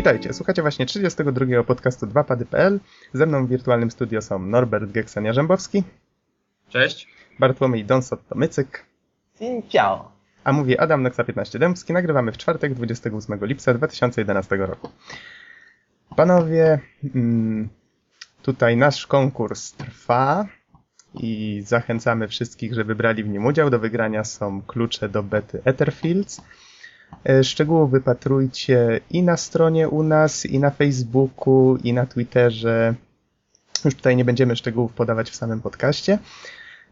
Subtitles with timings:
[0.00, 2.80] Witajcie, słuchacie właśnie 32 podcastu 2pady.pl.
[3.12, 5.82] Ze mną w wirtualnym studio są Norbert Geksania-Rzębowski,
[6.68, 7.08] Cześć.
[7.38, 8.84] Bartłomiej Donsot-Tomycyk,
[9.68, 10.12] ciao.
[10.44, 11.92] a mówi Adam Noxa 15 Dębski.
[11.92, 14.88] Nagrywamy w czwartek 28 lipca 2011 roku.
[16.16, 16.80] Panowie,
[17.14, 17.68] mm,
[18.42, 20.46] tutaj nasz konkurs trwa
[21.14, 23.70] i zachęcamy wszystkich, żeby brali w nim udział.
[23.70, 26.42] Do wygrania są klucze do bety Etherfields.
[27.28, 32.94] E, Szczegółów wypatrujcie i na stronie u nas, i na Facebooku, i na Twitterze.
[33.84, 36.18] Już tutaj nie będziemy szczegółów podawać w samym podcaście.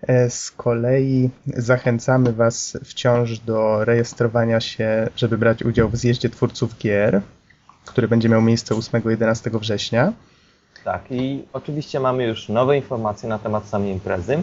[0.02, 6.78] E, Z kolei zachęcamy Was wciąż do rejestrowania się, żeby brać udział w zjeździe twórców
[6.78, 7.20] gier,
[7.86, 10.12] który będzie miał miejsce 8-11 września.
[10.84, 14.42] Tak, i oczywiście mamy już nowe informacje na temat samej imprezy.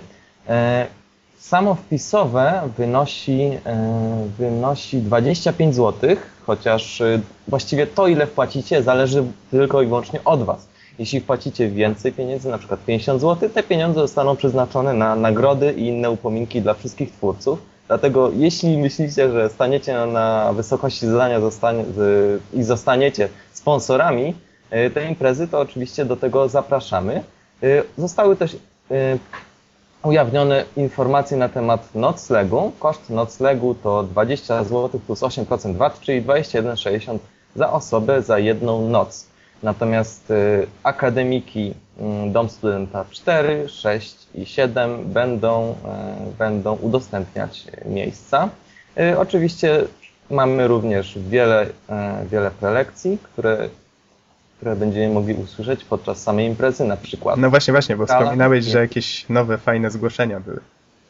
[1.37, 6.09] Samo wpisowe wynosi, e, wynosi 25 zł,
[6.45, 10.67] chociaż e, właściwie to, ile wpłacicie, zależy tylko i wyłącznie od Was.
[10.99, 15.87] Jeśli wpłacicie więcej pieniędzy, na przykład 50 zł, te pieniądze zostaną przeznaczone na nagrody i
[15.87, 17.59] inne upominki dla wszystkich twórców.
[17.87, 21.83] Dlatego jeśli myślicie, że staniecie na, wysokości zadania zostanie,
[22.53, 24.33] i zostaniecie sponsorami
[24.69, 27.23] e, tej imprezy, to oczywiście do tego zapraszamy.
[27.97, 28.57] Zostały też
[30.05, 32.71] ujawnione informacje na temat noclegu.
[32.79, 37.17] Koszt noclegu to 20 zł plus 8% VAT, czyli 21,60
[37.55, 39.25] za osobę za jedną noc.
[39.63, 41.73] Natomiast y, akademiki
[42.27, 48.49] y, Dom Studenta 4, 6 i 7 będą, y, będą udostępniać miejsca.
[48.99, 49.83] Y, Oczywiście
[50.29, 53.69] mamy również wiele, y, wiele prelekcji, które,
[54.57, 58.21] które będziemy mogli usłyszeć podczas samej imprezy, na przykład No właśnie, właśnie, bo Skala?
[58.21, 60.59] wspominałeś, że jakieś nowe, fajne zgłoszenia były.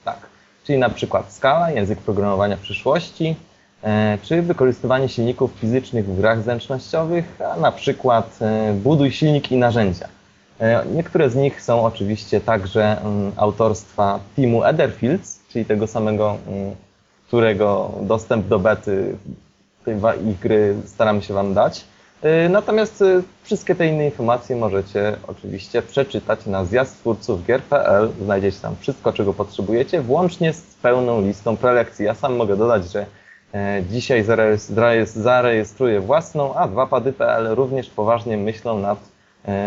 [0.06, 0.18] Tak,
[0.64, 3.36] czyli na przykład skala, język programowania przyszłości,
[3.84, 9.58] e, czy wykorzystywanie silników fizycznych w grach zręcznościowych, a na przykład e, buduj silnik i
[9.58, 10.08] narzędzia.
[10.60, 16.76] E, Niektóre z nich są oczywiście także mm, autorstwa teamu Etherfields, czyli tego samego, mm,
[17.28, 19.16] którego dostęp do bety
[19.86, 19.96] tej
[20.30, 21.86] ich gry staramy się Wam dać.
[22.26, 28.10] E, Natomiast e, wszystkie te inne informacje możecie oczywiście przeczytać na zjazdtwórcówgier.pl.
[28.24, 32.06] Znajdziecie tam wszystko, czego potrzebujecie, włącznie z pełną listą prelekcji.
[32.06, 33.06] Ja sam mogę dodać, że
[33.54, 39.16] e, dzisiaj zarejestr- zarejestr- zarejestruję własną, a 2pady.pl również poważnie myślą nad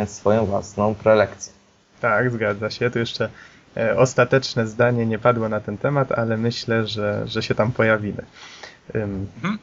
[0.07, 1.53] swoją własną prelekcję.
[2.01, 2.91] Tak, zgadza się.
[2.91, 3.29] Tu jeszcze
[3.97, 8.23] ostateczne zdanie nie padło na ten temat, ale myślę, że, że się tam pojawimy.
[8.95, 9.59] Mhm.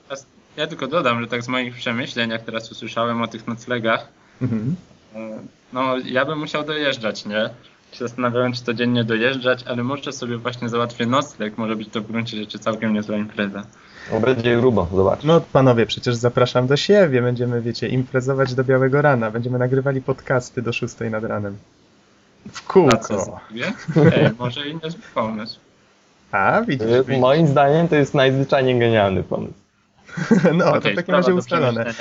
[0.57, 4.07] Ja tylko dodam, że tak z moich przemyśleń, jak teraz usłyszałem o tych noclegach,
[4.41, 4.75] mhm.
[5.15, 5.39] e,
[5.73, 7.49] no ja bym musiał dojeżdżać, nie?
[7.91, 12.07] Się zastanawiałem, czy codziennie dojeżdżać, ale może sobie właśnie załatwię nocleg, może być to w
[12.07, 13.63] gruncie rzeczy całkiem niezła impreza.
[14.11, 15.23] No, będzie grubo, zobacz.
[15.23, 17.21] No panowie, przecież zapraszam do siebie.
[17.21, 19.31] Będziemy, wiecie, imprezować do białego rana.
[19.31, 21.57] Będziemy nagrywali podcasty do 6 nad ranem.
[22.51, 22.59] W
[22.91, 23.39] A co kółko.
[24.15, 25.59] Ej, może i niezły pomysł.
[26.31, 27.21] A, widzisz, widzisz.
[27.21, 29.64] Moim zdaniem to jest najzwyczajniej genialny pomysł.
[30.57, 31.85] No, to Okej, w takim razie ustalone.
[31.85, 31.93] E,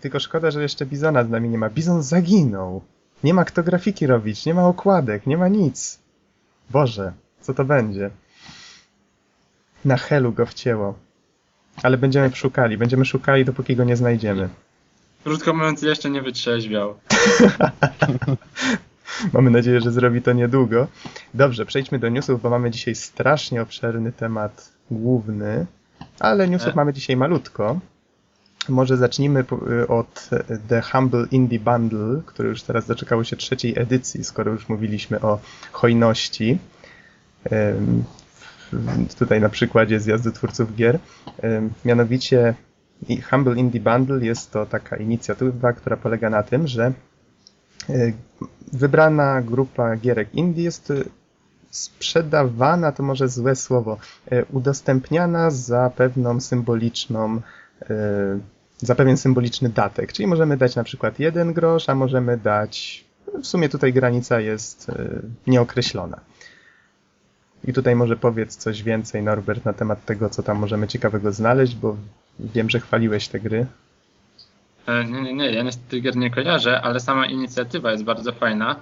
[0.00, 1.70] Tylko szkoda, że jeszcze Bizona z nami nie ma.
[1.70, 2.82] Bizon zaginął.
[3.24, 5.98] Nie ma kto grafiki robić, nie ma okładek, nie ma nic.
[6.70, 8.10] Boże, co to będzie?
[9.84, 10.94] Na helu go wcięło.
[11.82, 14.48] Ale będziemy szukali, będziemy szukali, dopóki go nie znajdziemy.
[15.24, 16.94] Krótko mówiąc, jeszcze nie wytrzeźwiał.
[19.32, 20.86] Mamy nadzieję, że zrobi to niedługo.
[21.34, 25.66] Dobrze, przejdźmy do newsów, bo mamy dzisiaj strasznie obszerny temat główny,
[26.22, 26.76] ale newsów E.
[26.76, 27.80] mamy dzisiaj malutko.
[28.68, 29.44] Może zacznijmy
[29.80, 34.52] y, od y, The Humble Indie Bundle, który już teraz doczekało się trzeciej edycji, skoro
[34.52, 35.38] już mówiliśmy o
[35.72, 36.58] hojności.
[39.18, 40.98] Tutaj na przykładzie zjazdu twórców gier.
[41.84, 42.54] Mianowicie
[43.30, 46.92] Humble Indie Bundle jest to taka inicjatywa, która polega na tym, że
[47.90, 48.14] y,
[48.72, 51.04] wybrana grupa gierek indie jest y,
[51.72, 53.98] sprzedawana, to może złe słowo,
[54.32, 57.40] y, udostępniana za pewną symboliczną,
[57.82, 57.88] y,
[58.78, 60.12] za pewien symboliczny datek.
[60.12, 63.04] Czyli możemy dać na przykład jeden grosz, a możemy dać,
[63.42, 66.20] w sumie tutaj granica jest y, nieokreślona.
[67.64, 71.74] I tutaj może powiedz coś więcej, Norbert, na temat tego, co tam możemy ciekawego znaleźć,
[71.76, 71.96] bo
[72.40, 73.66] wiem, że chwaliłeś te gry.
[74.86, 78.76] E, Nie, nie, nie, ja niestety gier nie kojarzę, ale sama inicjatywa jest bardzo fajna.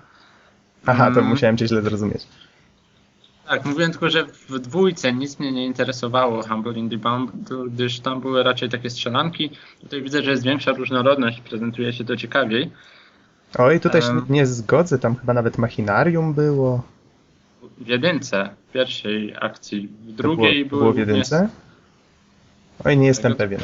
[0.87, 1.27] Aha, to Mm.
[1.31, 2.27] musiałem cię źle zrozumieć.
[3.51, 8.21] Tak, mówiłem tylko, że w dwójce nic mnie nie interesowało Humble Indie Bundle, gdyż tam
[8.21, 9.51] były raczej takie strzelanki.
[9.81, 12.71] Tutaj widzę, że jest większa różnorodność, prezentuje się to ciekawiej.
[13.59, 14.27] Oj, tutaj się Em.
[14.31, 16.83] nie zgodzę, tam chyba nawet machinarium było.
[17.79, 21.49] W jedynce, w pierwszej akcji, w drugiej było, było w jedynce?
[22.85, 23.61] Oj, nie jestem pewien.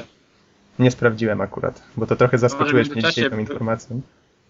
[0.79, 4.01] Nie sprawdziłem akurat, bo to trochę zaskoczyłeś mnie dzisiaj tą informacją.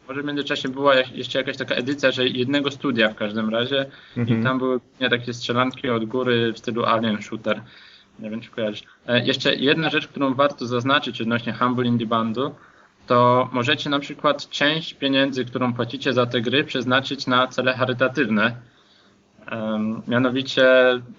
[0.08, 3.86] Może w międzyczasie była jeszcze jakaś taka edycja, że jednego studia w każdym razie
[4.16, 4.40] Mhm.
[4.40, 4.80] i tam były
[5.10, 7.62] takie strzelanki od góry w stylu Alien Shooter.
[8.18, 8.82] Nie wiem, czy kojarzysz.
[9.06, 12.50] E, Jeszcze jedna rzecz, którą warto zaznaczyć odnośnie Humble Indie Bundle,
[13.06, 18.56] to możecie na przykład część pieniędzy, którą płacicie za te gry, przeznaczyć na cele charytatywne.
[19.50, 20.66] Em, Mianowicie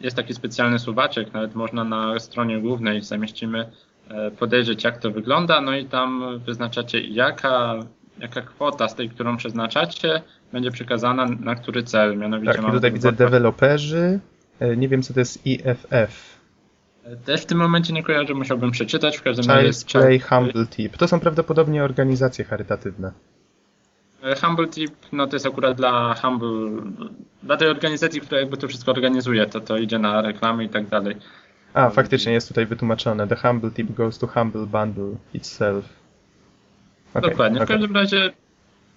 [0.01, 3.69] jest taki specjalny suwaczek, nawet można na stronie głównej zamieścimy
[4.09, 7.75] e, podejrzeć jak to wygląda, no i tam wyznaczacie jaka,
[8.19, 10.21] jaka kwota z tej, którą przeznaczacie,
[10.51, 12.17] będzie przekazana na który cel.
[12.17, 14.19] Mianowicie Tak, mamy tutaj tu widzę deweloperzy.
[14.59, 16.37] E, Nie wiem, co to jest IFF.
[17.25, 19.17] Też w tym momencie nie kojarzę, musiałbym przeczytać.
[19.17, 20.97] W każdym razie jest Play Humble Tip.
[20.97, 23.11] To są prawdopodobnie organizacje charytatywne.
[24.23, 26.81] E, Humble Tip, no to jest akurat dla Humble,
[27.43, 30.87] dla tej organizacji, która jakby to wszystko organizuje, to to idzie na reklamy i tak
[30.87, 31.15] dalej.
[31.73, 33.27] A, faktycznie jest tutaj wytłumaczone.
[33.27, 35.85] The Humble Tip goes to Humble Bundle itself.
[37.17, 37.59] Okej, Dokładnie.
[37.59, 37.75] W okej.
[37.77, 38.33] każdym razie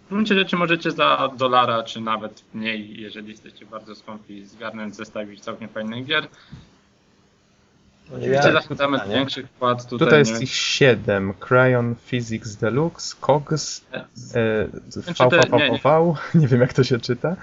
[0.07, 5.41] w gruncie rzeczy możecie za dolara, czy nawet mniej, jeżeli jesteście bardzo skąpi, zgarnąć, zestawić
[5.41, 6.27] całkiem fajnych gier.
[8.09, 9.99] Oczywiście Ja- zachęcamy do większych wpłat tutaj.
[10.07, 11.35] Tutaj jest nie- ich 7.
[11.41, 15.79] Cryon Physics Deluxe, COGS, E, e, Znaczy te- nie, nie.
[15.79, 17.37] VVVV, nie wiem jak to się czyta.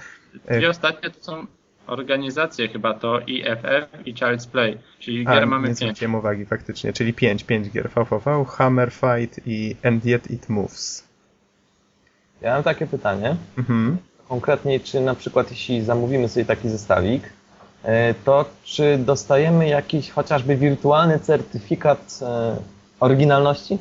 [0.46, 1.46] E, Dwie ostatnie to są
[1.88, 5.78] organizacje chyba, to IFF i Child's Play, czyli A, gier mamy nie pięć.
[5.78, 7.90] zwróciłem uwagi faktycznie, czyli 5, 5 gier.
[7.90, 11.08] VVV, Hammer Fight i And Yet It Moves.
[12.40, 13.36] Ja mam takie pytanie.
[13.58, 13.96] Mhm.
[14.28, 17.22] Konkretnie, czy na przykład jeśli zamówimy sobie taki zestawik,
[17.82, 22.56] e, to czy dostajemy jakiś chociażby wirtualny certyfikat e,
[23.00, 23.78] oryginalności?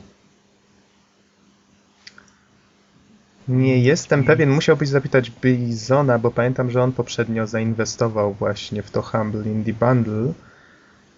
[3.47, 9.01] Nie jestem pewien, musiałbyś zapytać Bizona, bo pamiętam, że on poprzednio zainwestował właśnie w to
[9.01, 10.33] Humble Indie Bundle.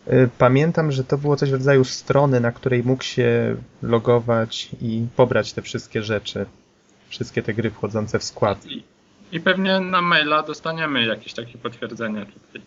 [0.07, 5.07] Y, Pamiętam, że to było coś w rodzaju strony, na której mógł się logować i
[5.15, 6.45] pobrać te wszystkie rzeczy.
[7.09, 8.65] Wszystkie te gry wchodzące w skład.
[8.65, 8.83] I,
[9.31, 12.61] I pewnie na maila dostaniemy jakieś takie potwierdzenie tutaj.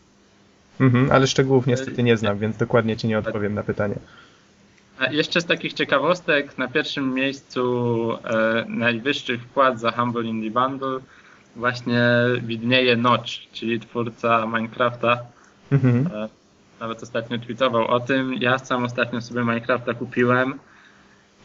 [0.80, 3.94] Mhm, ale szczegółów niestety nie znam, więc dokładnie ci nie odpowiem na pytanie.
[5.02, 7.62] A jeszcze z takich ciekawostek, na pierwszym miejscu
[8.24, 10.98] e, najwyższych wpłat za Humble Indie Bundle
[11.56, 12.02] właśnie
[12.42, 15.18] widnieje Notch, czyli twórca Minecrafta.
[15.72, 16.06] Mhm.
[16.14, 16.28] E,
[16.80, 18.34] nawet ostatnio tweetował o tym.
[18.34, 20.58] Ja sam ostatnio sobie Minecrafta kupiłem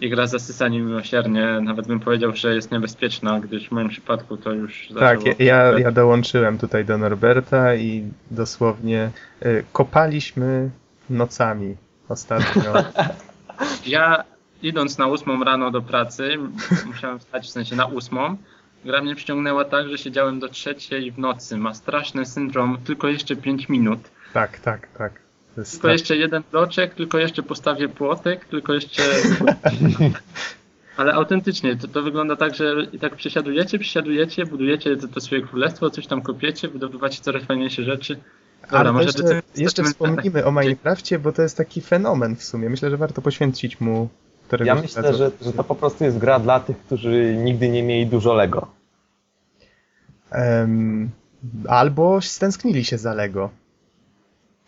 [0.01, 1.59] i gra zasysa niemiłosiernie.
[1.61, 5.35] Nawet bym powiedział, że jest niebezpieczna, gdyż w moim przypadku to już Tak, zaczęło...
[5.39, 9.09] ja, ja dołączyłem tutaj do Norberta i dosłownie
[9.45, 10.69] y, kopaliśmy
[11.09, 11.75] nocami
[12.09, 12.73] ostatnio.
[13.85, 14.23] Ja
[14.61, 16.37] idąc na ósmą rano do pracy,
[16.85, 18.37] musiałem wstać w sensie na ósmą,
[18.85, 21.57] gra mnie przyciągnęła tak, że siedziałem do trzeciej w nocy.
[21.57, 23.99] Ma straszny syndrom, tylko jeszcze 5 minut.
[24.33, 25.27] Tak, tak, tak.
[25.71, 29.03] Tylko jeszcze jeden bloczek, tylko jeszcze postawię płotek, tylko jeszcze...
[30.97, 35.41] Ale autentycznie, to, to wygląda tak, że i tak przesiadujecie, przesiadujecie, budujecie to, to swoje
[35.41, 38.19] królestwo, coś tam kopiecie, wydobywacie coraz fajniejsze rzeczy.
[38.67, 42.69] Dobra, Ale może jeszcze, jeszcze wspomnimy o Minecrafcie, bo to jest taki fenomen w sumie.
[42.69, 44.09] Myślę, że warto poświęcić mu
[44.47, 47.83] któregoś Ja myślę, że, że to po prostu jest gra dla tych, którzy nigdy nie
[47.83, 48.67] mieli dużo Lego.
[50.31, 51.09] Em,
[51.67, 53.49] albo stęsknili się za Lego.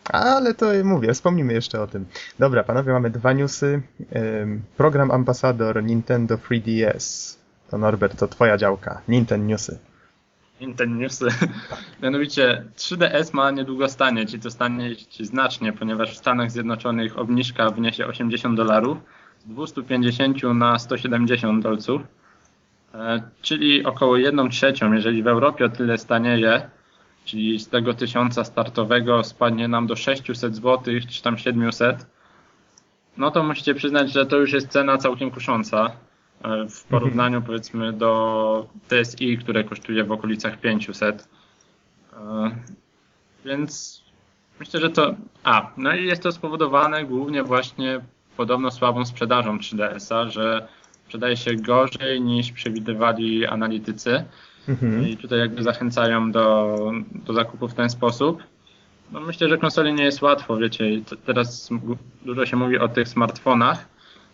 [0.03, 2.05] Ale to mówię, wspomnimy jeszcze o tym.
[2.39, 3.81] Dobra, panowie, mamy dwa newsy.
[4.11, 7.37] Em, program ambasador Nintendo 3DS.
[7.69, 9.01] To Norbert, to twoja działka.
[9.07, 9.77] Nintendo Newsy.
[10.61, 11.27] Nintendo Newsy.
[12.03, 18.07] Mianowicie 3DS ma niedługo stanieć i to stanie znacznie, ponieważ w Stanach Zjednoczonych obniżka wyniesie
[18.07, 18.97] 80 dolarów,
[19.39, 22.01] z 250 na 170 dolców,
[22.93, 26.69] e, czyli około 1 trzecią, jeżeli w Europie o tyle stanieje,
[27.25, 32.05] czyli z tego tysiąca startowego spadnie nam do 600 zł, czy tam 700,
[33.17, 35.91] no to musicie przyznać, że to już jest cena całkiem kusząca
[36.69, 41.27] w porównaniu powiedzmy do TSI, które kosztuje w okolicach 500.
[42.13, 42.51] E,
[43.45, 44.03] Więc
[44.59, 45.15] myślę, że to.
[45.43, 48.01] A, no i jest to spowodowane głównie właśnie
[48.37, 50.67] podobno słabą sprzedażą 3DS-a, że
[51.05, 54.25] sprzedaje się gorzej niż przewidywali analitycy.
[54.67, 55.07] Mhm.
[55.07, 56.75] I tutaj jakby zachęcają do,
[57.25, 58.43] do zakupu w ten sposób.
[59.11, 60.85] No myślę, że konsoli nie jest łatwo, wiecie,
[61.25, 61.69] teraz
[62.25, 63.85] dużo się mówi o tych smartfonach.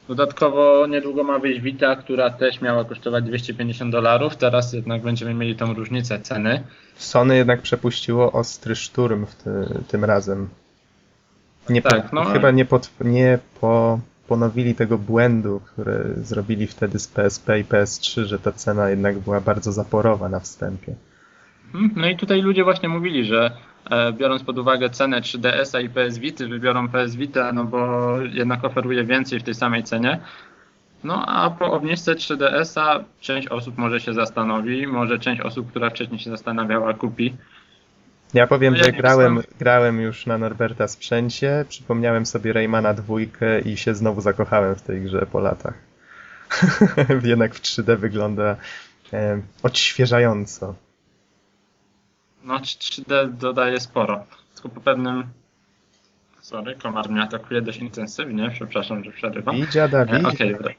[0.08, 5.56] Dodatkowo niedługo ma wyjść Vita, która też miała kosztować 250 dolarów, teraz jednak będziemy mieli
[5.56, 6.64] tą różnicę ceny.
[6.96, 9.50] Sony jednak przepuściło ostry szturm w ty,
[9.88, 10.50] tym razem.
[11.70, 12.26] Nie po, Tak, no.
[12.26, 18.24] Chyba nie, pot, nie po, ponowili tego błędu, który zrobili wtedy z PSP i PS3,
[18.24, 20.96] że ta cena jednak była bardzo zaporowa na wstępie.
[21.74, 23.52] Mhm, No i tutaj ludzie właśnie mówili, że
[24.14, 29.04] biorąc pod uwagę cenę 3DS-a i PS Vita, wybiorą PS Vita, no bo jednak oferuje
[29.04, 30.20] więcej w tej samej cenie.
[31.04, 36.20] No a po obniżce 3DS-a część osób może się zastanowi, może część osób, która wcześniej
[36.20, 37.34] się zastanawiała, kupi.
[38.34, 43.60] Ja powiem, No ja że grałem, grałem już na Norberta sprzęcie, przypomniałem sobie Raymana dwójkę
[43.60, 45.74] i się znowu zakochałem w tej grze po latach.
[47.24, 48.56] Jednak w 3D wygląda
[49.14, 50.76] e, odświeżająco.
[52.46, 54.26] No 3D dodaje sporo.
[54.54, 55.24] Tylko po pewnym...
[56.42, 59.56] Sorry, komar mnie atakuje dość intensywnie, przepraszam, że przerywam.
[59.56, 60.74] Bij dziada E, bij, Okej, dobra.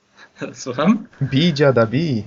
[0.62, 1.06] Słucham?
[1.20, 2.24] bij dziada bij.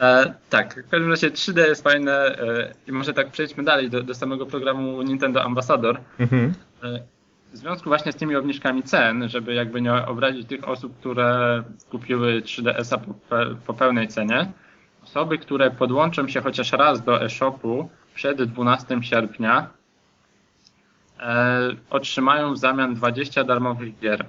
[0.00, 4.02] E, tak, w każdym razie 3D jest fajne e, i może tak przejdźmy dalej do,
[4.02, 6.00] do samego programu Nintendo Ambassador.
[6.18, 6.54] Mhm.
[6.82, 7.00] E,
[7.52, 12.40] W związku właśnie z tymi obniżkami cen, żeby jakby nie obrazić tych osób, które kupiły
[12.40, 13.14] 3DS-a po,
[13.66, 14.52] po pełnej cenie,
[15.06, 19.70] osoby, które podłączą się chociaż raz do e-shopu przed 12 sierpnia,
[21.20, 21.58] e,
[21.90, 24.26] otrzymają w zamian 20 darmowych gier.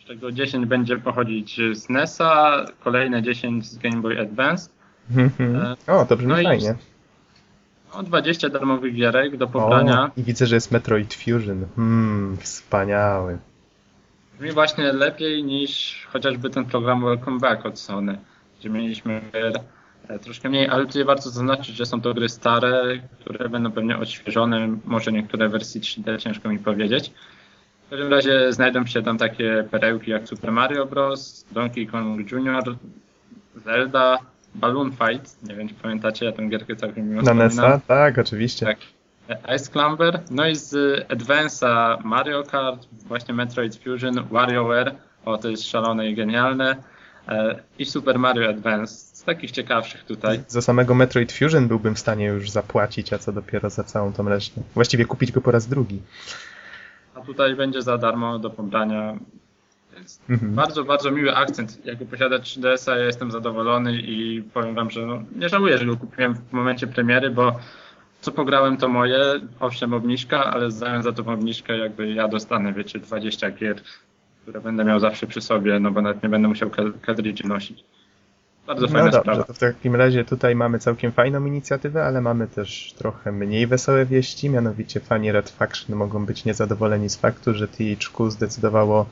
[0.00, 4.70] Z czego 10 będzie pochodzić z NES-a, kolejne 10 z Game Boy Advance.
[5.16, 5.76] Mhm.
[5.86, 6.74] O, to brzmi no fajnie.
[7.94, 10.02] No, 20 darmowych gierek do pobrania.
[10.04, 11.66] O, I widzę, że jest Metroid Fusion.
[11.76, 13.38] Hmm, wspaniały.
[14.34, 18.18] Brzmi właśnie lepiej niż chociażby ten program Welcome Back od Sony,
[18.60, 19.52] gdzie mieliśmy e,
[20.22, 24.76] troszkę mniej, ale tutaj warto zaznaczyć, że są to gry stare, które będą pewnie odświeżone,
[24.84, 27.12] może niektóre wersji 3D, ciężko mi powiedzieć.
[27.86, 32.76] W każdym razie znajdą się tam takie perełki jak Super Mario Bros., Donkey Kong Jr.,
[33.64, 34.18] Zelda,
[34.54, 37.34] Balloon Fight, nie wiem czy pamiętacie, ja tę gierkę całkiem miło Na.
[37.34, 37.80] NES-a?
[37.86, 38.66] Tak, oczywiście.
[38.66, 38.78] Tak.
[39.56, 40.74] Ice Climber, no i z
[41.08, 44.94] Advance'a Mario Kart, właśnie Metroid Fusion, WarioWare,
[45.24, 46.76] o to jest szalone i genialne,
[47.28, 50.40] e, i Super Mario Advance, z takich ciekawszych tutaj.
[50.48, 54.28] Za samego Metroid Fusion byłbym w stanie już zapłacić, a co dopiero za całą tą
[54.28, 54.60] resztę.
[54.74, 56.02] Właściwie kupić go po raz drugi.
[57.14, 59.16] A tutaj będzie za darmo do pobrania.
[59.96, 60.54] Więc Mhm.
[60.54, 61.86] bardzo, bardzo miły akcent.
[61.86, 65.96] Jako posiadacz 3DS-a ja jestem zadowolony i powiem wam, że no, nie żałuję, że go
[65.96, 67.58] kupiłem w momencie premiery, bo
[68.20, 69.18] co pograłem to moje,
[69.60, 73.76] owszem obniżka, ale zając za tą obniżkę jakby ja dostanę, wiecie, 20 gier,
[74.42, 77.84] które będę miał zawsze przy sobie, no bo nawet nie będę musiał ka- kadridży nosić.
[78.66, 79.44] Bardzo fajna No dobrze, sprawa.
[79.44, 84.06] to w takim razie tutaj mamy całkiem fajną inicjatywę, ale mamy też trochę mniej wesołe
[84.06, 89.06] wieści, mianowicie fani Red Faction mogą być niezadowoleni z faktu, że THQ zdecydowało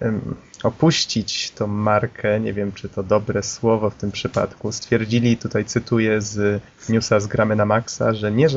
[0.00, 4.72] em, opuścić tą markę, nie wiem czy to dobre słowo w tym przypadku.
[4.72, 8.48] Stwierdzili, tutaj cytuję z newsa z Gramy na Maxa, że nie,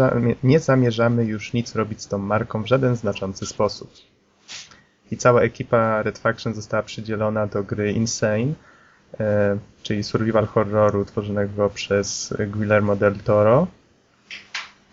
[0.44, 3.92] nie zamierzamy już nic robić z tą marką w żaden znaczący sposób.
[5.12, 8.54] I cała ekipa Red Faction została przydzielona do gry Insane,
[9.84, 13.68] czyli survival horroru tworzonego przez Guillermo del Toro.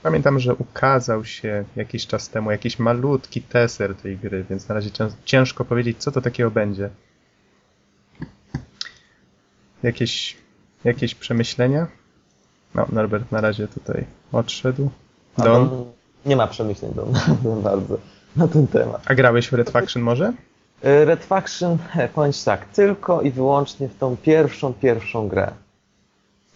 [0.02, 4.90] Pamiętam, że ukazał się jakiś czas temu jakiś malutki teser tej gry, więc na razie
[4.90, 6.90] cię- ciężko powiedzieć, co to takiego będzie.
[9.82, 10.36] Jakieś,
[10.84, 11.86] jakieś przemyślenia?
[12.74, 14.90] No, Norbert na razie tutaj odszedł.
[15.38, 15.84] Don
[16.26, 17.12] nie ma przemyśleń Don
[17.62, 17.98] bardzo
[18.36, 19.02] na ten temat.
[19.06, 20.32] a grałeś w Red Faction może?
[20.86, 25.50] Y, Red Faction, e, powiem ci tak, tylko i wyłącznie w tą pierwszą, pierwszą grę.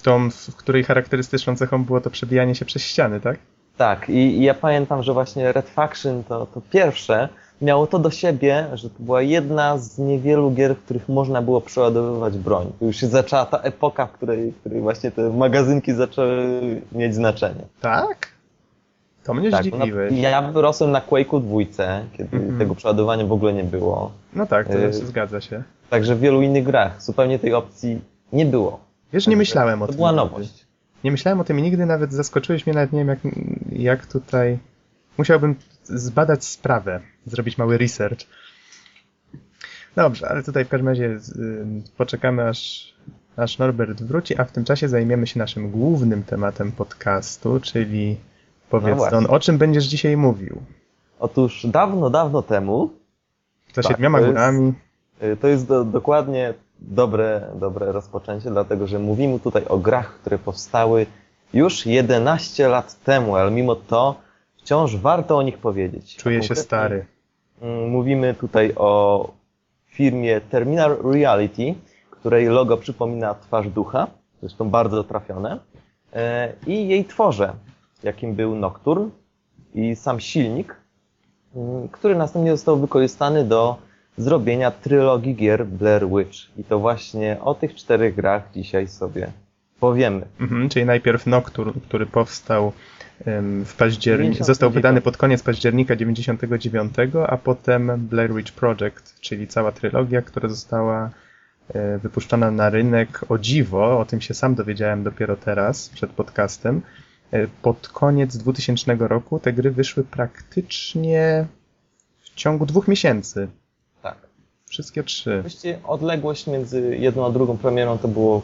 [0.02, 3.38] Tą, w której charakterystyczną cechą było to przebijanie się przez ściany, tak?
[3.76, 7.28] Tak, i, i ja pamiętam, że właśnie Red Faction to, to pierwsze
[7.62, 11.60] miało to do siebie, że to była jedna z niewielu gier, w których można było
[11.60, 12.72] przeładowywać broń.
[12.78, 17.14] To już się zaczęła ta epoka, w której, w której właśnie te magazynki zaczęły mieć
[17.14, 17.62] znaczenie.
[17.80, 18.37] Tak?
[19.28, 20.12] To mnie Tak, zdziwiłeś.
[20.12, 22.58] no, ja wyrosłem na Quake'u dwójce, kiedy Mhm.
[22.58, 24.12] tego przeładowania w ogóle nie było.
[24.32, 25.62] No tak, to Y- zgadza się.
[25.90, 28.00] Także w wielu innych grach zupełnie tej opcji
[28.32, 28.80] nie było.
[29.12, 29.96] Wiesz, nie myślałem o to tym.
[29.96, 30.24] była nigdy.
[30.24, 30.66] nowość.
[31.04, 33.18] Nie myślałem o tym nigdy, nawet zaskoczyłeś mnie, nawet nie wiem jak,
[33.72, 34.58] jak tutaj...
[35.18, 35.54] Musiałbym
[35.84, 38.20] zbadać sprawę, zrobić mały research.
[39.96, 41.18] Dobrze, ale tutaj w każdym razie y,
[41.96, 42.92] poczekamy aż,
[43.36, 48.16] aż Norbert wróci, a w tym czasie zajmiemy się naszym głównym tematem podcastu, czyli
[48.70, 49.20] powiedz właśnie.
[49.20, 50.62] Don, o czym będziesz dzisiaj mówił?
[51.20, 52.90] Otóż dawno, dawno temu
[53.74, 54.72] Za Tak, siedmioma to jest- górami.
[55.22, 60.38] Y, To jest do, dokładnie dobre, dobre rozpoczęcie, dlatego że mówimy tutaj o grach, które
[60.38, 61.06] powstały
[61.54, 64.14] już 11 lat temu, ale mimo to
[64.56, 66.16] wciąż warto o nich powiedzieć.
[66.16, 67.06] Czuję się stary.
[67.62, 69.30] mm, Mówimy tutaj o
[69.86, 71.74] firmie Terminal Reality,
[72.10, 74.06] której logo przypomina twarz ducha,
[74.40, 75.58] zresztą bardzo trafione,
[76.12, 77.52] e, i jej tworze,
[78.02, 79.10] jakim był Nocturne
[79.74, 80.76] i sam silnik,
[81.56, 83.76] mm, który następnie został wykorzystany do
[84.16, 86.58] zrobienia trylogii gier Blair Witch.
[86.58, 89.32] I to właśnie o tych czterech grach dzisiaj sobie
[89.80, 90.26] powiemy.
[90.40, 92.72] Mhm, czyli najpierw Nocturne, który powstał
[93.64, 94.46] w październiku, 99.
[94.46, 96.94] został wydany pod koniec października 99,
[97.26, 101.10] a potem Blair Witch Project, czyli cała trylogia, która została
[101.74, 106.82] e, wypuszczona na rynek o dziwo, o tym się sam dowiedziałem dopiero teraz, przed podcastem.
[107.32, 111.46] E, Pod koniec 2000 roku te gry wyszły praktycznie
[112.18, 113.48] w ciągu dwóch miesięcy.
[114.02, 114.16] Tak.
[114.70, 115.40] Wszystkie trzy.
[115.40, 118.42] Właściwie odległość między jedną a drugą premierą to było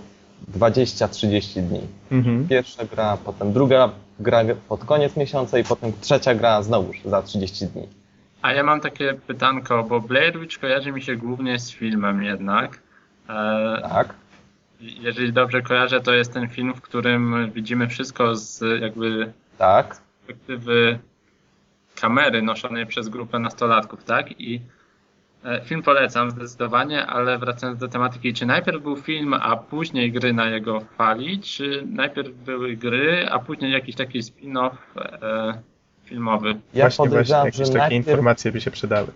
[0.59, 1.81] 20-30 dni.
[2.13, 2.49] Mhm.
[2.49, 7.67] Pierwsza gra, potem druga gra pod koniec miesiąca i potem trzecia gra znowuż za 30
[7.67, 7.89] dni.
[8.43, 12.79] A ja mam takie pytanko, bo Blair Witch kojarzy mi się głównie z filmem jednak.
[13.29, 14.15] E, Tak.
[14.81, 20.01] Jeżeli dobrze kojarzę, to jest ten film, w którym widzimy wszystko z jakby Tak.
[20.27, 20.99] perspektywy
[22.01, 24.41] kamery noszonej przez grupę nastolatków, tak?
[24.41, 24.61] I
[25.45, 30.33] e, film polecam zdecydowanie, ale wracając do tematyki, czy najpierw był film, a później gry
[30.33, 35.59] na jego fali, czy najpierw były gry, a później jakiś taki spin-off e,
[36.05, 36.49] filmowy?
[36.49, 39.09] Ja właśnie, właśnie podejrzewam, jakieś że takie najpierw, informacje by się przydały.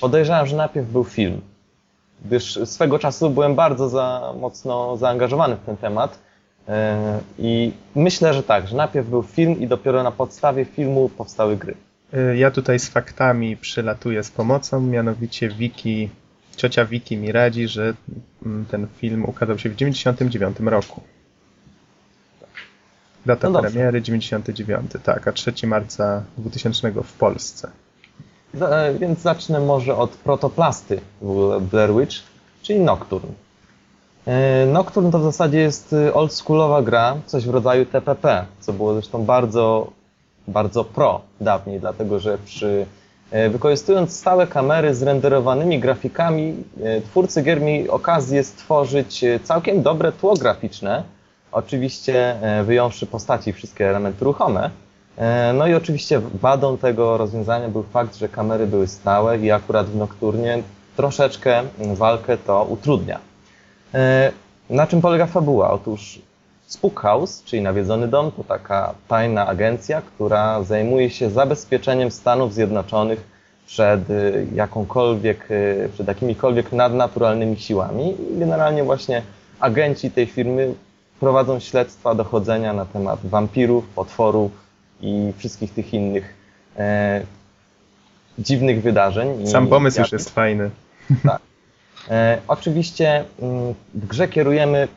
[0.00, 1.40] podejrzewam, że najpierw był film.
[2.24, 6.18] Gdyż swego czasu byłem bardzo za mocno zaangażowany w ten temat.
[6.68, 11.56] E, I myślę, że tak, że najpierw był film i dopiero na podstawie filmu powstały
[11.56, 11.74] gry.
[12.14, 16.08] Y, Ja tutaj z faktami przylatuję z pomocą, mianowicie Wiki,
[16.56, 17.94] ciocia Wiki mi radzi, że
[18.46, 21.00] mm, ten film ukazał się w 99 roku.
[23.26, 23.70] Data No dobrze.
[23.70, 27.70] premiery 99, tak, a 3 marca 2000 w Polsce.
[28.60, 31.00] E, Więc zacznę może od protoplasty
[31.60, 32.16] Blair Witch,
[32.62, 33.32] czyli Nocturne.
[34.26, 38.94] E, Nocturne to w zasadzie jest e, oldschoolowa gra, coś w rodzaju TPP, co było
[38.94, 39.90] zresztą bardzo,
[40.48, 42.86] bardzo pro dawniej, dlatego że przy
[43.50, 46.54] wykorzystując stałe kamery z renderowanymi grafikami,
[47.04, 51.02] twórcy gier mieli okazję stworzyć całkiem dobre tło graficzne,
[51.52, 54.70] oczywiście wyjąwszy postaci wszystkie elementy ruchome.
[55.18, 59.86] E, No i oczywiście wadą tego rozwiązania był fakt, że kamery były stałe i akurat
[59.86, 60.62] w Nocturnie
[60.96, 63.18] troszeczkę walkę to utrudnia.
[63.94, 64.32] E,
[64.70, 65.70] Na czym polega fabuła?
[65.70, 66.18] Otóż
[66.66, 73.32] Spook House, czyli nawiedzony dom, to taka tajna agencja, która zajmuje się zabezpieczeniem Stanów Zjednoczonych
[73.66, 75.48] przed y, jakąkolwiek,
[75.92, 78.16] przed jakimikolwiek nadnaturalnymi siłami.
[78.34, 79.22] I generalnie właśnie
[79.60, 80.74] agenci tej firmy
[81.20, 84.61] prowadzą śledztwa, dochodzenia na temat wampirów, potworów
[85.02, 86.34] i wszystkich tych innych
[86.78, 87.20] e,
[88.38, 89.46] dziwnych wydarzeń.
[89.46, 90.70] Sam pomysł już jest fajny.
[92.10, 94.88] E, oczywiście mm, w grze kierujemy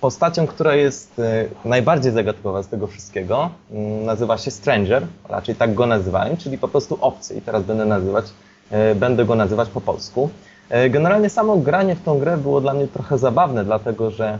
[0.00, 3.50] postacią, która jest e, najbardziej zagadkowa z tego wszystkiego.
[3.70, 7.84] Mm, Nazywa się Stranger, raczej tak go nazywałem, czyli po prostu obcy i teraz będę
[7.84, 8.24] nazywać,
[8.70, 10.30] e, będę go nazywać po polsku.
[10.68, 14.38] E, Generalnie samo granie w tą grę było dla mnie trochę zabawne, dlatego że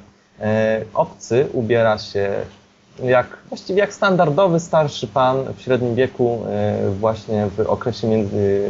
[0.94, 2.30] obcy ubiera się
[3.04, 8.68] jak, właściwie jak standardowy starszy pan w średnim wieku, e, właśnie w okresie między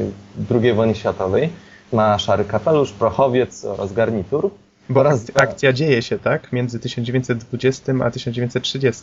[0.50, 1.48] II wojny światowej.
[1.92, 4.50] Ma szary kapelusz, prochowiec oraz garnitur.
[4.88, 6.52] Bo Oraz akcja, dzieje się, tak?
[6.52, 9.02] Między 1920 a 1930.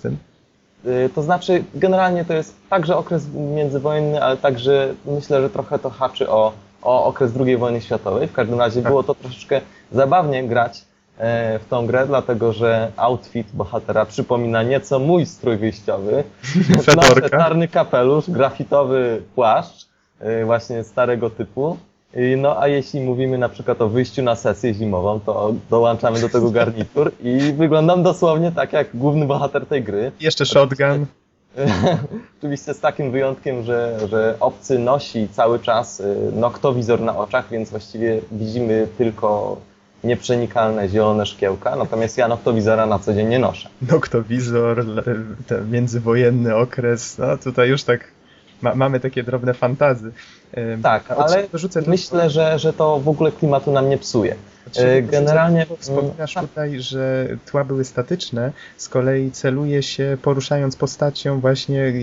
[0.86, 3.24] Y, To znaczy, generalnie to jest także okres
[3.56, 8.28] międzywojenny, ale także myślę, że trochę to haczy o, o okres II wojny światowej.
[8.28, 8.92] W każdym razie Tak.
[8.92, 10.84] było to troszeczkę zabawnie grać e,
[11.17, 16.23] w tą grę, dlatego że outfit bohatera przypomina nieco mój strój wyjściowy.
[16.86, 17.30] Fedorka.
[17.30, 19.88] czarny kapelusz, grafitowy płaszcz,
[20.19, 21.78] e, właśnie starego typu.
[22.38, 26.52] No a jeśli mówimy na przykład o wyjściu na sesję zimową, to dołączamy do tego
[26.52, 30.12] garnitur i wyglądam dosłownie tak jak główny bohater tej gry.
[30.19, 31.06] Jeszcze shotgun.
[32.39, 37.69] Oczywiście z takim wyjątkiem, że, że obcy nosi cały czas y, noktowizor na oczach, więc
[37.69, 39.58] właściwie widzimy tylko
[40.04, 43.70] nieprzenikalne zielone szkiełka, natomiast ja noktowizora na co dzień nie noszę.
[43.92, 44.86] Noktowizor,
[45.48, 47.18] ten międzywojenny okres.
[47.18, 48.08] No tutaj już tak
[48.62, 50.12] ma, mamy takie drobne fantazy.
[50.84, 51.48] Tak, a ale
[51.88, 54.36] Myślę, że, że to w ogóle klimatu nam nie psuje.
[54.78, 61.39] e, generalnie- Wspominasz mm, tutaj, że tła były statyczne, z kolei celuje się poruszając postacią
[61.39, 61.94] właśnie,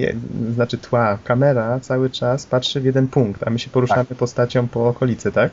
[0.54, 4.18] znaczy tła, kamera cały czas patrzy w jeden punkt, a my się poruszamy Tak.
[4.18, 5.50] postacią po okolicy, tak?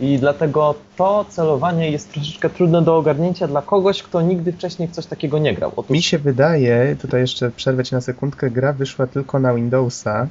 [0.00, 4.92] I dlatego to celowanie jest troszeczkę trudne do ogarnięcia dla kogoś, kto nigdy wcześniej w
[4.92, 5.72] coś takiego nie grał.
[5.76, 10.28] Otóż Mi się wydaje, tutaj jeszcze przerwę ci na sekundkę, gra wyszła tylko na Windowsa.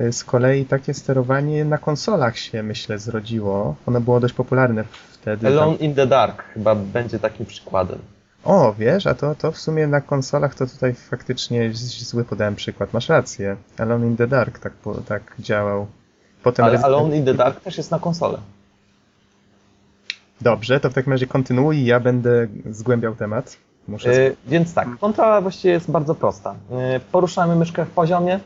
[0.00, 3.74] Y, Z kolei takie sterowanie na konsolach się, myślę, zrodziło.
[3.86, 5.46] Ono było dość popularne wtedy.
[5.46, 5.80] Alone Tam...
[5.86, 7.98] in the Dark chyba będzie takim przykładem.
[8.44, 12.92] O, wiesz, a to, to w sumie na konsolach to tutaj faktycznie zły podałem przykład.
[12.92, 13.56] Masz rację.
[13.78, 14.72] Alone in the Dark tak,
[15.08, 15.86] tak działał.
[16.42, 18.38] Potem Ale Alone in the Dark też jest na konsolę.
[20.40, 23.56] Dobrze, to w takim razie kontynuuj, ja będę zgłębiał temat.
[23.88, 26.54] Muszę E, Więc tak, kontrola właściwie jest bardzo prosta.
[26.72, 28.40] E, Poruszamy myszkę w poziomie,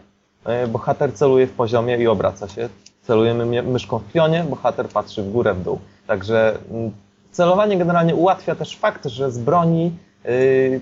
[0.44, 2.68] e, bohater celuje w poziomie i obraca się.
[3.02, 5.78] Celujemy myszką w pionie, bohater patrzy w górę, w dół.
[6.06, 6.90] Także mm,
[7.30, 9.92] celowanie generalnie ułatwia też fakt, że z broni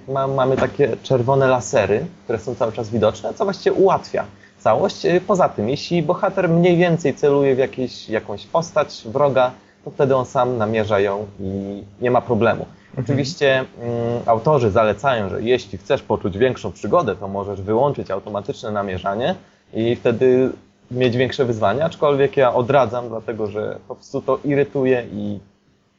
[0.08, 4.24] ma, mamy takie czerwone lasery, które są cały czas widoczne, co właściwie ułatwia
[4.58, 5.06] całość.
[5.26, 9.50] Poza tym, jeśli bohater mniej więcej celuje w jakieś, jakąś postać wroga,
[9.84, 12.66] to wtedy on sam namierza ją i nie ma problemu.
[12.98, 19.34] Oczywiście mm, autorzy zalecają, że jeśli chcesz poczuć większą przygodę, to możesz wyłączyć automatyczne namierzanie
[19.74, 20.50] i wtedy
[20.90, 25.40] mieć większe wyzwania, aczkolwiek ja odradzam, dlatego że po prostu to irytuje i,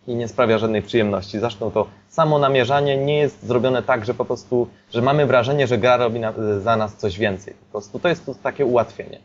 [0.07, 1.39] i nie sprawia żadnej przyjemności.
[1.39, 5.77] Zresztą to samo namierzanie nie jest zrobione tak, że po prostu, że mamy wrażenie, że
[5.77, 7.53] gra robi na, za nas coś więcej.
[7.53, 9.19] Po prostu to jest to takie ułatwienie.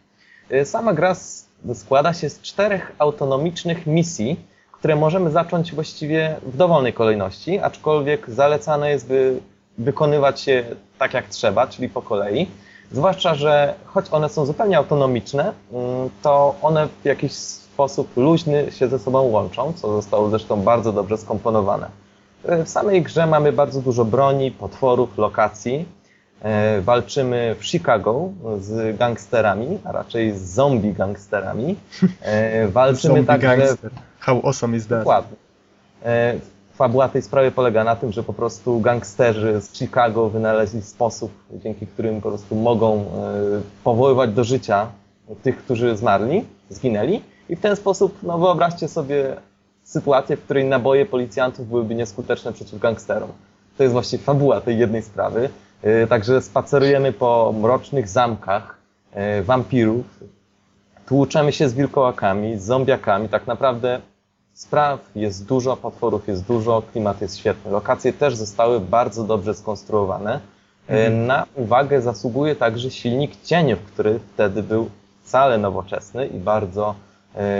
[0.52, 1.14] Y, Sama gra
[1.74, 4.36] składa się z czterech autonomicznych misji,
[4.72, 9.40] które możemy zacząć właściwie w dowolnej kolejności, aczkolwiek zalecane jest, by
[9.78, 10.64] wykonywać je
[10.98, 12.46] tak jak trzeba, czyli po kolei.
[12.92, 17.32] Zwłaszcza, że choć one są zupełnie autonomiczne, mm, to one w jakiś
[17.74, 21.90] sposób luźny się ze sobą łączą, co zostało zresztą bardzo dobrze skomponowane.
[22.44, 25.84] W samej grze mamy bardzo dużo broni, potworów, lokacji.
[26.42, 28.28] E, Walczymy w Chicago
[28.60, 31.76] z gangsterami, a raczej z zombie gangsterami.
[32.22, 33.90] E, Walczymy Zombie także gangster.
[34.18, 34.98] How awesome is that?
[34.98, 35.36] Dokładnie.
[36.04, 36.34] E,
[36.74, 41.86] Fabuła tej sprawy polega na tym, że po prostu gangsterzy z Chicago wynaleźli sposób, dzięki
[41.86, 43.04] którym po prostu mogą
[43.84, 44.86] powoływać do życia
[45.42, 47.22] tych, którzy zmarli, zginęli.
[47.48, 49.36] I w ten sposób, no wyobraźcie sobie
[49.82, 53.30] sytuację, w której naboje policjantów byłyby nieskuteczne przeciw gangsterom.
[53.76, 55.48] To jest właśnie fabuła tej jednej sprawy.
[55.84, 58.78] E, Także spacerujemy po mrocznych zamkach
[59.12, 60.04] e, wampirów,
[61.06, 63.28] tłuczemy się z wilkołakami, z zombiakami.
[63.28, 64.00] Tak naprawdę
[64.54, 67.70] spraw jest dużo, potworów jest dużo, klimat jest świetny.
[67.70, 70.40] Lokacje też zostały bardzo dobrze skonstruowane.
[70.88, 74.90] E, Na uwagę zasługuje także silnik cieniów, który wtedy był
[75.24, 76.94] wcale nowoczesny i bardzo,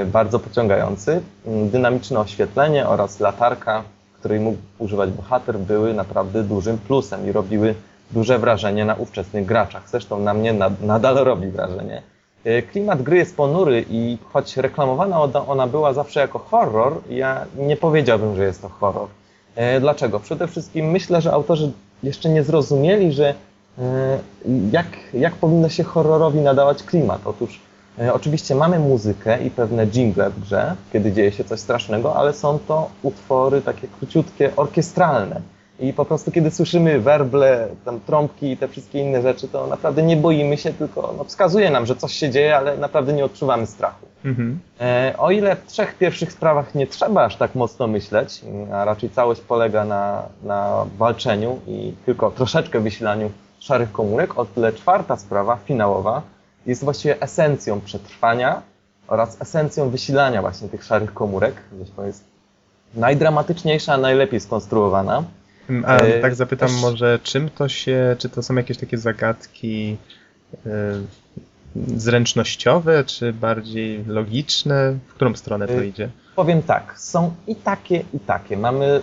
[0.06, 1.20] bardzo pociągający.
[1.46, 3.82] Mm, Dynamiczne oświetlenie oraz latarka,
[4.18, 7.74] której mógł używać bohater, były naprawdę dużym plusem i robiły
[8.10, 9.88] duże wrażenie na ówczesnych graczach.
[9.88, 12.02] Zresztą na mnie nad, nadal robi wrażenie.
[12.44, 17.76] E, Klimat gry jest ponury i choć reklamowana ona- była zawsze jako horror, ja nie
[17.76, 19.08] powiedziałbym, że jest to horror.
[19.56, 20.20] E, Dlaczego?
[20.20, 23.34] Przede wszystkim myślę, że autorzy jeszcze nie zrozumieli, że
[23.78, 24.18] e,
[24.72, 27.20] jak, jak powinno się horrorowi nadawać klimat.
[27.24, 27.60] Otóż
[28.12, 32.58] oczywiście mamy muzykę i pewne jingle w grze, kiedy dzieje się coś strasznego, ale są
[32.68, 35.40] to utwory takie króciutkie, orkiestralne.
[35.80, 40.02] I po prostu kiedy słyszymy werble, tam trąbki i te wszystkie inne rzeczy, to naprawdę
[40.02, 43.66] nie boimy się, tylko no, wskazuje nam, że coś się dzieje, ale naprawdę nie odczuwamy
[43.66, 44.06] strachu.
[44.24, 44.60] Mhm.
[44.80, 48.40] E, O ile w trzech pierwszych sprawach nie trzeba aż tak mocno myśleć,
[48.72, 54.72] a raczej całość polega na, na walczeniu i tylko troszeczkę wysilaniu szarych komórek, o tyle
[54.72, 56.22] czwarta sprawa, finałowa,
[56.66, 58.62] jest właściwie esencją przetrwania
[59.08, 61.54] oraz esencją wysilania właśnie tych szarych komórek.
[61.78, 62.24] Zresztą jest
[62.94, 65.22] najdramatyczniejsza, najlepiej skonstruowana.
[65.70, 68.98] Mm, A E, tak zapytam też- może, czym to się, czy to są jakieś takie
[68.98, 69.96] zagadki
[70.66, 70.70] e,
[71.96, 74.94] zręcznościowe, czy bardziej logiczne?
[75.08, 76.08] W którą stronę to E, idzie?
[76.36, 78.56] Powiem tak, są i takie, i takie.
[78.56, 79.00] Mamy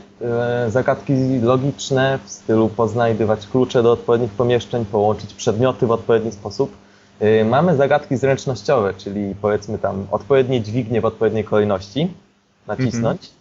[0.69, 6.77] zagadki logiczne w stylu poznajdywać klucze do odpowiednich pomieszczeń, połączyć przedmioty w odpowiedni sposób.
[7.45, 12.13] Mamy zagadki zręcznościowe, czyli powiedzmy tam odpowiednie dźwignie w odpowiedniej kolejności
[12.67, 13.25] nacisnąć.
[13.25, 13.40] E,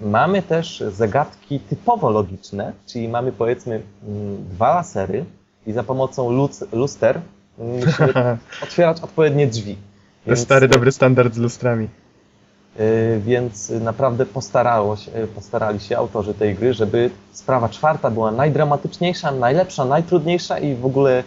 [0.00, 5.24] mamy też zagadki typowo logiczne, czyli mamy powiedzmy mm, dwa lasery
[5.66, 7.20] i za pomocą luster
[7.58, 9.76] mm, musimy otwierać odpowiednie drzwi.
[10.26, 11.88] To stary, dobry standard z lustrami.
[12.80, 19.32] Y, Więc naprawdę postarało się, postarali się autorzy tej gry, żeby sprawa czwarta była najdramatyczniejsza,
[19.32, 21.24] najlepsza, najtrudniejsza i w ogóle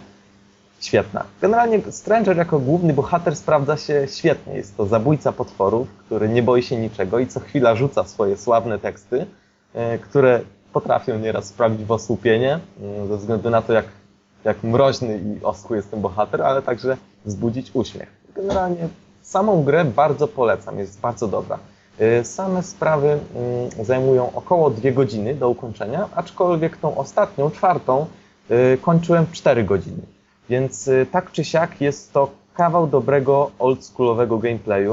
[0.84, 1.24] świetna.
[1.40, 4.54] Generalnie Stranger jako główny bohater sprawdza się świetnie.
[4.54, 8.78] Jest to zabójca potworów, który nie boi się niczego i co chwila rzuca swoje sławne
[8.78, 9.26] teksty,
[9.74, 10.40] y, które
[10.72, 12.60] potrafią nieraz sprawić w osłupienie,
[13.04, 13.84] y, ze względu na to, jak,
[14.44, 18.08] jak mroźny i oschły jest ten bohater, ale także wzbudzić uśmiech.
[18.34, 18.88] Generalnie
[19.22, 21.58] samą grę bardzo polecam, jest bardzo dobra.
[22.00, 28.06] Y, Same sprawy mm, zajmują około dwie godziny do ukończenia, aczkolwiek tą ostatnią, czwartą,
[28.82, 30.02] kończyłem w 4 godziny.
[30.48, 34.92] Więc y, tak czy siak jest to kawał dobrego, oldschoolowego gameplayu,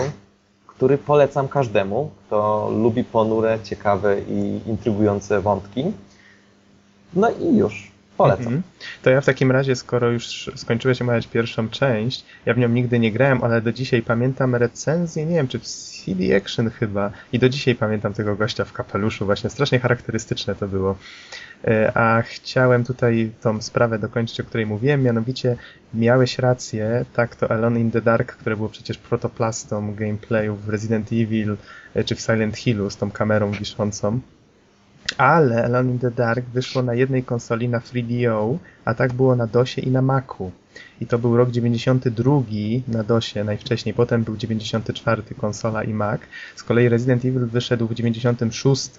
[0.67, 5.91] który polecam każdemu, kto lubi ponure, ciekawe i intrygujące wątki.
[7.13, 7.91] No i już.
[8.17, 8.45] Polecam.
[8.45, 8.63] Mhm.
[9.01, 12.99] To ja w takim razie, skoro już skończyłeś omawiać pierwszą część, ja w nią nigdy
[12.99, 17.39] nie grałem, ale do dzisiaj pamiętam recenzję, nie wiem, czy w CD Action chyba, i
[17.39, 20.95] do dzisiaj pamiętam tego gościa w kapeluszu, właśnie strasznie charakterystyczne to było.
[21.67, 25.57] E, A chciałem tutaj tą sprawę dokończyć, o której mówiłem, mianowicie
[25.93, 31.07] miałeś rację, tak to Alone in the Dark, które było przecież protoplastą gameplayu w Resident
[31.13, 31.57] Evil
[31.93, 34.19] e, czy w Silent Hillu z tą kamerą wiszącą.
[35.17, 39.47] Ale Alone in the Dark wyszło na jednej konsoli na 3DO, a tak było na
[39.47, 40.51] DOSie i na Macu.
[41.01, 42.41] I to był rok 92
[42.87, 46.21] na DOSie najwcześniej, potem był 94 konsola i Mac.
[46.55, 48.89] Z kolei Resident Evil wyszedł w 96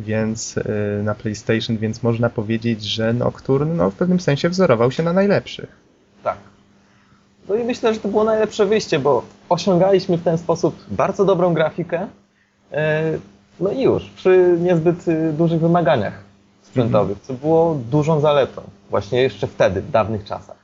[0.00, 0.64] więc y,
[1.04, 5.68] na PlayStation, więc można powiedzieć, że Nocturne no, w pewnym sensie wzorował się na najlepszych.
[6.24, 6.36] Tak.
[7.48, 11.54] No i myślę, że to było najlepsze wyjście, bo osiągaliśmy w ten sposób bardzo dobrą
[11.54, 12.06] grafikę.
[12.72, 13.02] e,
[13.60, 16.14] No i już, przy niezbyt y, dużych wymaganiach
[16.62, 18.62] sprzętowych, co było dużą zaletą.
[18.90, 20.56] Właśnie jeszcze wtedy, w dawnych czasach.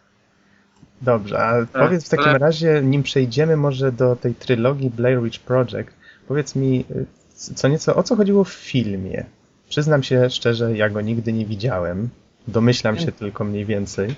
[1.03, 5.39] Dobrze, a powiedz w takim ale- razie, nim przejdziemy może do tej trylogii Blair Witch
[5.41, 5.91] Project,
[6.29, 7.07] powiedz mi y,
[7.39, 9.25] co nieco, o co chodziło w filmie.
[9.69, 12.09] Przyznam się szczerze, ja go nigdy nie widziałem.
[12.49, 14.15] Domyślam się tylko mniej więcej.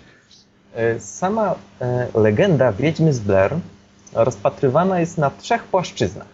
[0.74, 3.54] E, Sama e, legenda Wiedźmy z Blair
[4.14, 6.26] rozpatrywana jest na trzech płaszczyznach.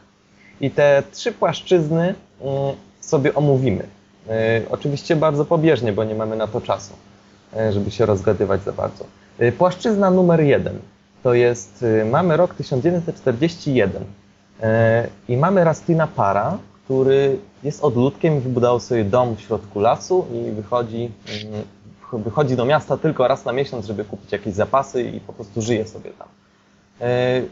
[0.61, 3.87] I te trzy płaszczyzny mm, sobie omówimy.
[4.29, 6.95] E, Oczywiście bardzo pobieżnie, bo nie mamy na to czasu,
[7.57, 9.05] e, żeby się rozgadywać za bardzo.
[9.39, 10.79] E, Płaszczyzna numer jeden
[11.23, 14.05] to jest, e, mamy rok 1941
[14.63, 20.27] e, i mamy Rastina Para, który jest odludkiem i wybudował sobie dom w środku lasu
[20.33, 21.11] i wychodzi,
[22.13, 25.63] mm, wychodzi do miasta tylko raz na miesiąc, żeby kupić jakieś zapasy i po prostu
[25.63, 26.29] żyje sobie tam.
[27.01, 27.43] E,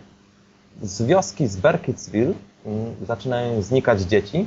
[0.83, 2.33] Z wioski z Burkittsville
[2.67, 4.47] mm, zaczynają znikać dzieci,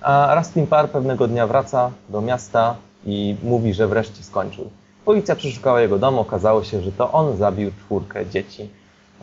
[0.00, 2.76] a Rastin Parr pewnego dnia wraca do miasta
[3.06, 4.70] i mówi, że wreszcie skończył.
[5.04, 8.68] Policja przeszukała jego dom, okazało się, że to on zabił czwórkę dzieci.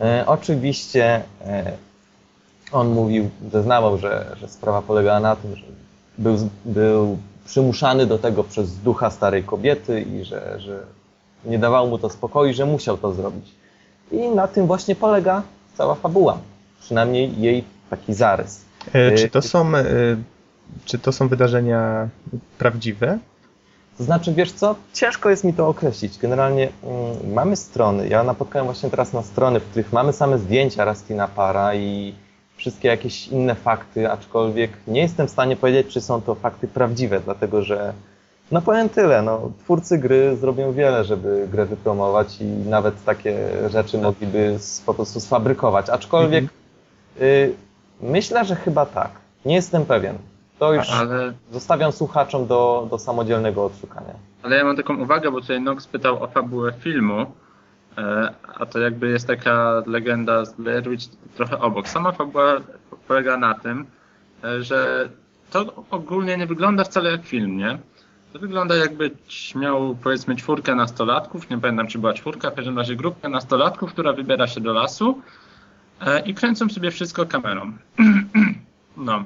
[0.00, 1.72] E, oczywiście e,
[2.72, 5.64] on mówił, zeznawał, że, że sprawa polegała na tym, że
[6.18, 10.80] był, był przymuszany do tego przez ducha starej kobiety i że, że
[11.44, 13.50] nie dawało mu to spokoju, że musiał to zrobić.
[14.12, 15.42] I na tym właśnie polega
[15.74, 16.38] cała fabuła.
[16.80, 18.64] Przynajmniej jej taki zarys.
[18.94, 19.84] E, Y, Czy to są, e,
[20.84, 22.08] czy to są wydarzenia
[22.58, 23.18] prawdziwe?
[23.98, 26.18] To znaczy, wiesz co, ciężko jest mi to określić.
[26.18, 30.84] Generalnie mm, mamy strony, ja napotkałem właśnie teraz na strony, w których mamy same zdjęcia
[30.84, 32.14] Rastina Para i
[32.56, 37.20] wszystkie jakieś inne fakty, aczkolwiek nie jestem w stanie powiedzieć, czy są to fakty prawdziwe,
[37.20, 37.92] dlatego że
[38.50, 43.36] no powiem tyle, no, twórcy gry zrobią wiele, żeby grę wypromować i nawet takie
[43.70, 46.44] rzeczy mogliby po prostu sfabrykować, aczkolwiek
[47.20, 47.54] y,
[48.00, 49.10] myślę, że chyba tak.
[49.44, 50.18] Nie jestem pewien.
[50.58, 54.14] To już Ale, zostawiam słuchaczom do, do samodzielnego odszukania.
[54.42, 57.26] ale ja mam taką uwagę, bo tutaj Nox pytał o fabułę filmu,
[58.58, 61.88] a to jakby jest taka legenda z Blair Witch trochę obok.
[61.88, 62.60] Sama fabuła
[63.08, 63.86] polega na tym,
[64.44, 65.08] e, że
[65.50, 67.78] to ogólnie nie wygląda wcale jak film, nie?
[68.32, 69.10] To wygląda jakby
[69.54, 74.12] miał powiedzmy czwórkę nastolatków, nie pamiętam czy była czwórka, w każdym razie grupkę nastolatków, która
[74.12, 75.22] wybiera się do lasu
[76.00, 77.72] e, i kręcą sobie wszystko kamerą.
[78.96, 79.24] no.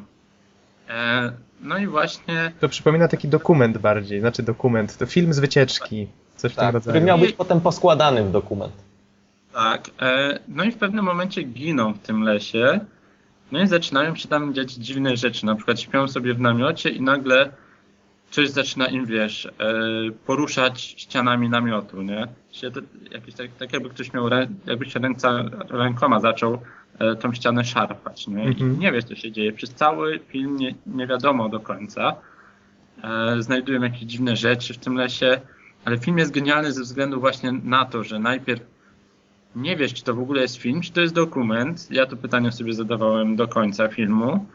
[0.88, 6.08] E, no i właśnie To przypomina taki dokument bardziej, znaczy dokument, to film z wycieczki,
[6.36, 6.92] coś w tym Tak, rodzaju.
[6.92, 8.72] który miał być potem poskładany w dokument.
[9.52, 9.90] Tak.
[10.02, 12.80] E, no i w pewnym momencie giną w tym lesie.
[13.52, 15.46] No i zaczynają się tam dziać dziwne rzeczy.
[15.46, 17.50] Na przykład śpią sobie w namiocie i nagle
[18.30, 19.50] coś zaczyna im, wiesz, e,
[20.26, 22.26] poruszać ścianami namiotu, nie?
[22.52, 26.58] Się to, jakieś tak, tak jakby ktoś miał, rę, jakby się ręce, rękoma zaczął
[26.98, 28.44] e, tą ścianę szarpać, nie?
[28.44, 28.78] I Mhm.
[28.78, 29.52] nie wiesz, co się dzieje.
[29.52, 32.14] Przez cały film nie, nie wiadomo do końca.
[33.04, 35.40] E, znajdują jakieś dziwne rzeczy w tym lesie,
[35.86, 38.62] ale film jest genialny ze względu właśnie na to, że najpierw
[39.56, 41.90] nie wiesz, czy to w ogóle jest film, czy to jest dokument.
[41.90, 44.46] Ja to pytanie sobie zadawałem do końca filmu,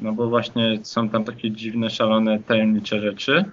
[0.00, 3.44] no bo właśnie są tam takie dziwne, szalone, tajemnicze rzeczy,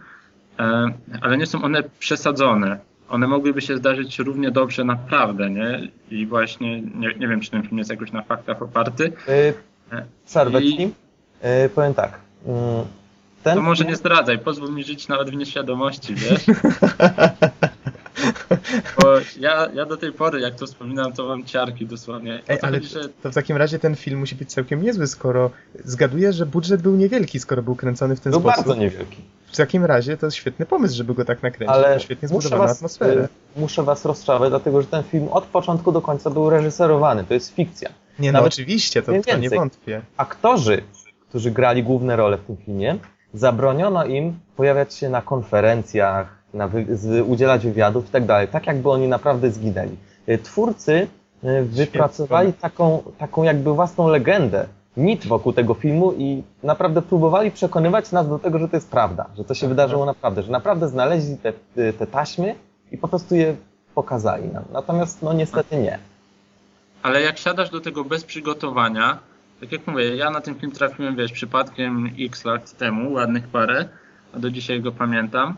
[0.60, 0.86] e,
[1.22, 2.80] ale nie są one przesadzone.
[3.10, 5.88] One mogłyby się zdarzyć równie dobrze naprawdę, nie?
[6.12, 9.12] I właśnie nie, nie wiem, czy ten film jest jakoś na faktach oparty.
[9.28, 9.54] Yy,
[10.84, 10.92] I-.
[11.64, 12.20] Yy, powiem tak.
[12.46, 12.86] Mm,
[13.50, 16.46] Ten To może nie zdradzaj, pozwól mi żyć nawet w nieświadomości, wiesz?
[19.02, 22.42] Bo ja, ja do tej pory, jak to wspominam, to mam ciarki dosłownie.
[22.48, 25.08] Ej, to ale chodzi, że to w takim razie ten film musi być całkiem niezły,
[25.08, 25.52] skoro
[25.86, 28.66] zgaduję, że budżet był niewielki, skoro był kręcony w ten był sposób.
[28.66, 29.22] bardzo niewielki.
[29.48, 31.76] W takim razie to jest świetny pomysł, żeby go tak nakręcić.
[31.76, 33.22] Ale to świetnie muszę zbudowana was, atmosfera.
[33.22, 37.24] yy, muszę was rozczarować, dlatego że ten film od początku do końca był reżyserowany.
[37.24, 37.90] To jest fikcja.
[38.20, 40.02] Nie no, nawet oczywiście, to, nie to nie wątpię.
[40.18, 40.82] Aktorzy,
[41.30, 42.98] którzy grali główne role w tym filmie,
[43.34, 46.86] zabroniono im pojawiać się na konferencjach, na wy,
[47.24, 49.96] udzielać wywiadów i tak dalej, tak jakby oni naprawdę zginęli.
[50.30, 51.08] Y, Twórcy
[51.44, 54.66] y, wypracowali taką, taką jakby własną legendę,
[54.98, 59.26] mit wokół tego filmu i naprawdę próbowali przekonywać nas do tego, że to jest prawda,
[59.38, 59.70] że to się Aha.
[59.70, 62.56] wydarzyło naprawdę, że naprawdę znaleźli te, y, te taśmy
[62.92, 63.56] i po prostu je
[63.96, 64.64] pokazali nam.
[64.74, 66.00] Natomiast no niestety nie.
[67.04, 69.20] Ale jak siadasz do tego bez przygotowania,
[69.60, 73.90] tak jak mówię, ja na ten film trafiłem, wiesz, przypadkiem x lat temu, ładnych parę,
[74.34, 75.56] a do dzisiaj go pamiętam,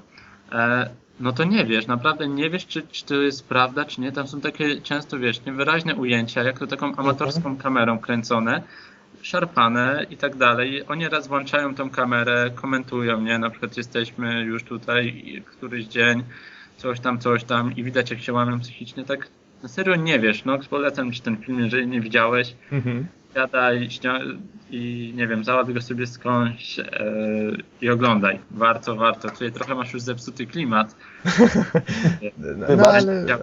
[0.52, 4.12] e, no to nie wiesz, naprawdę nie wiesz, czy, czy to jest prawda, czy nie.
[4.12, 8.64] Tam są takie często, wiesz, niewyraźne ujęcia, jak to taką amatorską kamerą kręcone,
[9.22, 10.84] szarpane i tak dalej.
[10.88, 13.40] Oni raz włączają tą kamerę, komentują, nie?
[13.40, 16.24] Na przykład jesteśmy już tutaj któryś dzień,
[16.78, 19.28] coś tam, coś tam i widać, jak się łamią psychicznie, tak
[19.64, 23.08] na serio nie wiesz, no polecam ci ten film, jeżeli nie widziałeś, Mhm.
[23.34, 24.38] Siadaj śnia-
[24.72, 26.86] i nie wiem, załatw go sobie skądś e,
[27.82, 28.40] i oglądaj.
[28.52, 29.30] Warto, warto.
[29.30, 30.96] Tutaj trochę masz już zepsuty klimat.
[32.58, 32.88] No, Wybacz.
[32.88, 33.38] ale, no,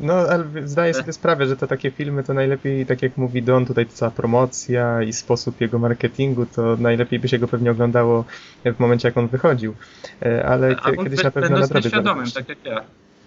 [0.00, 3.66] no, ale zdaję sobie sprawę, że to takie filmy to najlepiej, tak jak mówi Don,
[3.66, 8.24] tutaj cała promocja i sposób jego marketingu, to najlepiej by się go pewnie oglądało
[8.64, 9.74] w momencie, jak on wychodził.
[10.22, 11.84] E, Ale kiedyś na pewno nadrobię.
[11.84, 12.46] nieświadomym, zaraz.
[12.46, 12.80] tak jak ja.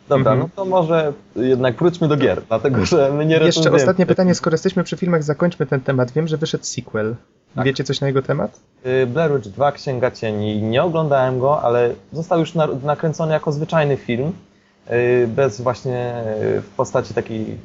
[0.09, 0.39] Dobra, Mhm.
[0.39, 4.53] no to może jednak wróćmy do gier, dlatego że my nie Jeszcze ostatnie pytanie, skoro
[4.53, 6.11] jesteśmy przy filmach, zakończmy ten temat.
[6.11, 7.15] Wiem, że wyszedł sequel.
[7.55, 7.65] Tak.
[7.65, 8.59] Wiecie coś na jego temat?
[8.85, 10.61] Y, Blair Witch 2 Księga Cieni.
[10.61, 14.31] Nie oglądałem go, ale został już na, nakręcony jako zwyczajny film,
[14.91, 16.13] y, bez właśnie
[16.57, 17.57] y, w postaci takiej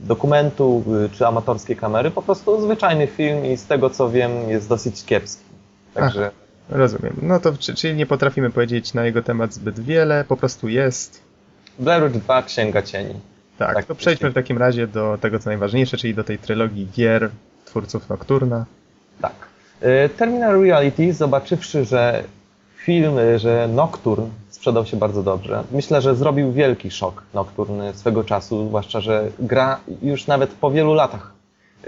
[0.00, 2.10] dokumentu czy amatorskiej kamery.
[2.10, 5.42] Po prostu zwyczajny film i z tego co wiem jest dosyć kiepski.
[5.94, 6.30] Także
[6.70, 7.16] Rozumiem.
[7.22, 11.27] No to czy- czyli nie potrafimy powiedzieć na jego temat zbyt wiele, po prostu jest.
[11.78, 13.14] Blair Witch 2 Księga Cieni.
[13.58, 16.88] Tak, Tak, to przejdźmy w takim razie do tego, co najważniejsze, czyli do tej trylogii
[16.96, 17.30] gier
[17.64, 18.64] twórców Nocturna.
[19.20, 19.32] Tak.
[19.82, 22.24] Y, Terminal Reality, zobaczywszy, że
[22.76, 28.24] film, y, że Nocturne sprzedał się bardzo dobrze, myślę, że zrobił wielki szok Nocturne swego
[28.24, 31.32] czasu, zwłaszcza, że gra już nawet po wielu latach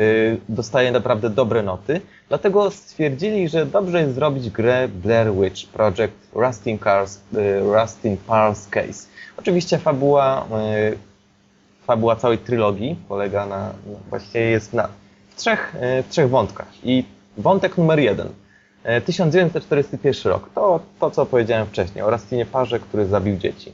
[0.00, 2.00] y, dostaje naprawdę dobre noty.
[2.28, 7.20] Dlatego stwierdzili, że dobrze jest zrobić grę Blair Witch Project Rusting Cars,
[7.62, 9.10] Rusting Pearls Case.
[9.40, 10.46] Oczywiście fabuła,
[10.92, 10.98] y,
[11.86, 14.88] fabuła całej trylogii polega na, no, właściwie jest na,
[15.30, 16.68] w, trzech, y, w trzech wątkach.
[16.84, 17.04] I
[17.36, 18.28] wątek numer jeden.
[18.98, 20.50] y, 1941 rok.
[20.54, 23.72] To, to co powiedziałem wcześniej o Rustinie Parze, który zabił dzieci.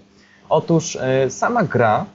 [0.48, 2.06] Otóż y, sama gra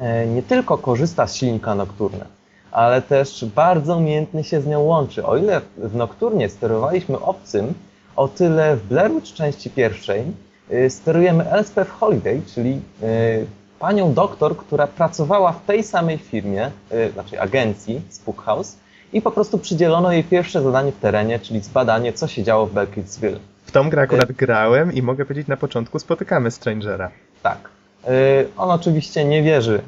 [0.00, 2.26] y, nie tylko korzysta z silnika Nocturne,
[2.72, 5.26] ale też bardzo umiejętnie się z nią łączy.
[5.26, 7.74] O ile w Nocturnie sterowaliśmy obcym,
[8.16, 10.49] o tyle w Blair Witch części pierwszej y,
[10.88, 13.46] sterujemy Elspeth Holiday, czyli y,
[13.78, 18.76] panią doktor, która pracowała w tej samej firmie, y, znaczy agencji Spook House
[19.12, 22.72] i po prostu przydzielono jej pierwsze zadanie w terenie, czyli zbadanie, co się działo w
[22.72, 23.38] Belkidsville.
[23.64, 27.10] W tą grę akurat grałem i mogę powiedzieć, na początku spotykamy Strangera.
[27.42, 27.58] Tak.
[28.08, 28.08] Y,
[28.56, 29.80] On oczywiście nie wierzy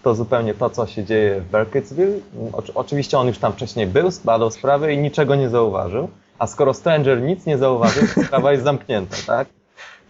[0.00, 2.12] w to zupełnie to, co się dzieje w Burkittsville.
[2.52, 6.08] Oczy- Oczywiście on już tam wcześniej był, zbadał sprawę i niczego nie zauważył.
[6.38, 9.48] A skoro Stranger nic nie zauważył, to sprawa jest zamknięta, tak?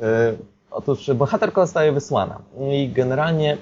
[0.00, 2.38] Y, Otóż bohaterka zostaje wysłana
[2.70, 3.56] i generalnie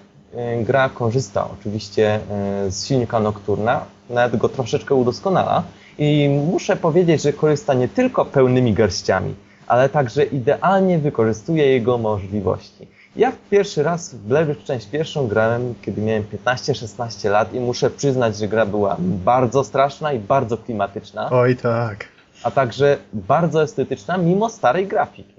[0.60, 2.20] y, gra korzysta oczywiście
[2.66, 5.62] y, z silnika Nocturna, nawet go troszeczkę udoskonala
[5.98, 9.34] i muszę powiedzieć, że korzysta nie tylko pełnymi garściami,
[9.66, 12.86] ale także idealnie wykorzystuje jego możliwości.
[13.16, 17.90] Ja pierwszy raz w Blair Witch część pierwszą grałem, kiedy miałem 15-16 lat i muszę
[17.90, 22.04] przyznać, że gra była bardzo straszna i bardzo klimatyczna, Oj tak.
[22.42, 25.33] a także bardzo estetyczna mimo starej grafiki.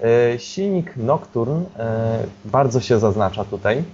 [0.00, 3.84] E, Silnik Nocturne e, bardzo się zaznacza tutaj.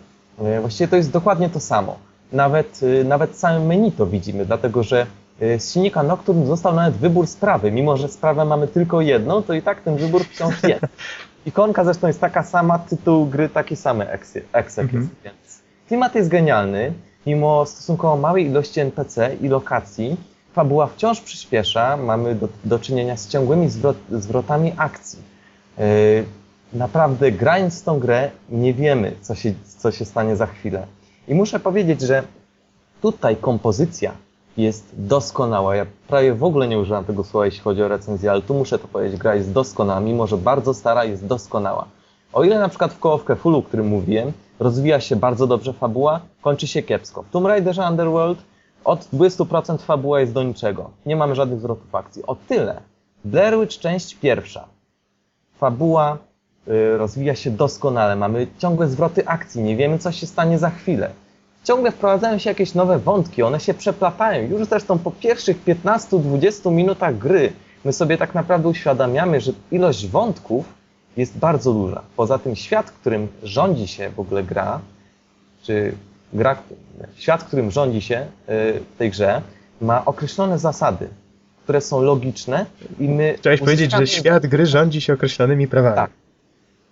[0.41, 1.97] E, Właściwie to jest dokładnie to samo.
[2.33, 5.07] Nawet, nawet samym menu to widzimy, dlatego że
[5.41, 7.73] z silnika Nocturne został nawet wybór sprawy.
[7.73, 10.85] Mimo, że sprawę mamy tylko jedną, to i tak ten wybór wciąż jest.
[11.47, 14.11] Ikonka zresztą jest taka sama, tytuł gry taki samy,
[14.53, 15.03] eksek Mhm.
[15.03, 16.93] jest, więc klimat jest genialny.
[17.27, 20.17] Mimo stosunkowo małej ilości NPC i lokacji,
[20.53, 25.19] fabuła wciąż przyspiesza, mamy do, do czynienia z ciągłymi zwrot, zwrotami akcji.
[25.79, 25.85] Yy,
[26.73, 30.87] naprawdę grając tą grę nie wiemy, co się, co się stanie za chwilę.
[31.29, 32.23] I muszę powiedzieć, że
[33.03, 34.13] tutaj kompozycja
[34.57, 35.77] jest doskonała.
[35.77, 38.79] Ja prawie w ogóle nie używam tego słowa, jeśli chodzi o recenzję, ale tu muszę
[38.79, 41.85] to powiedzieć, gra jest doskonała, mimo że bardzo stara, jest doskonała.
[42.33, 46.21] O ile na przykład w of Cthulhu, o którym mówiłem, rozwija się bardzo dobrze fabuła,
[46.43, 47.23] kończy się kiepsko.
[47.23, 48.39] W Tomb Raiderze Underworld
[48.85, 50.91] od 20% fabuła jest do niczego.
[51.07, 52.23] Nie mamy żadnych zwrotów akcji.
[52.27, 52.81] O tyle
[53.25, 54.78] Blair Witch część pierwsza.
[55.61, 56.19] Fabuła
[56.69, 58.17] y, rozwija się doskonale.
[58.17, 59.63] Mamy ciągłe zwroty akcji.
[59.63, 61.11] Nie wiemy, co się stanie za chwilę.
[61.65, 63.43] Ciągle wprowadzają się jakieś nowe wątki.
[63.43, 64.49] One się przeplatają.
[64.49, 67.53] Już zresztą po pierwszych 15-20 minutach gry
[67.85, 70.65] my sobie tak naprawdę uświadamiamy, że ilość wątków
[71.17, 72.03] jest bardzo duża.
[72.17, 74.81] Poza tym świat, którym rządzi się w ogóle gra,
[75.63, 75.95] czy
[76.33, 76.57] gra,
[77.17, 78.27] świat, którym rządzi się y,
[78.95, 79.43] w tej grze,
[79.81, 81.09] ma określone zasady,
[81.69, 82.67] które są logiczne
[83.01, 83.35] i my...
[83.37, 85.97] Chciałeś powiedzieć, że świat gry rządzi się określonymi prawami.
[85.97, 86.11] Tak.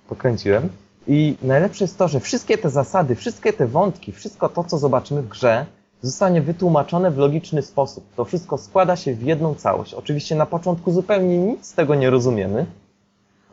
[0.08, 0.68] pokręciłem.
[1.08, 5.22] I najlepsze jest to, że wszystkie te zasady, wszystkie te wątki, wszystko to, co zobaczymy
[5.22, 5.66] w grze,
[6.02, 8.04] zostanie wytłumaczone w logiczny sposób.
[8.16, 9.94] To wszystko składa się w jedną całość.
[9.94, 12.66] Oczywiście na początku zupełnie nic z tego nie rozumiemy.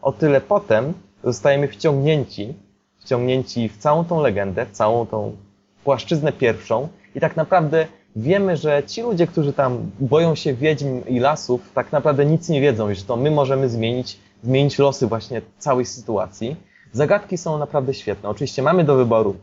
[0.02, 0.94] O tyle potem
[1.24, 2.54] zostajemy wciągnięci,
[3.00, 5.36] wciągnięci w całą tą legendę, w całą tą
[5.84, 11.20] płaszczyznę pierwszą i tak naprawdę wiemy, że ci ludzie, którzy tam boją się wiedźm i
[11.20, 15.42] lasów, tak naprawdę nic nie wiedzą i że to my możemy zmienić, zmienić losy właśnie
[15.58, 16.56] całej sytuacji.
[16.92, 18.30] Zagadki są naprawdę świetne.
[18.30, 19.36] Oczywiście mamy do wyboru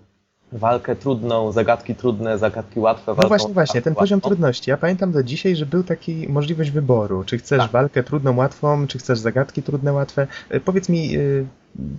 [0.53, 3.15] walkę trudną, zagadki trudne, zagadki łatwe.
[3.23, 4.01] No właśnie, właśnie, ten łatwą.
[4.01, 4.71] poziom trudności.
[4.71, 7.25] Ja pamiętam do dzisiaj, że był taki możliwość wyboru.
[7.25, 7.71] Czy chcesz Tak.
[7.71, 10.27] walkę trudną, łatwą, czy chcesz zagadki trudne, łatwe.
[10.51, 11.47] E, Powiedz mi, y,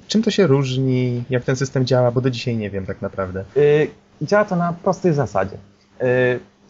[0.07, 3.43] czym to się różni, jak ten system działa, bo do dzisiaj nie wiem tak naprawdę.
[3.57, 3.87] Y,
[4.21, 5.57] Działa to na prostej zasadzie.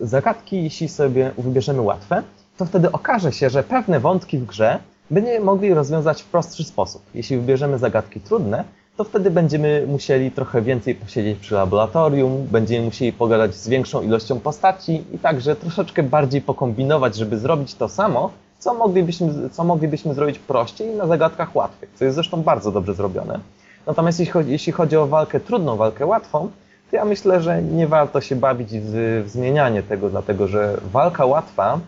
[0.01, 2.23] Zagadki, jeśli sobie wybierzemy łatwe,
[2.57, 4.79] to wtedy okaże się, że pewne wątki w grze
[5.11, 7.01] będziemy mogli rozwiązać w prostszy sposób.
[7.13, 8.63] Jeśli wybierzemy zagadki trudne,
[8.97, 14.39] to wtedy będziemy musieli trochę więcej posiedzieć przy laboratorium, będziemy musieli pogadać z większą ilością
[14.39, 20.39] postaci i także troszeczkę bardziej pokombinować, żeby zrobić to samo, co moglibyśmy, co moglibyśmy zrobić
[20.39, 23.39] prościej na zagadkach łatwych, co jest zresztą bardzo dobrze zrobione.
[23.87, 26.49] Natomiast jeśli chodzi, jeśli chodzi o walkę trudną, walkę łatwą,
[26.91, 31.79] ja myślę, że nie warto się bawić w, w zmienianie tego, dlatego że walka łatwa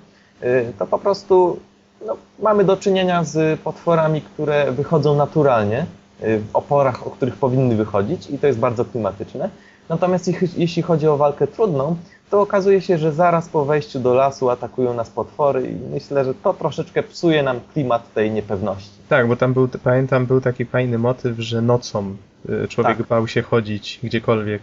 [0.44, 1.60] y, to po prostu
[2.06, 5.86] no, mamy do czynienia z potworami, które wychodzą naturalnie
[6.24, 9.50] y, w oporach, o których powinny wychodzić i to jest bardzo klimatyczne.
[9.90, 11.96] Natomiast jeśli, jeśli chodzi o walkę trudną,
[12.30, 16.34] to okazuje się, że zaraz po wejściu do lasu atakują nas potwory i myślę, że
[16.34, 18.90] to troszeczkę psuje nam klimat tej niepewności.
[19.10, 22.16] Tak, bo tam był, pamiętam, był taki fajny motyw, że nocą
[22.50, 23.08] y, człowiek Tak.
[23.08, 24.62] bał się chodzić gdziekolwiek.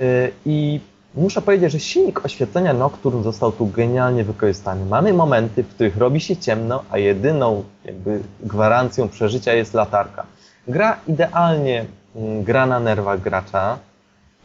[0.00, 0.80] Y, I
[1.14, 4.86] muszę powiedzieć, że silnik oświetlenia Nocturne został tu genialnie wykorzystany.
[4.86, 10.26] Mamy momenty, w których robi się ciemno, a jedyną jakby gwarancją przeżycia jest latarka.
[10.68, 11.84] Gra idealnie
[12.16, 13.78] mm, gra na nerwach gracza.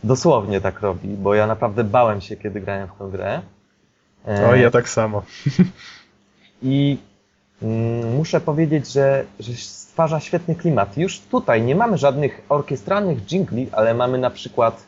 [0.03, 3.41] Dosłownie tak robi, bo ja naprawdę bałem się, kiedy grałem w tę grę.
[4.27, 5.23] E, O, ja tak samo.
[6.63, 6.97] I
[7.61, 10.97] mm, muszę powiedzieć, że, że stwarza świetny klimat.
[10.97, 14.87] Już tutaj nie mamy żadnych orkiestralnych dżingli, ale mamy na przykład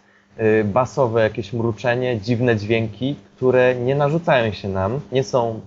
[0.66, 5.60] basowe jakieś mruczenie, dziwne dźwięki, które nie narzucają się nam, nie są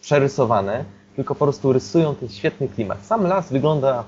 [0.00, 0.84] przerysowane,
[1.16, 2.98] tylko po prostu rysują ten świetny klimat.
[3.06, 4.04] Sam las wygląda,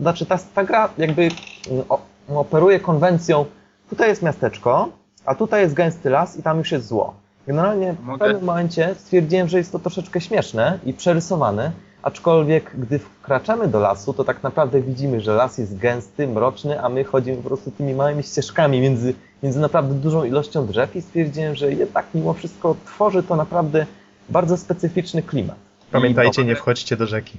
[0.00, 1.28] znaczy ta, ta gra jakby
[1.70, 3.44] mm, o, operuje konwencją,
[3.90, 4.88] tutaj jest miasteczko,
[5.24, 7.14] a tutaj jest gęsty las i tam już jest zło.
[7.46, 8.18] Generalnie w Mogę?
[8.18, 11.72] pewnym momencie stwierdziłem, że jest to troszeczkę śmieszne i przerysowane,
[12.02, 16.88] aczkolwiek gdy wkraczamy do lasu, to tak naprawdę widzimy, że las jest gęsty, mroczny, a
[16.88, 21.54] my chodzimy po prostu tymi małymi ścieżkami między, między naprawdę dużą ilością drzew i stwierdziłem,
[21.54, 23.86] że jednak mimo wszystko tworzy to naprawdę
[24.28, 25.56] bardzo specyficzny klimat.
[25.90, 27.38] Pamiętajcie, nie wchodźcie do rzeki.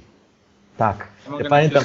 [0.76, 1.08] Tak.
[1.40, 1.84] Ja pamiętam,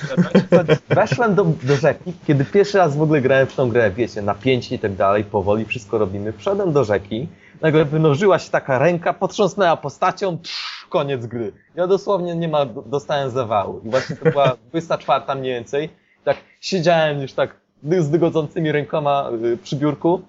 [0.90, 4.76] weszłem do, do rzeki, kiedy pierwszy raz w ogóle grałem w tą grę, wiecie, napięcie
[4.76, 6.34] i tak dalej, powoli wszystko robimy.
[6.34, 7.28] Wszedłem do rzeki,
[7.62, 11.52] nagle wynurzyła się taka ręka, potrząsnęła postacią, psz, koniec gry.
[11.76, 13.82] Ja dosłownie nie ma, dostałem zawału.
[13.86, 15.90] I właśnie to była 24 mniej więcej.
[16.24, 20.22] Tak siedziałem już tak z dygodzącymi rękoma y, przy biurku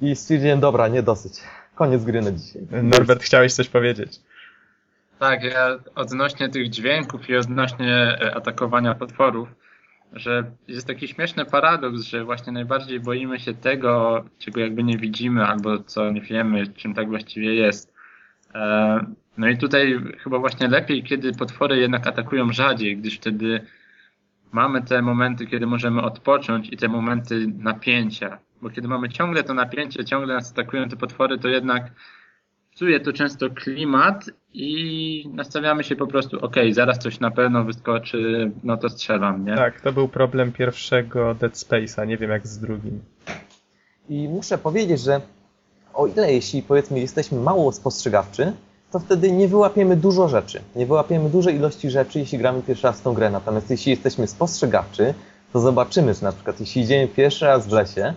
[0.00, 1.32] i stwierdziłem, dobra, nie dosyć.
[1.74, 2.62] Koniec gry na dzisiaj.
[2.82, 4.20] Norbert, chciałeś coś powiedzieć?
[5.18, 9.48] Tak, ja odnośnie tych dźwięków i odnośnie e, atakowania potworów,
[10.12, 15.46] że jest taki śmieszny paradoks, że właśnie najbardziej boimy się tego, czego jakby nie widzimy,
[15.46, 17.97] albo co nie wiemy, czym tak właściwie jest.
[18.54, 19.04] E,
[19.38, 23.60] No i tutaj chyba właśnie lepiej, kiedy potwory jednak atakują rzadziej, gdyż wtedy
[24.52, 28.38] mamy te momenty, kiedy możemy odpocząć i te momenty napięcia.
[28.62, 31.90] Bo kiedy mamy ciągle to napięcie, ciągle nas atakują te potwory, to jednak
[32.74, 38.50] psuje to często klimat i nastawiamy się po prostu, ok, zaraz coś na pewno wyskoczy,
[38.64, 39.54] no to strzelam, nie?
[39.56, 43.00] Tak, to był problem pierwszego Dead Space'a, nie wiem jak z drugim.
[44.08, 45.20] I muszę powiedzieć, że
[45.98, 48.52] o ile jeśli powiedzmy jesteśmy mało spostrzegawczy,
[48.90, 50.60] to wtedy nie wyłapiemy dużo rzeczy.
[50.76, 53.30] Nie wyłapiemy dużej ilości rzeczy, jeśli gramy pierwszy raz w tą grę.
[53.30, 55.14] Natomiast jeśli jesteśmy spostrzegawczy,
[55.52, 58.14] to zobaczymy, że na przykład jeśli idziemy pierwszy raz w lesie,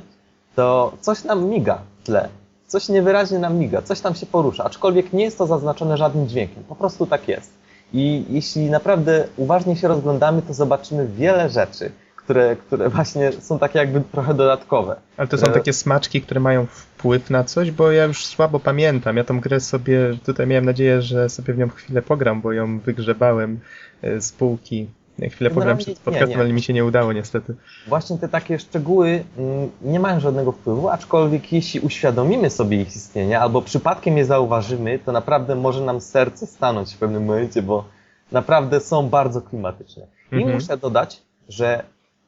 [0.55, 2.29] to coś nam miga w tle.
[2.67, 6.63] Coś niewyraźnie nam miga, coś tam się porusza, aczkolwiek nie jest to zaznaczone żadnym dźwiękiem.
[6.63, 7.51] Po prostu tak jest.
[7.93, 11.91] I jeśli naprawdę uważnie się rozglądamy, to zobaczymy wiele rzeczy,
[12.31, 14.95] które, które właśnie są takie jakby trochę dodatkowe.
[15.17, 18.59] Ale to są E, takie smaczki, które mają wpływ na coś, bo ja już słabo
[18.59, 19.17] pamiętam.
[19.17, 22.79] Ja tą grę sobie, tutaj miałem nadzieję, że sobie w nią chwilę pogram, bo ją
[22.79, 23.59] wygrzebałem
[24.01, 24.87] e, z półki
[25.29, 26.37] chwilę pograłem Generalnie przed podcastem, nie.
[26.37, 27.55] ale mi się nie udało niestety.
[27.87, 33.39] Właśnie te takie szczegóły mm, nie mają żadnego wpływu, aczkolwiek jeśli uświadomimy sobie ich istnienie
[33.39, 37.85] albo przypadkiem je zauważymy, to naprawdę może nam serce stanąć w pewnym momencie, bo
[38.31, 40.07] naprawdę są bardzo klimatyczne.
[40.31, 40.53] I Mhm.
[40.55, 41.83] muszę dodać, że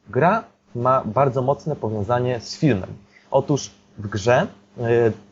[0.08, 0.44] gra
[0.74, 2.90] ma bardzo mocne powiązanie z filmem.
[3.30, 4.46] Otóż w grze
[4.78, 4.82] y,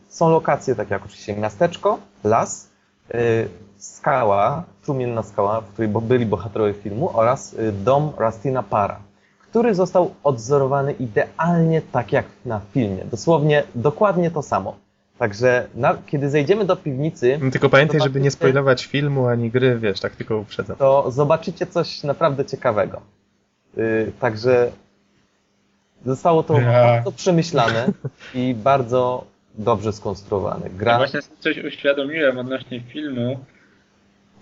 [0.09, 2.69] są lokacje takie jak oczywiście miasteczko, las,
[3.15, 3.47] y,
[3.77, 8.99] skała, trumienna skała, w której byli bohaterowie filmu oraz y, dom Rastina Para,
[9.41, 13.05] który został odzorowany idealnie tak jak na filmie.
[13.05, 14.75] Dosłownie dokładnie to samo.
[15.17, 19.79] Także na, kiedy zejdziemy do piwnicy, No, Tylko pamiętaj, żeby nie spoilować filmu ani gry,
[19.79, 20.75] wiesz, tak tylko uprzedzam.
[20.77, 23.01] to zobaczycie coś naprawdę ciekawego.
[23.77, 24.71] Y, także
[26.05, 26.71] zostało to Ja.
[26.71, 27.87] bardzo przemyślane
[28.35, 30.65] i bardzo dobrze skonstruowane.
[30.65, 33.39] Ja Gra właśnie sobie coś uświadomiłem odnośnie filmu.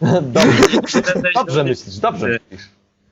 [0.22, 1.02] dobrze,
[1.36, 2.70] dobrze myślisz, dobrze myślisz.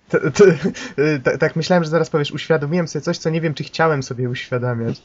[0.09, 0.57] T- t-
[1.03, 4.03] y, t- tak myślałem, że zaraz powiesz, uświadomiłem sobie coś, co nie wiem, czy chciałem
[4.03, 5.01] sobie uświadamiać.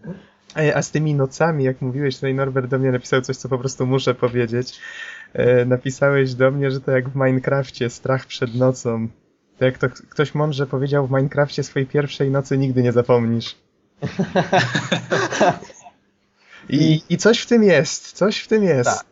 [0.56, 3.58] Ej, A z tymi nocami, jak mówiłeś, tutaj Norbert do mnie napisał coś, co po
[3.58, 4.80] prostu muszę powiedzieć.
[5.32, 9.08] E, Napisałeś do mnie, że to jak w Minecrafcie, strach przed nocą.
[9.58, 13.56] To jak to ktoś mądrze powiedział w Minecrafcie swojej pierwszej nocy nigdy nie zapomnisz.
[16.68, 18.90] I, I coś w tym jest, coś w tym jest.
[18.90, 19.06] Tak.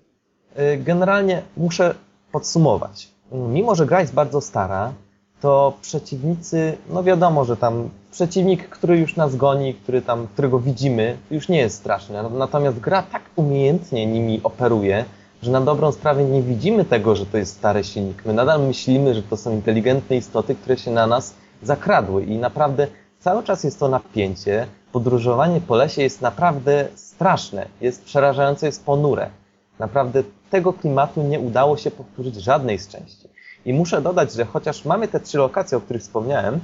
[0.59, 1.95] Y, Generalnie muszę
[2.33, 3.09] podsumować.
[3.33, 4.93] Mimo, że gra jest bardzo stara,
[5.41, 11.17] to przeciwnicy, no wiadomo, że tam przeciwnik, który już nas goni, który tam, którego widzimy,
[11.31, 12.19] już nie jest straszny.
[12.31, 15.05] Natomiast gra tak umiejętnie nimi operuje,
[15.43, 18.25] że na dobrą sprawę nie widzimy tego, że to jest stary silnik.
[18.25, 22.87] My nadal myślimy, że to są inteligentne istoty, które się na nas zakradły i naprawdę
[23.21, 24.67] cały czas jest to napięcie.
[24.93, 29.31] Podróżowanie po lesie jest naprawdę straszne, jest przerażające, jest ponure.
[29.79, 33.29] Naprawdę tego klimatu nie udało się powtórzyć żadnej z części.
[33.65, 36.61] I muszę dodać, że chociaż mamy te trzy lokacje, o których wspomniałem,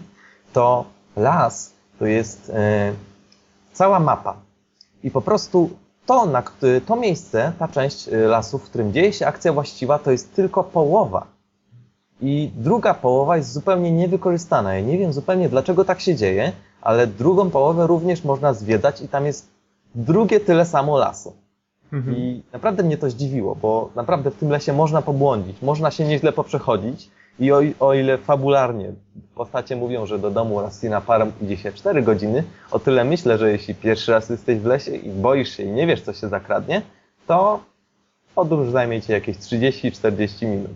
[0.52, 0.84] to
[1.16, 2.92] las to jest e,
[3.72, 4.36] cała mapa.
[5.04, 5.70] I po prostu
[6.06, 6.42] to, na,
[6.86, 10.64] to miejsce, ta część e, lasu, w którym dzieje się akcja właściwa, to jest tylko
[10.64, 11.26] połowa.
[12.20, 14.74] I druga połowa jest zupełnie niewykorzystana.
[14.74, 19.08] Ja nie wiem zupełnie dlaczego tak się dzieje, ale drugą połowę również można zwiedzać i
[19.08, 19.48] tam jest
[19.94, 21.32] drugie tyle samo lasu.
[21.92, 22.16] Mhm.
[22.16, 26.32] I naprawdę mnie to zdziwiło, bo naprawdę w tym lesie można pobłądzić, można się nieźle
[26.32, 28.92] poprzechodzić i o, o ile fabularnie
[29.34, 33.52] postacie mówią, że do domu Rastina parem idzie się 4 godziny, o tyle myślę, że
[33.52, 36.82] jeśli pierwszy raz jesteś w lesie i boisz się i nie wiesz, co się zakradnie,
[37.26, 37.60] to
[38.34, 40.70] podróż zajmie ci jakieś 30-40 minut.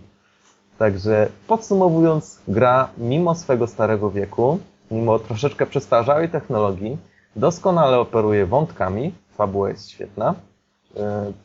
[0.79, 4.59] Także podsumowując, gra mimo swego starego wieku,
[4.91, 6.99] mimo troszeczkę przestarzałej technologii,
[7.37, 10.35] doskonale operuje wątkami, fabuła jest świetna,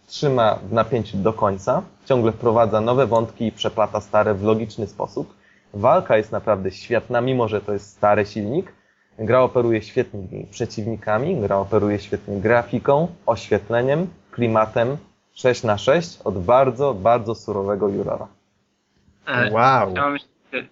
[0.08, 5.34] trzyma w napięciu do końca, ciągle wprowadza nowe wątki i przeplata stare w logiczny sposób.
[5.74, 8.74] Walka jest naprawdę świetna, mimo że to jest stary silnik.
[9.20, 14.97] Gra operuje świetnymi przeciwnikami, gra operuje świetnie grafiką, oświetleniem, klimatem
[15.34, 18.28] 6 na 6 od bardzo, bardzo surowego jurora.
[19.28, 19.93] E, Wow.
[19.95, 20.70] Ja mam, jeszcze,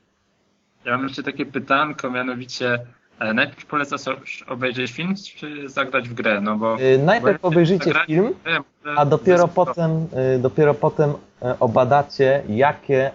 [0.86, 2.80] ja mam jeszcze takie pytanko, mianowicie
[3.20, 6.41] e, najpierw polecasz obejrzeć film, czy zagrać w grę?
[6.41, 11.13] No bo Yy, Najpierw bo obejrzyjcie film, grę, może a dopiero potem, y, dopiero potem
[11.59, 13.11] obadacie, jakie,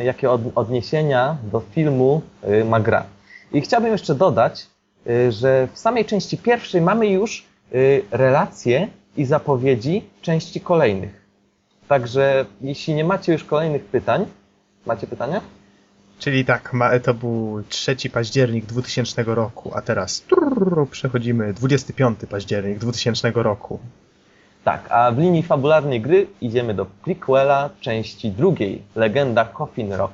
[0.00, 2.22] jakie od- odniesienia do filmu
[2.64, 3.04] ma gra.
[3.52, 4.66] I chciałbym jeszcze dodać,
[5.28, 7.44] że w samej części pierwszej mamy już
[8.10, 11.26] relacje i zapowiedzi części kolejnych.
[11.88, 14.26] Także jeśli nie macie już kolejnych pytań,
[14.86, 15.40] macie pytania?
[16.18, 16.72] Czyli tak,
[17.04, 23.78] to był 3 październik 2000 roku, a teraz trrr, przechodzimy 25 październik 2000 roku.
[24.64, 30.12] Tak, a w linii fabularnej gry idziemy do prequela części drugiej, Legenda Coffin Rock.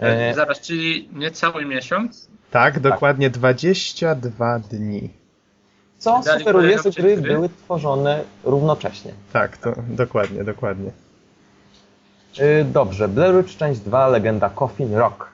[0.00, 2.28] E, E, Zaraz, czyli niecały miesiąc?
[2.50, 5.10] Tak, dokładnie 22 dni.
[5.98, 7.16] Co Dali sugeruje, że gry?
[7.16, 9.12] były tworzone równocześnie.
[9.32, 10.90] Tak, to dokładnie, dokładnie.
[12.38, 15.28] Yy, Dobrze, Blair Witch część 2, Legenda Coffin Rock.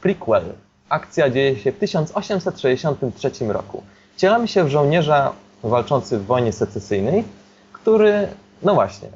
[0.00, 0.44] Prequel.
[0.88, 3.82] Akcja dzieje się w 1863 roku.
[4.16, 5.32] Wcielamy się w żołnierza
[5.62, 7.24] walczący w wojnie secesyjnej,
[7.72, 8.28] który,
[8.62, 9.08] no właśnie,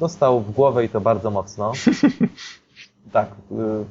[0.00, 1.72] dostał w głowę i to bardzo mocno.
[3.12, 3.84] tak, yy,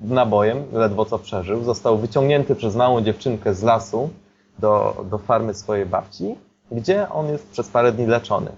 [0.00, 1.64] nabojem, ledwo co przeżył.
[1.64, 4.10] Został wyciągnięty przez małą dziewczynkę z lasu
[4.58, 6.34] do, do farmy swojej babci,
[6.72, 8.52] gdzie on jest przez parę dni leczony.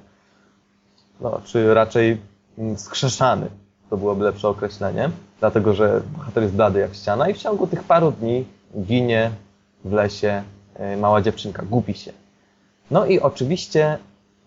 [1.20, 2.20] No, czy raczej
[2.58, 3.50] mm, skrzeszany,
[3.90, 5.10] to byłoby lepsze określenie,
[5.40, 8.44] dlatego że bohater jest blady jak ściana i w ciągu tych paru dni
[8.80, 9.30] ginie
[9.84, 10.42] w lesie
[10.74, 12.12] e, mała dziewczynka, gubi się.
[12.90, 13.98] No i oczywiście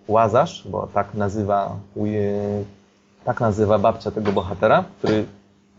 [0.08, 2.64] Łazarz, bo tak nazywa, uj-
[3.26, 5.26] tak nazywa babcia tego bohatera, który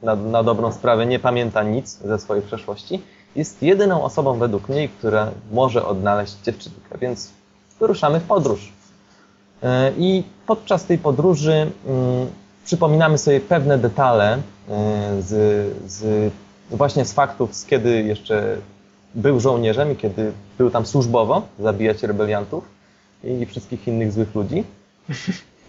[0.02, 3.02] na, na dobrą sprawę nie pamięta nic ze swojej przeszłości,
[3.36, 7.30] jest jedyną osobą według mnie, która może odnaleźć dziewczynkę, więc
[7.80, 8.72] wyruszamy w podróż.
[9.62, 11.52] E, I podczas tej podróży
[11.86, 12.28] mm,
[12.64, 14.40] przypominamy sobie pewne detale e,
[15.22, 15.32] z,
[15.92, 16.32] z,
[16.70, 18.56] właśnie z faktów, z kiedy jeszcze
[19.14, 22.64] był żołnierzem i kiedy był tam służbowo zabijać rebeliantów
[23.24, 24.64] i wszystkich innych złych ludzi.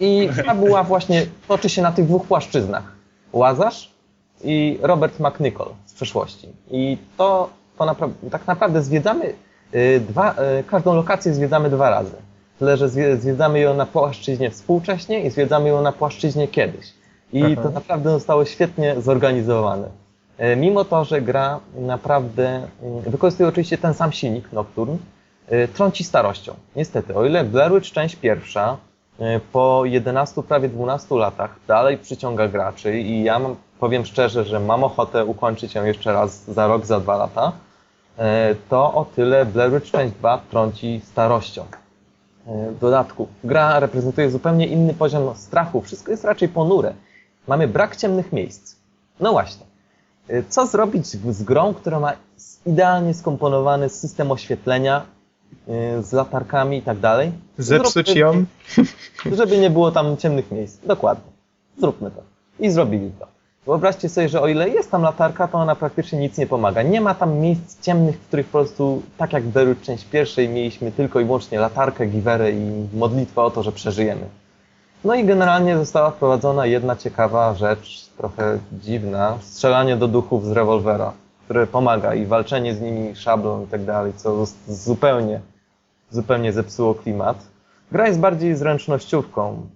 [0.00, 2.92] I fabuła właśnie toczy się na tych dwóch płaszczyznach.
[3.32, 3.90] Łazarz
[4.44, 6.48] i Robert McNichol z przeszłości.
[6.70, 9.32] I to, to napra tak naprawdę zwiedzamy
[9.74, 12.16] y, dwa, y, każdą lokację zwiedzamy dwa razy.
[12.58, 12.88] Tyle, że
[13.18, 16.86] zwiedzamy ją na płaszczyźnie współcześnie i zwiedzamy ją na płaszczyźnie kiedyś.
[17.32, 17.62] I Aha.
[17.62, 19.88] to naprawdę zostało świetnie zorganizowane.
[20.40, 22.66] Y, mimo to, że gra naprawdę
[23.06, 24.96] wykorzystuje oczywiście ten sam silnik Nocturne,
[25.74, 26.54] trąci starością.
[26.76, 28.76] Niestety, o ile Blair Witch część pierwsza
[29.52, 34.84] po 11, prawie 12 latach dalej przyciąga graczy i ja mam, powiem szczerze, że mam
[34.84, 37.52] ochotę ukończyć ją jeszcze raz za rok, za dwa lata,
[38.18, 41.64] e, to o tyle Blair Witch część 2 trąci starością.
[42.46, 46.94] W dodatku, gra reprezentuje zupełnie inny poziom strachu, wszystko jest raczej ponure.
[47.48, 48.76] Mamy brak ciemnych miejsc.
[49.20, 49.66] No właśnie.
[50.28, 52.12] E, co zrobić z grą, która ma
[52.66, 55.06] idealnie skomponowany system oświetlenia,
[55.68, 57.32] Y, z latarkami i tak dalej.
[57.58, 58.44] Zepsuć ją?
[59.36, 60.86] Żeby nie było tam ciemnych miejsc.
[60.86, 61.32] Dokładnie.
[61.78, 62.22] Zróbmy to.
[62.60, 63.26] I zrobili to.
[63.66, 66.82] Wyobraźcie sobie, że o ile jest tam latarka, to ona praktycznie nic nie pomaga.
[66.82, 70.92] Nie ma tam miejsc ciemnych, w których po prostu, tak jak w część pierwszej, mieliśmy
[70.92, 74.26] tylko i wyłącznie latarkę, giwerę i modlitwę o to, że przeżyjemy.
[75.04, 81.12] No i generalnie została wprowadzona jedna ciekawa rzecz, trochę dziwna, strzelanie do duchów z rewolwera
[81.46, 85.40] które pomaga i walczenie z nimi szablą i tak dalej, co zupełnie,
[86.10, 87.46] zupełnie zepsuło klimat.
[87.92, 89.66] Gra jest bardziej zręcznościówką.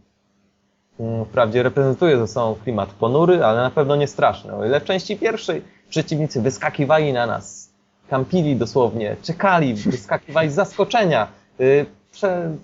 [1.00, 4.54] Mm, wprawdzie reprezentuje ze sobą klimat ponury, ale na pewno nie straszny.
[4.54, 7.72] O ile w części pierwszej przeciwnicy wyskakiwali na nas,
[8.08, 11.28] kampili dosłownie, czekali, wyskakiwali z zaskoczenia,
[11.58, 11.86] yy,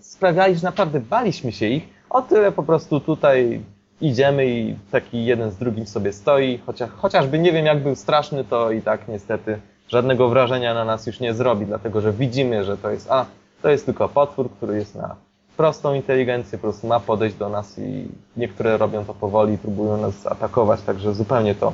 [0.00, 3.60] sprawiali, że naprawdę baliśmy się ich, o tyle po prostu tutaj
[4.00, 8.44] idziemy i taki jeden z drugim sobie stoi, chociaż, chociażby nie wiem jak był straszny,
[8.44, 12.76] to i tak niestety żadnego wrażenia na nas już nie zrobi, dlatego że widzimy, że
[12.76, 13.26] to jest, a,
[13.62, 15.16] to jest tylko potwór, który jest na
[15.56, 20.26] prostą inteligencję, po prostu ma podejść do nas i niektóre robią to powoli, próbują nas
[20.26, 21.72] atakować, także zupełnie to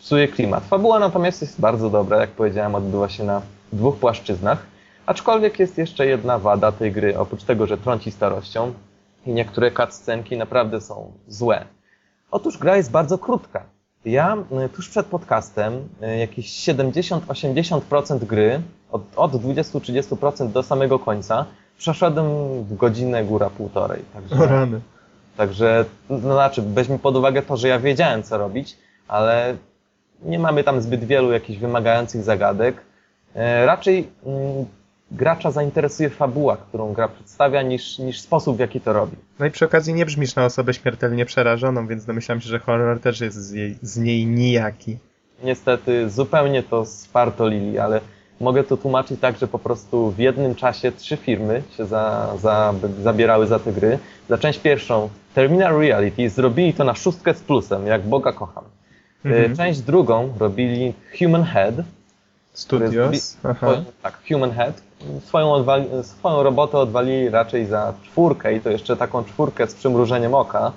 [0.00, 0.64] psuje klimat.
[0.64, 4.66] Fabuła natomiast jest bardzo dobra, jak powiedziałem, odbywa się na dwóch płaszczyznach,
[5.06, 8.72] aczkolwiek jest jeszcze jedna wada tej gry, oprócz tego, że trąci starością,
[9.26, 11.64] i niektóre cutscenki naprawdę są złe.
[12.30, 13.64] Otóż gra jest bardzo krótka.
[14.04, 18.60] Ja y, tuż przed podcastem y, jakieś 70-80% gry,
[18.90, 21.44] od, od 20-30% do samego końca,
[21.78, 22.26] przeszedłem
[22.64, 24.02] w godzinę góra półtorej.
[24.14, 24.80] Także, rany.
[25.36, 28.76] Także, no znaczy, weźmy pod uwagę to, że ja wiedziałem co robić,
[29.08, 29.56] ale
[30.22, 32.76] nie mamy tam zbyt wielu jakichś wymagających zagadek.
[32.76, 34.66] Y, raczej mm,
[35.10, 39.16] gracza zainteresuje fabuła, którą gra przedstawia, niż, niż sposób, w jaki to robi.
[39.38, 43.00] No i przy okazji nie brzmisz na osobę śmiertelnie przerażoną, więc domyślam się, że horror
[43.00, 44.98] też jest z, jej, z niej nijaki.
[45.44, 48.00] Niestety, zupełnie to spartolili, ale
[48.40, 52.74] mogę to tłumaczyć tak, że po prostu w jednym czasie trzy firmy się za, za,
[53.02, 53.98] zabierały za te gry.
[54.28, 58.64] Za część pierwszą Terminal Reality zrobili to na szóstkę z plusem, jak Boga kocham.
[59.24, 59.56] Mhm.
[59.56, 61.74] Część drugą robili Human Head.
[62.52, 63.36] Studios.
[64.02, 64.82] Tak, Human Head,
[65.24, 70.34] swoją, odwali, swoją robotę odwalili raczej za czwórkę i to jeszcze taką czwórkę z przymrużeniem
[70.34, 70.72] oka,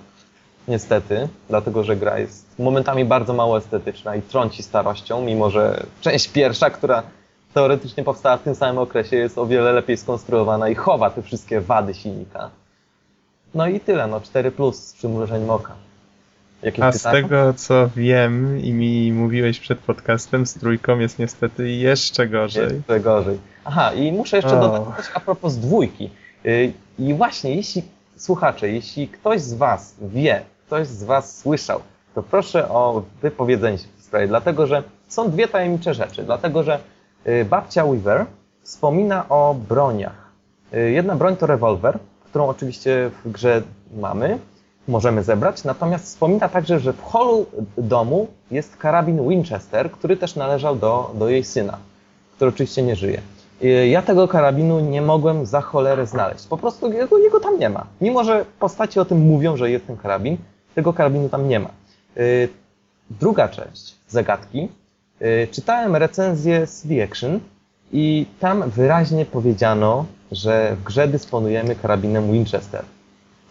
[0.68, 6.28] niestety, dlatego że gra jest momentami bardzo mało estetyczna i trąci starością, mimo że część
[6.28, 7.04] pierwsza, która
[7.54, 11.62] teoretycznie powstała w tym samym okresie, jest o wiele lepiej skonstruowana i chowa te wszystkie
[11.62, 12.50] wady silnika.
[13.54, 15.74] No i tyle, no 4 plus z przymrużeniem oka.
[16.62, 17.18] Jakieś A pytania?
[17.18, 22.76] z tego co wiem i mi mówiłeś przed podcastem, z trójką jest niestety jeszcze gorzej.
[22.76, 23.38] Jeszcze gorzej.
[23.66, 24.62] Aha, i muszę jeszcze oh.
[24.62, 26.10] dodać coś a propos dwójki.
[26.46, 27.84] Y, I właśnie, jeśli
[28.16, 31.82] słuchacze, jeśli ktoś z Was wie, ktoś z Was słyszał,
[32.16, 36.24] to proszę o wypowiedzenie się w tej sprawie, dlatego że są dwie tajemnicze rzeczy.
[36.24, 36.80] Dlatego, że
[37.50, 38.26] babcia Weaver
[38.64, 40.32] wspomina o broniach.
[40.74, 43.62] Y, jedna broń to rewolwer, którą oczywiście w grze
[43.98, 44.40] mamy,
[44.88, 47.46] możemy zebrać, natomiast wspomina także, że w holu
[47.78, 51.78] domu jest karabin Winchester, który też należał do, do jej syna,
[52.36, 53.22] który oczywiście nie żyje.
[53.90, 56.48] Ja tego karabinu nie mogłem za cholerę znaleźć.
[56.48, 57.86] Po prostu jego, jego tam nie ma.
[58.02, 60.38] Mimo, że postaci o tym mówią, że jest ten karabin,
[60.76, 61.70] tego karabinu tam nie ma.
[62.18, 62.50] Y,
[63.10, 64.70] druga część zagadki.
[65.22, 67.40] Y, czytałem recenzję CD Action
[67.92, 72.84] i tam wyraźnie powiedziano, że w grze dysponujemy karabinem Winchester.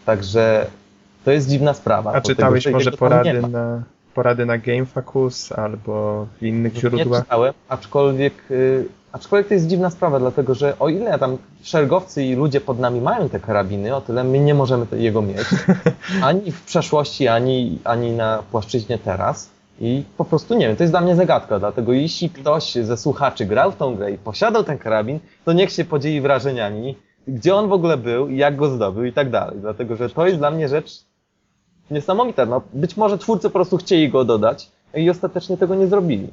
[0.05, 0.65] Także
[1.25, 2.13] to jest dziwna sprawa.
[2.13, 7.23] A czytałeś może porady na, porady na GameFAQs albo w innych Nie źródłach?
[7.23, 12.35] czytałem, aczkolwiek, y, aczkolwiek to jest dziwna sprawa, dlatego że o ile tam szeregowcy i
[12.35, 15.47] ludzie pod nami mają te karabiny, o tyle my nie możemy jego mieć.
[16.21, 19.49] Ani w przeszłości, ani, ani na płaszczyźnie teraz.
[19.83, 23.45] I po prostu nie wiem, to jest dla mnie zagadka, dlatego jeśli ktoś ze słuchaczy
[23.45, 27.69] grał w tą grę i posiadał ten karabin, to niech się podzieli wrażeniami, gdzie on
[27.69, 29.57] w ogóle był i jak go zdobył i tak dalej.
[29.61, 31.05] Dlatego, że to jest dla mnie rzecz
[31.91, 32.45] niesamowita.
[32.45, 36.27] No, być może twórcy po prostu chcieli go dodać i ostatecznie tego nie zrobili.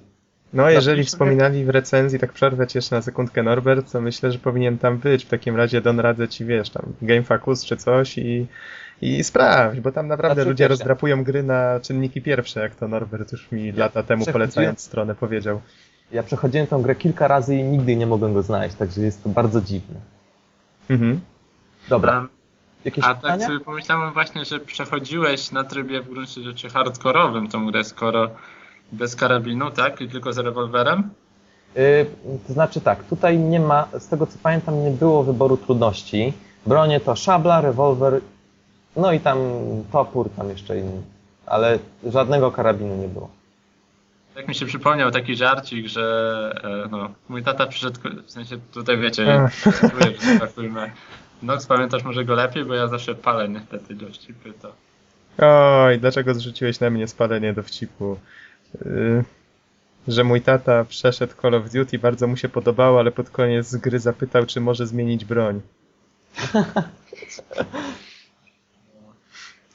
[0.53, 4.39] No, jeżeli wspominali w recenzji, tak przerwę ci jeszcze na sekundkę Norbert, to myślę, że
[4.39, 5.25] powinien tam być.
[5.25, 8.47] W takim razie Don radzę ci, wiesz, tam GameFAQs czy coś i,
[9.03, 13.33] i sprawdź, bo tam naprawdę Znaczy, ludzie rozdrapują gry na czynniki pierwsze, jak to Norbert
[13.33, 15.61] już mi lata temu polecając stronę powiedział.
[16.13, 19.29] Ja przechodziłem tą grę kilka razy i nigdy nie mogłem go znaleźć, także jest to
[19.29, 20.01] bardzo dziwne.
[20.91, 21.21] Mhm.
[21.89, 22.27] Dobra, A,
[22.85, 23.47] jakieś a tak pytania?
[23.47, 28.31] sobie pomyślałem właśnie, że przechodziłeś na trybie w gruncie rzeczy hardkorowym tą grę, skoro
[28.93, 30.01] bez karabinu, tak?
[30.01, 31.11] I tylko z rewolwerem?
[31.77, 32.07] Y,
[32.47, 36.33] to znaczy tak, tutaj nie ma, z tego co pamiętam, nie było wyboru trudności.
[36.67, 38.21] Bronie to szabla, rewolwer,
[38.97, 39.39] no i tam
[39.93, 41.03] topór, tam jeszcze inny.
[41.47, 43.31] Ale żadnego karabinu nie było.
[44.35, 48.99] Tak mi się przypomniał taki żarcik, że e, no, mój tata przyszedł, w sensie tutaj
[48.99, 50.77] wiecie, cytuję, że tak powiem,
[51.43, 54.73] Nox, pamiętasz może go lepiej, bo ja zawsze palę niestety dowcipy, to
[55.39, 58.19] Oj, dlaczego zrzuciłeś na mnie spalenie dowcipu?
[58.85, 59.25] Yy,
[60.09, 63.99] że mój tata przeszedł Call of Duty, bardzo mu się podobało, ale pod koniec gry
[63.99, 65.61] zapytał, czy może zmienić broń.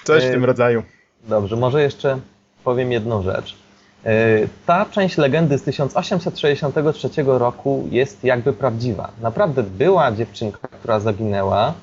[0.04, 0.84] Coś w tym rodzaju.
[1.24, 2.20] Dobrze, może jeszcze
[2.64, 3.56] powiem jedną rzecz.
[4.66, 9.12] Ta część legendy z 1863 roku jest jakby prawdziwa.
[9.22, 11.74] Naprawdę była dziewczynka, która zaginęła,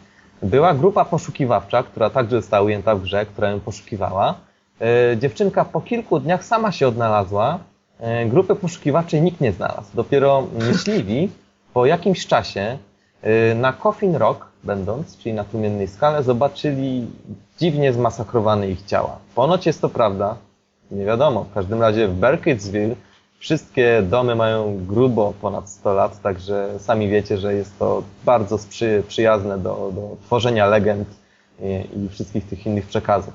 [0.43, 4.35] była grupa poszukiwawcza, która także została ujęta w grze, która ją poszukiwała.
[5.17, 7.59] Dziewczynka po kilku dniach sama się odnalazła,
[8.27, 9.89] grupy poszukiwawczej nikt nie znalazł.
[9.95, 11.31] Dopiero myśliwi
[11.75, 12.79] po jakimś czasie
[13.55, 17.07] na Coffin Rock, będąc, czyli na tłumiennej skale, zobaczyli
[17.59, 19.19] dziwnie zmasakrowane ich ciała.
[19.35, 20.37] Ponoć jest to prawda,
[20.91, 21.45] nie wiadomo.
[21.45, 22.95] W każdym razie w Burkittsville
[23.39, 29.03] wszystkie domy mają grubo ponad 100 lat, także sami wiecie, że jest to bardzo sprzy,
[29.09, 31.09] przyjazne do, do tworzenia legend
[31.61, 33.35] i, i wszystkich tych innych przekazów.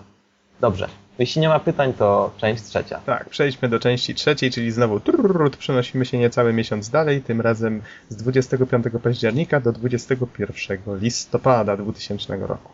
[0.61, 0.87] Dobrze.
[1.19, 2.99] Jeśli nie ma pytań, to część trzecia.
[3.05, 7.81] Tak, przejdźmy do części trzeciej, czyli znowu trrrrut, przenosimy się niecały miesiąc dalej, tym razem
[8.09, 12.71] z 25 października do 21 listopada 2000 roku.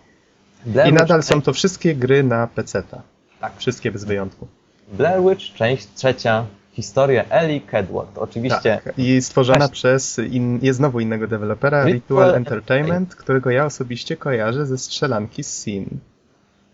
[0.66, 3.02] Blair I Witch nadal są część- to wszystkie gry na PC-ta.
[3.42, 3.54] Tak.
[3.58, 4.48] Wszystkie bez wyjątku.
[4.94, 6.46] Blair Witch, część trzecia.
[6.74, 8.18] Historia Ellie Kedward.
[8.18, 8.94] Oczywiście Tak.
[8.98, 13.16] I stworzona przez in, jest znowu innego dewelopera, Ritual Ritual Entertainment.
[13.16, 15.86] Którego ja osobiście kojarzę ze strzelanki Sin.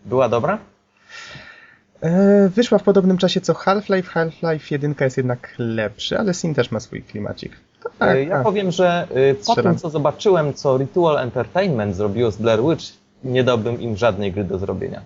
[0.06, 0.58] była dobra?
[2.02, 4.12] E, wyszła w podobnym czasie co Half-Life.
[4.12, 7.52] Half-Life 1 jest jednak lepszy, ale Sin też ma swój klimacik.
[8.00, 8.44] Tak, E, ja tak.
[8.44, 9.74] powiem, że y, po Strzelam.
[9.74, 12.86] tym, co zobaczyłem, co Ritual Entertainment zrobiło z Blair Witch,
[13.24, 15.02] nie dałbym im żadnej gry do zrobienia.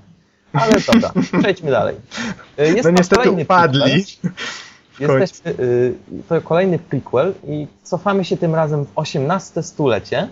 [0.54, 1.96] Ale dobra, przejdźmy dalej.
[2.58, 4.06] Jest No to niestety kolejny upadli.
[5.00, 5.54] Jesteśmy,
[6.30, 10.28] to kolejny prequel i cofamy się tym razem w XVIII stulecie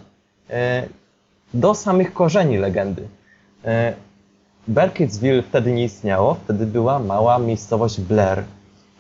[1.53, 3.07] do samych korzeni legendy.
[4.70, 8.43] Burkittsville wtedy nie istniało, wtedy była mała miejscowość Blair.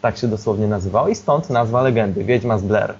[0.01, 2.93] Tak się dosłownie nazywało i stąd nazwa legendy, Wiedźma z Blair.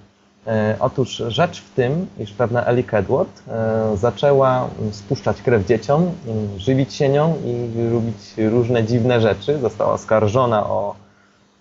[0.47, 6.11] E, Otóż rzecz w tym, iż pewna Ellie Kedward e, zaczęła spuszczać krew dzieciom,
[6.57, 9.59] żywić się nią i robić różne dziwne rzeczy.
[9.59, 10.95] Została oskarżona o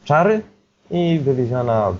[0.04, 0.42] czary
[0.90, 1.92] i wywieziona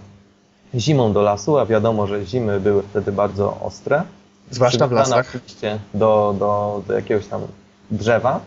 [0.74, 4.02] zimą do lasu, a wiadomo, że zimy były wtedy bardzo ostre.
[4.50, 5.26] Zwłaszcza w lasach.
[5.28, 7.40] oczywiście do, do, do jakiegoś tam
[7.90, 8.40] drzewa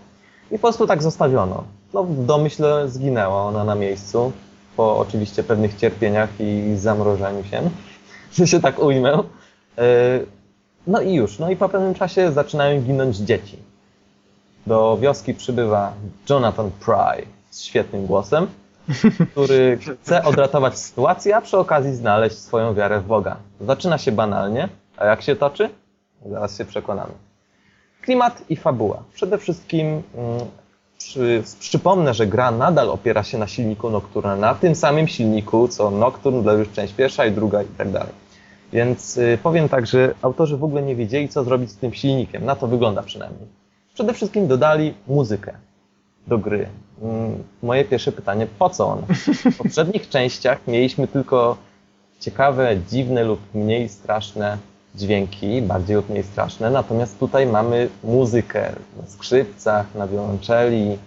[0.51, 1.63] i po prostu tak zostawiono.
[1.93, 4.31] No, w domyśle zginęła ona na miejscu,
[4.77, 7.61] po oczywiście pewnych cierpieniach i zamrożeniu się,
[8.37, 9.23] że się tak ujmę.
[9.77, 9.83] Yy,
[10.87, 13.57] No i już, no i po pewnym czasie zaczynają ginąć dzieci.
[14.67, 15.93] Do wioski przybywa
[16.29, 18.47] Jonathan Pry z świetnym głosem,
[19.31, 23.37] który chce odratować sytuację, a przy okazji znaleźć swoją wiarę w Boga.
[23.61, 25.69] Zaczyna się banalnie, a jak się toczy?
[26.25, 27.30] Zaraz się przekonamy.
[28.01, 29.03] Klimat i fabuła.
[29.13, 30.01] Przede wszystkim mm,
[30.97, 35.91] przy, przypomnę, że gra nadal opiera się na silniku Nocturne, na tym samym silniku co
[35.91, 38.13] Nocturne, dla już część pierwsza i druga i tak dalej.
[38.73, 42.45] Więc y, powiem tak, że autorzy w ogóle nie wiedzieli, co zrobić z tym silnikiem.
[42.45, 43.47] Na to wygląda przynajmniej.
[43.93, 45.53] Przede wszystkim dodali muzykę
[46.27, 46.69] do gry.
[47.01, 49.01] Mm, Moje pierwsze pytanie, po co ona?
[49.51, 51.57] W poprzednich częściach mieliśmy tylko
[52.19, 54.57] ciekawe, dziwne lub mniej straszne
[54.95, 58.71] dźwięki, bardziej lub mniej straszne, natomiast tutaj mamy muzykę
[59.01, 60.97] na skrzypcach, na wiolonczeli,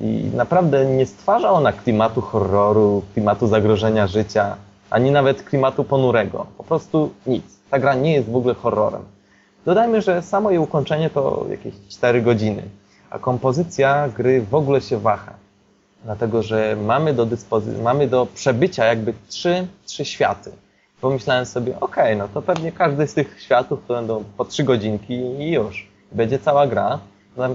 [0.00, 4.56] I naprawdę nie stwarza ona klimatu horroru, klimatu zagrożenia życia,
[4.90, 6.46] ani nawet klimatu ponurego.
[6.58, 7.44] Po prostu nic.
[7.70, 9.02] Ta gra nie jest w ogóle horrorem.
[9.64, 12.62] Dodajmy, że samo jej ukończenie to jakieś 4 godziny,
[13.10, 15.34] a kompozycja gry w ogóle się waha.
[16.04, 20.50] Dlatego, że mamy do dyspozycji, mamy do przebycia jakby trzy, trzy światy.
[21.00, 25.14] Pomyślałem sobie, ok, no to pewnie każdy z tych światów to będą po trzy godzinki
[25.14, 25.88] i już.
[26.12, 26.98] Będzie cała gra.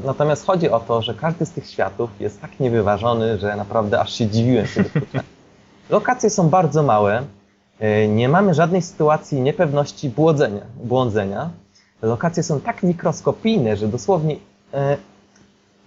[0.06, 4.14] Natomiast chodzi o to, że każdy z tych światów jest tak niewyważony, że naprawdę aż
[4.14, 4.84] się dziwiłem się
[5.90, 7.24] Lokacje są bardzo małe.
[7.80, 10.62] E, nie mamy żadnej sytuacji niepewności błądzenia.
[10.84, 11.50] błądzenia.
[12.02, 14.36] Lokacje są tak mikroskopijne, że dosłownie
[14.74, 14.98] e,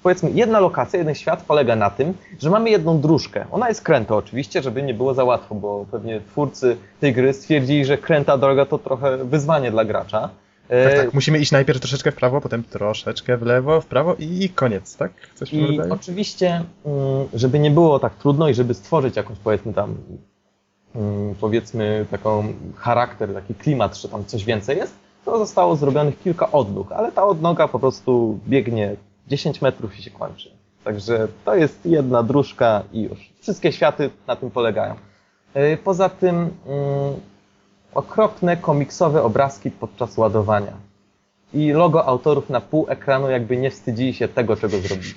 [0.06, 3.44] powiedzmy, jedna lokacja, jeden świat polega na tym, że mamy jedną dróżkę.
[3.50, 7.84] Ona jest kręta oczywiście, żeby nie było za łatwo, bo pewnie twórcy tej gry stwierdzili,
[7.84, 10.28] że kręta droga to trochę wyzwanie dla gracza.
[10.68, 11.14] Tak, tak.
[11.14, 15.12] Musimy iść najpierw troszeczkę w prawo, potem troszeczkę w lewo, w prawo i koniec, tak?
[15.34, 19.96] Coś I oczywiście, mm, żeby nie było tak trudno i żeby stworzyć jakąś, powiedzmy tam,
[20.94, 22.44] mm, powiedzmy taką
[22.76, 24.94] charakter, taki klimat, że tam coś więcej jest,
[25.24, 28.96] to zostało zrobionych kilka odnóg, ale ta odnoga po prostu biegnie
[29.26, 30.50] 10 metrów i się kończy.
[30.84, 33.32] Także to jest jedna dróżka i już.
[33.40, 34.94] Wszystkie światy na tym polegają.
[35.54, 37.14] E, poza tym mm,
[37.94, 40.72] okropne komiksowe obrazki podczas ładowania.
[41.54, 45.14] I logo autorów na pół ekranu jakby nie wstydzili się tego, czego zrobili.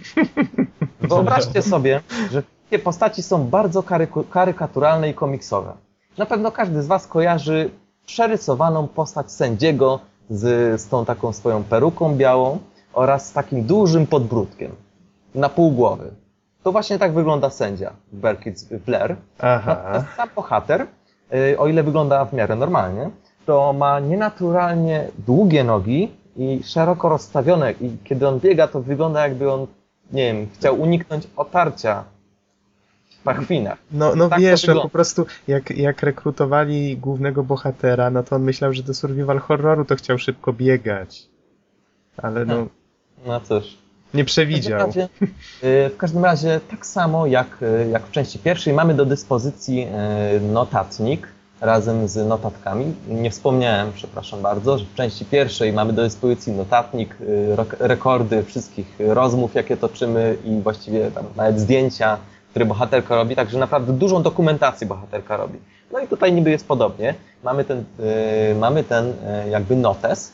[1.09, 2.01] Wyobraźcie sobie,
[2.31, 3.83] że te postaci są bardzo
[4.29, 5.73] karykaturalne i komiksowe.
[6.17, 7.69] Na pewno każdy z Was kojarzy
[8.05, 9.99] przerysowaną postać sędziego
[10.29, 12.59] z, z tą taką swoją peruką białą
[12.93, 14.71] oraz z takim dużym podbródkiem
[15.35, 16.11] na pół głowy.
[16.63, 19.15] To właśnie tak wygląda sędzia w Berkit's Blair.
[19.39, 20.05] Aha.
[20.17, 20.87] Sam bohater
[21.33, 23.09] Y, o ile wygląda w miarę normalnie,
[23.45, 29.51] to ma nienaturalnie długie nogi i szeroko rozstawione i kiedy on biega, to wygląda jakby
[29.51, 29.67] on,
[30.11, 32.03] nie wiem, chciał uniknąć otarcia
[33.09, 33.77] w pachwinach.
[33.91, 38.73] No, no tak wiesz, po prostu jak, jak rekrutowali głównego bohatera, no to on myślał,
[38.73, 41.27] że do survival horroru to chciał szybko biegać.
[42.17, 42.67] Ale no...
[43.25, 43.77] No cóż.
[44.13, 44.79] Nie przewidział.
[44.79, 45.09] W każdym, razie,
[45.63, 49.87] y, w każdym razie tak samo jak, y, jak w części pierwszej mamy do dyspozycji
[50.37, 51.27] y, notatnik
[51.61, 52.93] razem z notatkami.
[53.07, 57.17] Nie wspomniałem, przepraszam bardzo, że w części pierwszej mamy do dyspozycji notatnik,
[57.79, 62.17] rekordy wszystkich rozmów, jakie toczymy i właściwie tam nawet zdjęcia,
[62.49, 65.59] które bohaterka robi, także naprawdę dużą dokumentację bohaterka robi.
[65.91, 67.15] No i tutaj niby jest podobnie.
[67.43, 67.83] Mamy ten,
[68.59, 69.13] mamy ten
[69.49, 70.31] jakby notes,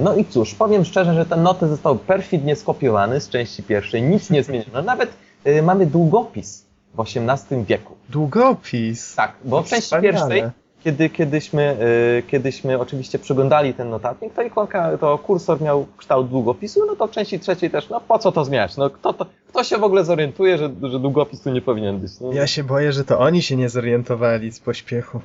[0.00, 4.30] no i cóż, powiem szczerze, że ten notes został perfidnie skopiowany z części pierwszej, nic
[4.30, 4.82] nie zmieniono.
[4.82, 5.10] Nawet
[5.46, 7.96] y, mamy długopis w XVIII wieku.
[8.08, 9.14] Długopis?
[9.14, 10.42] Tak, bo w części pierwszej,
[10.84, 11.76] kiedy, kiedyśmy,
[12.18, 17.06] y, kiedyśmy oczywiście przeglądali ten notatnik, to ikonka, to kursor miał kształt długopisu, no to
[17.06, 18.76] w części trzeciej też, no po co to zmieniać?
[18.76, 22.20] No kto, to, kto się w ogóle zorientuje, że, że długopis tu nie powinien być?
[22.20, 22.32] No.
[22.32, 25.20] Ja się boję, że to oni się nie zorientowali z pośpiechu.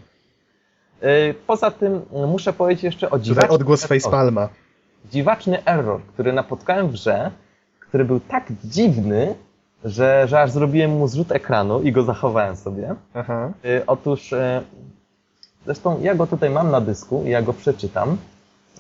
[1.02, 4.50] E, poza tym e, muszę powiedzieć jeszcze o dziwacznym odgłos Facepalma.
[5.12, 7.32] Dziwaczny error, który napotkałem w grze,
[7.80, 9.36] który był tak dziwny,
[9.86, 12.96] że, że aż zrobiłem mu zrzut ekranu i go zachowałem sobie.
[13.14, 13.52] Aha.
[13.66, 14.34] E, otóż,
[15.66, 18.18] zresztą ja go tutaj mam na dysku i ja go przeczytam.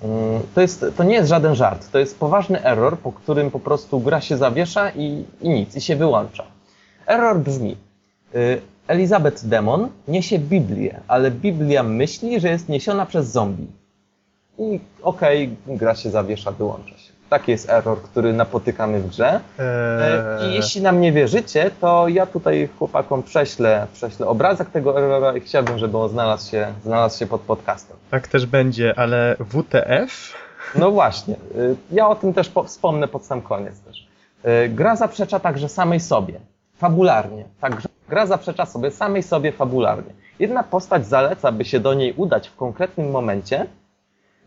[0.03, 3.59] Mm, to, jest, to nie jest żaden żart, to jest poważny error, po którym po
[3.59, 6.43] prostu gra się zawiesza i, i nic, i się wyłącza.
[7.07, 7.77] Error brzmi,
[8.87, 13.67] Elizabeth Demon niesie Biblię, ale Biblia myśli, że jest niesiona przez zombie.
[14.59, 17.11] I okej, okay, gra się zawiesza, wyłącza się.
[17.29, 19.39] Taki jest error, który napotykamy w grze.
[19.59, 20.49] Eee...
[20.49, 25.41] I jeśli nam nie wierzycie, to ja tutaj chłopakom prześlę, prześlę obrazek tego errora i
[25.41, 27.97] chciałbym, żeby on znalazł się, znalazł się pod podcastem.
[28.11, 30.33] Tak też będzie, ale WTF?
[30.75, 31.35] No właśnie.
[31.55, 34.07] Y, ja o tym też wspomnę pod sam koniec też.
[34.65, 36.39] Y, gra zaprzecza także samej sobie,
[36.77, 37.45] fabularnie.
[37.61, 40.13] Także Gra zaprzecza sobie samej sobie fabularnie.
[40.39, 43.67] Jedna postać zaleca, by się do niej udać w konkretnym momencie,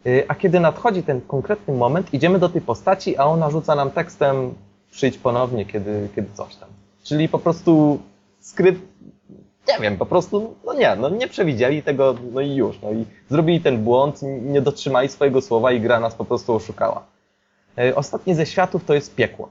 [0.06, 3.90] y, a kiedy nadchodzi ten konkretny moment, idziemy do tej postaci, a ona rzuca nam
[3.90, 4.54] tekstem
[4.90, 6.68] przyjdź ponownie, kiedy, kiedy coś tam.
[7.02, 8.00] Czyli po prostu
[8.40, 8.80] skrypt,
[9.68, 13.04] nie wiem, po prostu, no nie, no nie przewidzieli tego, no i już, no i
[13.30, 17.06] zrobili ten błąd, nie dotrzymali swojego słowa i gra nas po prostu oszukała.
[17.78, 19.48] Y, ostatni ze światów to jest piekło.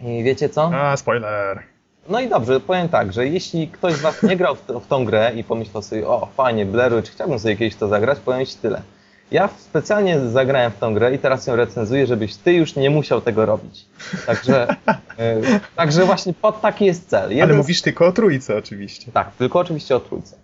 [0.00, 0.70] I wiecie co?
[0.74, 1.73] A, spoiler.
[2.08, 5.04] No i dobrze, powiem tak, że jeśli ktoś z Was nie grał w, w tą
[5.04, 8.56] grę i pomyślał sobie, o fajnie, Blair Witch, chciałbym sobie kiedyś to zagrać, powiem Ci
[8.56, 8.82] tyle.
[9.30, 13.20] Ja specjalnie zagrałem w tą grę i teraz ją recenzuję, żebyś Ty już nie musiał
[13.20, 13.86] tego robić.
[14.26, 14.76] Także,
[15.18, 17.30] yy, także właśnie pod taki jest cel.
[17.30, 19.12] Jeden Ale mówisz tylko o trójce oczywiście.
[19.12, 20.36] Tak, tylko oczywiście o trójce.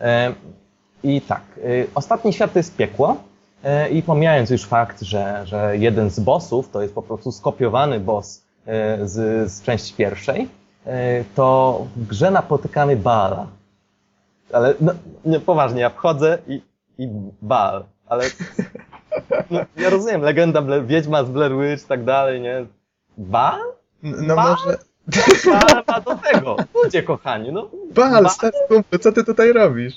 [0.00, 0.06] Yy,
[1.02, 3.16] I tak, yy, ostatni świat to jest piekło.
[3.92, 8.44] I pomijając już fakt, że, że jeden z bossów to jest po prostu skopiowany boss
[8.66, 10.46] e, z, z części pierwszej, e,
[11.34, 13.46] to w grze napotykamy Baala.
[14.52, 14.92] Ale no,
[15.24, 16.62] nie, poważnie, ja wchodzę i,
[16.98, 17.08] i
[17.42, 18.24] Baal, ale
[19.50, 22.66] no, ja rozumiem, legenda Blair, Wiedźma z Blair Witch i tak dalej, nie?
[23.18, 23.60] Baal?
[24.04, 24.78] N- No może...
[25.46, 26.56] Baal ma do tego.
[26.84, 27.70] Ludzie kochani, no.
[27.94, 29.94] Bal, Ba- stary kumplu, co ty tutaj robisz?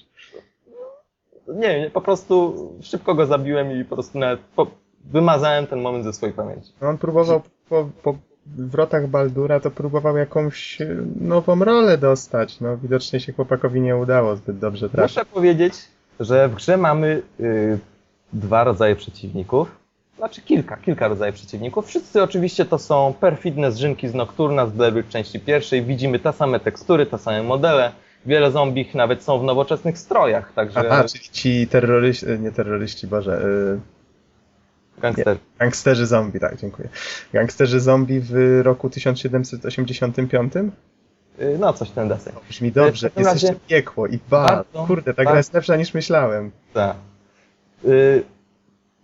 [1.48, 4.68] Nie, nie, po prostu szybko go zabiłem i po prostu nawet po,
[5.06, 6.74] wymazałem ten moment ze swojej pamięci.
[6.82, 8.16] On próbował po, po
[8.58, 12.60] wrotach Baldura, to próbował jakąś e, nową rolę dostać.
[12.60, 15.18] No widocznie się chłopakowi nie udało zbyt dobrze trafić.
[15.18, 15.74] Muszę powiedzieć,
[16.20, 17.80] że w grze mamy y,
[18.34, 19.80] dwa rodzaje przeciwników.
[20.18, 21.88] Znaczy kilka, kilka rodzajów przeciwników.
[21.88, 25.84] Wszyscy oczywiście to są perfidne zrzynki z Nocturna, z Blair Witch części pierwszej.
[25.84, 27.91] Widzimy te same tekstury, te same modele.
[28.26, 33.41] Wiele zombich nawet są w nowoczesnych strojach, także Aha, czyli ci terroryści, nie terroryści, Boże,
[35.00, 35.38] y, gangster.
[35.60, 36.89] gangsterzy zombie, tak, dziękuję.
[37.34, 40.54] Gangsterzy zombie w roku 1785?
[41.41, 42.34] Y, no coś ten deseń.
[42.50, 44.20] Brzmi dobrze, jest jeszcze razie- piekło i.
[44.30, 46.52] Bardzo, Kurde, ta gra jest lepsza niż myślałem.
[46.74, 46.95] Tak.
[47.86, 48.24] Y,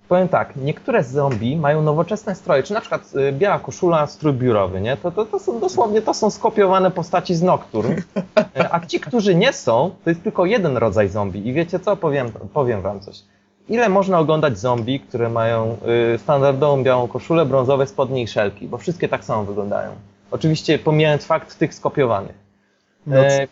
[0.07, 4.81] powiem tak, niektóre zombie mają nowoczesne stroje, czy na przykład y, biała koszula, strój biurowy,
[4.81, 4.97] nie?
[4.97, 7.95] To, to, to są dosłownie to są skopiowane postaci z Nocturne.
[8.71, 11.47] A ci, którzy nie są, to jest tylko jeden rodzaj zombie.
[11.47, 11.97] I wiecie co?
[11.97, 13.23] Powiem, powiem wam coś.
[13.69, 15.77] Ile można oglądać zombie, które mają
[16.15, 18.67] y, standardową białą koszulę, brązowe spodnie i szelki?
[18.67, 19.91] Bo wszystkie tak samo wyglądają.
[20.31, 22.35] Oczywiście pomijając fakt tych skopiowanych.
[23.07, 23.47] No, E,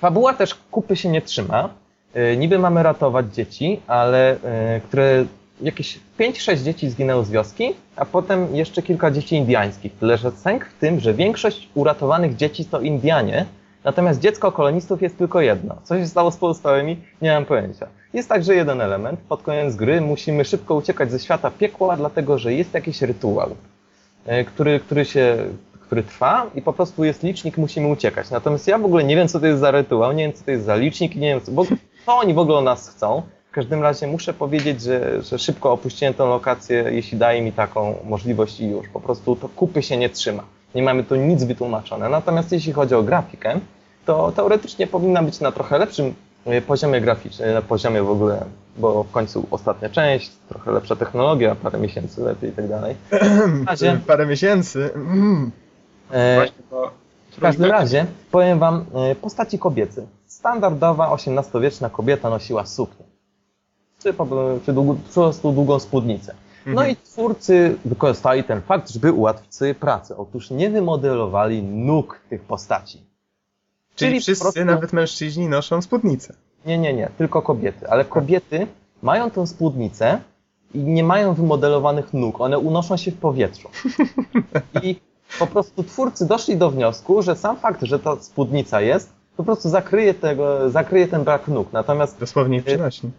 [0.00, 1.68] Fabuła też kupy się nie trzyma.
[2.14, 5.24] E, Niby mamy ratować dzieci, ale e, które
[5.60, 9.92] jakieś 5-6 dzieci zginęło z wioski, a potem jeszcze kilka dzieci indiańskich.
[10.00, 13.46] Tyle, że sęk w tym, że większość uratowanych dzieci to Indianie,
[13.84, 15.76] natomiast dziecko kolonistów jest tylko jedno.
[15.82, 16.96] Co się stało z pozostałymi?
[17.22, 17.86] Nie mam pojęcia.
[18.14, 19.20] Jest także jeden element.
[19.20, 23.50] Pod koniec gry musimy szybko uciekać ze świata piekła, dlatego że jest jakiś rytuał,
[24.26, 25.36] e, który, który się
[25.90, 28.30] który trwa i po prostu jest licznik, musimy uciekać.
[28.30, 30.50] Natomiast ja w ogóle nie wiem, co to jest za rytuał, nie wiem, co to
[30.50, 31.64] jest za licznik i nie wiem, co, bo,
[32.06, 33.22] co oni w ogóle o nas chcą.
[33.50, 37.94] W każdym razie muszę powiedzieć, że, że szybko opuściłem tę lokację, jeśli daje mi taką
[38.04, 38.88] możliwość i już.
[38.88, 40.42] Po prostu to kupy się nie trzyma.
[40.74, 42.08] Nie mamy tu nic wytłumaczone.
[42.08, 43.60] Natomiast jeśli chodzi o grafikę,
[44.06, 46.14] to teoretycznie powinna być na trochę lepszym
[46.66, 48.44] poziomie graficznym, na poziomie w ogóle,
[48.76, 52.96] bo w końcu ostatnia część, trochę lepsza technologia, parę miesięcy lepiej i tak dalej.
[53.10, 54.90] W razie, Parę miesięcy.
[54.94, 55.50] Mm.
[56.10, 56.90] e, Właśnie to
[57.36, 60.06] w każdym razie powiem wam e, postaci kobiece.
[60.26, 63.04] Standardowa XVIII-wieczna kobieta nosiła suknię.
[64.02, 64.26] Czy po,
[64.66, 66.34] czy po prostu długą spódnicę.
[66.66, 66.90] No Mhm.
[66.90, 70.16] i twórcy wykorzystali ten fakt, żeby ułatwić sobie pracę.
[70.16, 73.02] Otóż nie wymodelowali nóg tych postaci.
[73.94, 76.34] Czyli, po wszyscy, prostu- nawet mężczyźni, noszą spódnicę.
[76.66, 77.88] Nie, nie, nie, tylko kobiety.
[77.88, 78.66] Ale kobiety
[79.02, 80.20] mają tę spódnicę
[80.74, 82.40] i nie mają wymodelowanych nóg.
[82.40, 83.68] One unoszą się w powietrzu.
[84.82, 85.00] I
[85.38, 89.68] po prostu twórcy doszli do wniosku, że sam fakt, że ta spódnica jest, po prostu
[89.68, 91.72] zakryje, tego, zakryje ten brak nóg.
[91.72, 93.10] Natomiast Dosłownie ich przynosi.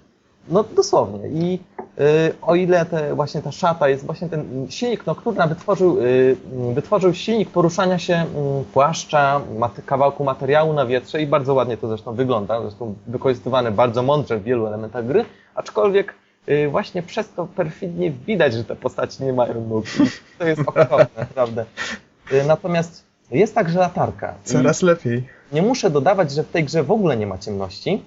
[0.52, 1.28] No dosłownie.
[1.28, 6.36] I y, o ile te, właśnie ta szata jest, właśnie ten silnik Nocturna wytworzył, y,
[6.74, 8.26] wytworzył silnik poruszania się
[8.62, 13.72] y, płaszcza, mat, kawałku materiału na wietrze i bardzo ładnie to zresztą wygląda, zresztą wykorzystywany
[13.72, 15.26] bardzo mądrze w wielu elementach gry,
[15.56, 16.14] aczkolwiek
[16.50, 19.86] y, właśnie przez to perfidnie widać, że te postaci nie mają nóg.
[20.40, 21.66] To jest okropne, naprawdę.
[22.32, 24.34] Y, natomiast jest także latarka.
[24.44, 25.28] Coraz lepiej.
[25.54, 28.04] nie muszę dodawać, że w tej grze w ogóle nie ma ciemności.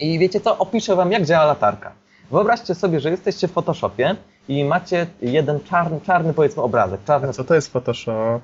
[0.00, 0.58] I wiecie co?
[0.58, 1.92] Opiszę wam, jak działa latarka.
[2.30, 4.16] Wyobraźcie sobie, że jesteście w Photoshopie
[4.48, 7.28] i macie jeden czarny, czarny powiedzmy obrazek, czarny.
[7.28, 8.40] A co to jest Photoshop?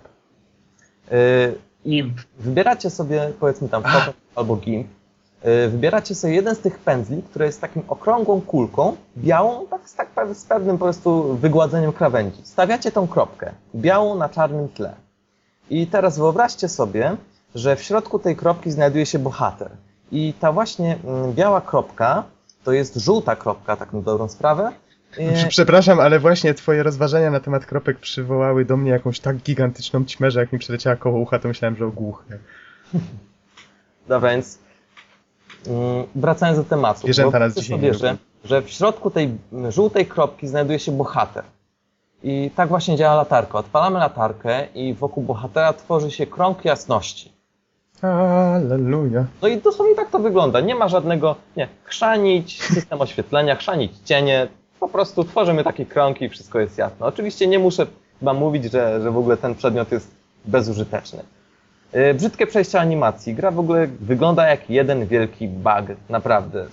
[1.10, 2.18] Yy, Imp.
[2.38, 4.86] wybieracie sobie powiedzmy tam Photoshop albo GIMP.
[5.44, 9.94] Yy, wybieracie sobie jeden z tych pędzli, który jest takim okrągłą kulką, białą, tak, z,
[9.94, 12.40] tak, z pewnym po prostu wygładzeniem krawędzi.
[12.44, 14.94] Stawiacie tą kropkę, białą na czarnym tle.
[15.70, 17.16] I teraz wyobraźcie sobie,
[17.54, 19.70] że w środku tej kropki znajduje się bohater.
[20.12, 22.24] I ta właśnie mm, biała kropka
[22.64, 24.72] to jest żółta kropka, tak na dobrą sprawę.
[25.18, 30.04] Yy, Przepraszam, ale właśnie twoje rozważania na temat kropek przywołały do mnie jakąś tak gigantyczną
[30.04, 32.38] ćmę, że jak mi przeleciała koło ucha, to myślałem, że ogłuchnę.
[34.08, 34.58] Dobra, więc
[35.66, 37.00] mm, wracając do tematu.
[37.00, 39.38] Zwierzęta nas dzisiaj sobie, że, że w środku tej
[39.68, 41.44] żółtej kropki znajduje się bohater.
[42.22, 43.58] I tak właśnie działa latarka.
[43.58, 47.35] Odpalamy latarkę i wokół bohatera tworzy się krąg jasności.
[48.02, 49.24] Alleluja.
[49.42, 50.60] No i dosłownie tak to wygląda.
[50.60, 54.48] Nie ma żadnego, nie, chrzanić, system oświetlenia, chrzanić cienie.
[54.80, 57.06] Po prostu tworzymy takie krągi i wszystko jest jasne.
[57.06, 57.86] Oczywiście nie muszę
[58.20, 60.10] chyba mówić, że, że w ogóle ten przedmiot jest
[60.44, 61.22] bezużyteczny.
[61.92, 63.34] Yy, Brzydkie przejście animacji.
[63.34, 66.66] Gra w ogóle wygląda jak jeden wielki bug, naprawdę.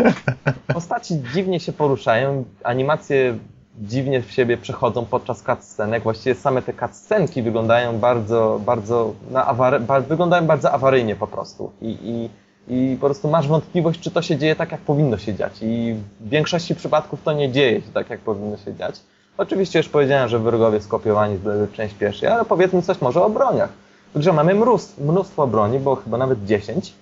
[0.74, 3.38] Postaci dziwnie się poruszają, animacje
[3.80, 6.02] dziwnie w siebie przechodzą podczas cutscenek.
[6.02, 11.72] Właściwie same te cutscenki wyglądają bardzo, bardzo, na awary, wyglądają bardzo awaryjnie po prostu.
[11.82, 12.30] I, i,
[12.74, 15.52] I po prostu masz wątpliwość, czy to się dzieje tak, jak powinno się dziać.
[15.62, 19.00] I w większości przypadków to nie dzieje się tak, jak powinno się dziać.
[19.38, 23.70] Oczywiście już powiedziałem, że wrogowie skopiowani z część pierwszej, ale powiedzmy coś może o broniach.
[24.16, 26.92] Grze mamy mnóstwo, mnóstwo broni, bo chyba nawet 10.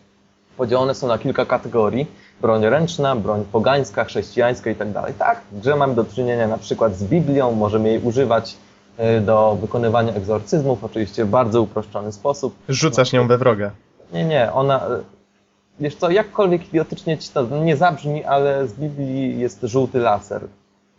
[0.56, 2.06] Podzielone są na kilka kategorii.
[2.42, 5.14] Broń ręczna, broń pogańska, chrześcijańska i tak dalej.
[5.18, 8.56] Tak, w grze mamy do czynienia na przykład z Biblią, możemy jej używać
[9.18, 12.54] y, do wykonywania egzorcyzmów, oczywiście w bardzo uproszczony sposób.
[12.68, 13.70] Rzucasz nią we wroga.
[14.12, 14.86] Nie, nie, ona.
[14.86, 15.20] y,
[15.80, 20.42] Wiesz co, jakkolwiek idiotycznie ci to nie zabrzmi, ale z Biblii jest żółty laser.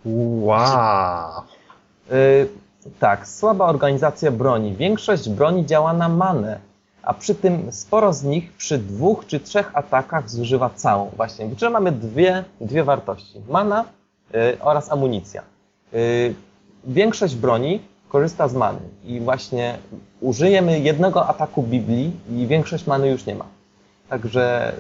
[0.06, 0.66] Wow.
[2.12, 2.48] Y,
[3.00, 4.74] tak, słaba organizacja broni.
[4.76, 6.60] Większość broni działa na manę,
[7.04, 11.12] a przy tym sporo z nich przy dwóch czy trzech atakach zużywa całą.
[11.16, 13.42] Właśnie, grze mamy dwie, dwie wartości.
[13.50, 13.86] Mana
[14.36, 15.42] y, oraz amunicja.
[15.94, 16.36] Y,
[16.86, 19.78] większość broni korzysta z many i właśnie
[20.22, 23.46] użyjemy jednego ataku Biblii i większość many już nie ma.
[24.10, 24.74] Także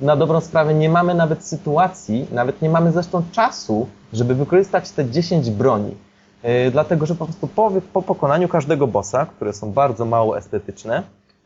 [0.00, 5.10] na dobrą sprawę nie mamy nawet sytuacji, nawet nie mamy zresztą czasu, żeby wykorzystać te
[5.10, 5.94] 10 broni.
[6.42, 11.02] Yy, dlatego, że po prostu po, po pokonaniu każdego bossa, które są bardzo mało estetyczne,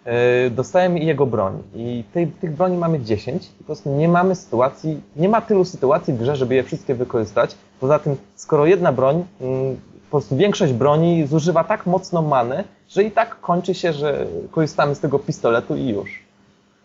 [0.06, 0.12] yy,
[0.50, 1.62] dostajemy jego broń.
[1.74, 5.64] I tej, tych broni mamy 10 i po prostu nie mamy sytuacji, nie ma tylu
[5.64, 7.56] sytuacji w grze, żeby je wszystkie wykorzystać.
[7.80, 9.76] Poza tym, skoro jedna broń, yy,
[10.10, 14.94] po prostu większość broni zużywa tak mocno manę, że i tak kończy się, że korzystamy
[14.94, 16.22] z tego pistoletu i już.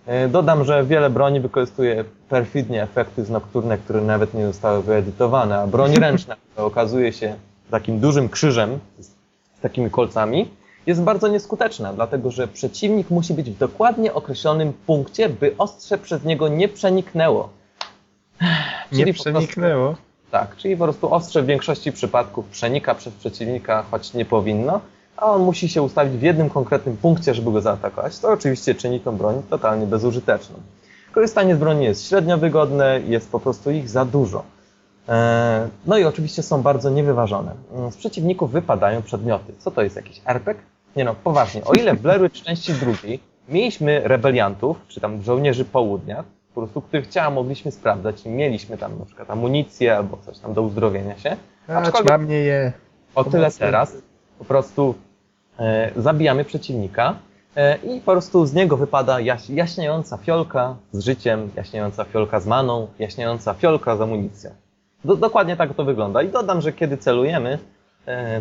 [0.06, 5.60] E, Dodam, że wiele broni wykorzystuje perfidnie efekty z Nocturne, które nawet nie zostały wyedytowane,
[5.60, 7.36] a broń ręczna, która okazuje się
[7.72, 9.08] takim dużym krzyżem z,
[9.58, 10.50] z takimi kolcami,
[10.88, 16.24] jest bardzo nieskuteczna, dlatego że przeciwnik musi być w dokładnie określonym punkcie, by ostrze przez
[16.24, 17.50] niego nie przeniknęło.
[18.92, 19.96] Nie po prostu- przeniknęło.
[20.32, 24.80] tak, czyli po prostu ostrze w większości przypadków przenika przez przeciwnika, choć nie powinno,
[25.18, 28.20] a on musi się ustawić w jednym konkretnym punkcie, żeby go zaatakować.
[28.20, 30.56] To oczywiście czyni tą broń totalnie bezużyteczną.
[31.12, 34.44] Korzystanie z broni jest średnio wygodne, jest po prostu ich za dużo.
[35.08, 37.52] Eee, No i oczywiście są bardzo niewyważone.
[37.76, 39.54] Mm, Z przeciwników wypadają przedmioty.
[39.60, 40.64] Co to jest jakiś RPG?
[40.96, 41.64] Nie no, poważnie.
[41.64, 43.20] O ile w Blair Witch części drugiej
[43.50, 46.24] mieliśmy rebeliantów, czy tam żołnierzy południa,
[46.54, 50.54] po prostu których ciała mogliśmy sprawdzać i mieliśmy tam na przykład amunicję albo coś tam
[50.54, 51.38] do uzdrowienia się.
[51.68, 52.74] Acz, Aczkolwiek- na mnie je.
[53.16, 53.98] O tyle teraz
[54.40, 54.96] po prostu
[55.60, 57.16] e, zabijamy przeciwnika
[57.56, 62.48] e, i po prostu z niego wypada jaś, jaśniejąca fiolka z życiem, jaśniejąca fiolka z
[62.48, 64.52] maną, jaśniejąca fiolka z amunicją.
[65.06, 66.22] Do, dokładnie tak to wygląda.
[66.22, 67.60] I dodam, że kiedy celujemy,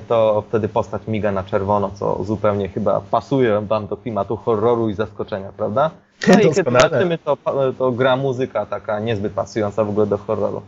[0.08, 4.94] to wtedy postać miga na czerwono, co zupełnie chyba pasuje wam do klimatu horroru i
[4.94, 5.90] zaskoczenia, prawda?
[6.28, 7.36] No i kiedy walczymy, to,
[7.78, 10.62] to gra muzyka taka niezbyt pasująca w ogóle do horroru.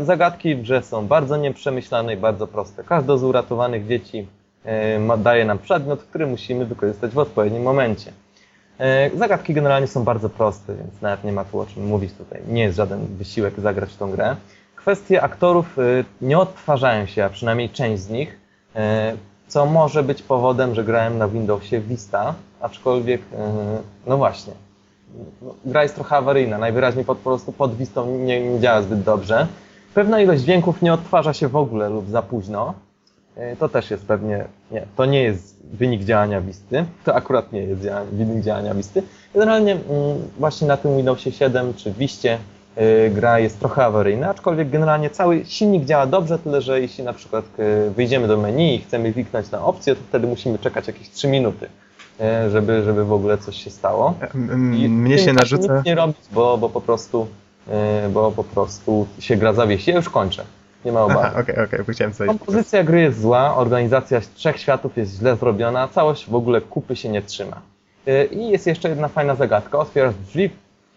[0.00, 2.84] Zagadki w grze są bardzo nieprzemyślane i bardzo proste.
[2.84, 4.26] Każde z uratowanych dzieci
[4.64, 8.12] e, daje nam przedmiot, który musimy wykorzystać w odpowiednim momencie.
[8.78, 12.40] E, Zagadki generalnie są bardzo proste, więc nawet nie ma tu o czym mówić tutaj.
[12.48, 14.36] Nie jest żaden wysiłek zagrać w tą grę.
[14.82, 15.82] Kwestie aktorów e,
[16.20, 18.38] nie odtwarzają się, a przynajmniej część z nich,
[18.76, 19.12] e,
[19.48, 23.52] co może być powodem, że grałem na Windowsie Vista, aczkolwiek, e,
[24.06, 24.52] no właśnie,
[25.64, 29.46] gra jest trochę awaryjna, najwyraźniej po, prostu pod Vistą nie, nie działa zbyt dobrze.
[29.94, 32.74] Pewna ilość dźwięków nie odtwarza się w ogóle lub za późno.
[33.58, 37.82] To też jest pewnie, nie, to nie jest wynik działania Visty, to akurat nie jest
[38.12, 39.02] wynik działania Visty.
[39.34, 39.82] Generalnie mm,
[40.38, 42.51] właśnie na tym Windowsie 7 czy Viście y,
[43.10, 47.44] gra jest trochę awaryjna, aczkolwiek generalnie cały silnik działa dobrze, tyle że jeśli na przykład
[47.58, 51.28] y, wyjdziemy do menu i chcemy kliknąć na opcję, to wtedy musimy czekać jakieś 3
[51.28, 51.66] minuty,
[52.46, 54.14] y, żeby, żeby w ogóle coś się stało.
[54.34, 55.76] M- I Mnie się czasie narzuca.
[55.76, 57.26] Nic nie robić, bo, bo po prostu
[58.06, 59.90] y, bo po prostu się gra zawiesi.
[59.90, 60.44] Ja już kończę.
[60.84, 61.40] Nie ma obawy.
[61.40, 62.28] Okej, okej, chciałem coś.
[62.28, 67.08] Kompozycja gry jest zła, organizacja trzech światów jest źle zrobiona, całość w ogóle kupy się
[67.08, 67.60] nie trzyma.
[68.30, 69.78] I jest jeszcze jedna fajna zagadka.
[69.78, 70.50] Otwierasz drzwi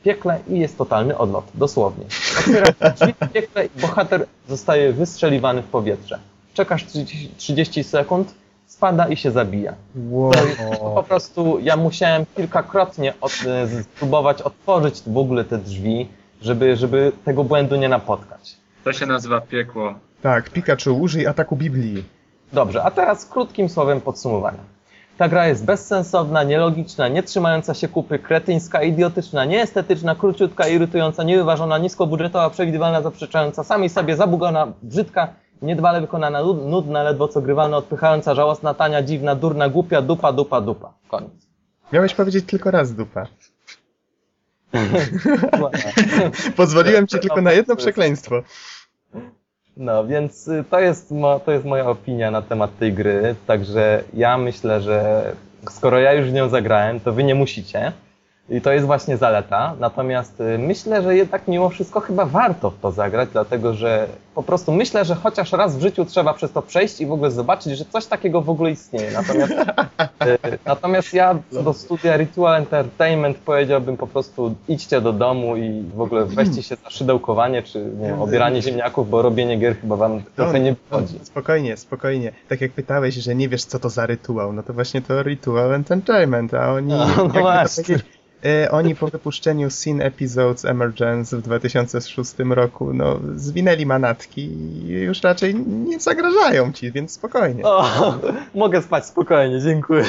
[0.06, 2.06] piekle i jest totalny odlot, dosłownie.
[2.40, 6.19] Otwierasz drzwi w piekle i bohater zostaje wystrzeliwany w powietrze.
[6.53, 9.73] Czekasz 30, 30 sekund, spada i się zabija.
[9.95, 10.34] Wow.
[10.80, 16.07] Po prostu ja musiałem kilkakrotnie od, y, spróbować otworzyć w ogóle te drzwi,
[16.41, 18.56] żeby, żeby tego błędu nie napotkać.
[18.84, 19.94] To się nazywa piekło.
[20.22, 22.03] Tak, Pikachu, użyj ataku Biblii.
[22.53, 24.74] Dobrze, a teraz krótkim słowem podsumowania.
[25.17, 31.77] Ta gra jest bezsensowna, nielogiczna, nie trzymająca się kupy, kretyńska, idiotyczna, nieestetyczna, króciutka, irytująca, niewyważona,
[31.77, 38.35] niskobudżetowa, przewidywalna, zaprzeczająca, samej sobie zabugana, brzydka, niedbale wykonana, nud- nudna, ledwo co grywalna, odpychająca,
[38.35, 40.93] żałosna, tania, dziwna, durna, głupia, dupa, dupa, dupa.
[41.07, 41.47] Koniec.
[41.93, 43.27] Miałeś powiedzieć tylko raz dupa.
[46.57, 48.41] Pozwoliłem ci tylko na jedno przekleństwo.
[49.77, 51.14] No, więc y, to jest,
[51.45, 55.31] to jest moja opinia na temat tej gry, także ja myślę, że
[55.69, 57.91] skoro ja już w nią zagrałem, to wy nie musicie.
[58.49, 59.76] I to jest właśnie zaleta.
[59.80, 64.43] Natomiast y, myślę, że jednak mimo wszystko chyba warto w to zagrać, dlatego że po
[64.43, 67.77] prostu myślę, że chociaż raz w życiu trzeba przez to przejść i w ogóle zobaczyć,
[67.77, 69.11] że coś takiego w ogóle istnieje.
[69.11, 75.84] Natomiast, y, natomiast ja do studia Ritual Entertainment powiedziałbym po prostu idźcie do domu i
[75.95, 79.95] w ogóle weźcie się za szydełkowanie czy nie wiem, obieranie ziemniaków, bo robienie gier chyba
[79.95, 81.19] wam trochę nie wychodzi.
[81.23, 82.31] Spokojnie, spokojnie.
[82.49, 85.73] Tak jak pytałeś, że nie wiesz co to za rytuał, no to właśnie to Ritual
[85.73, 86.93] Entertainment, a oni...
[86.93, 87.99] No, no właśnie.
[88.72, 95.56] Oni po wypuszczeniu Scene Episodes Emergence w 2006 roku, no zwinęli manatki i już raczej
[95.56, 97.64] nie zagrażają ci, więc spokojnie.
[97.64, 97.86] O,
[98.56, 100.03] mogę spać spokojnie, dziękuję.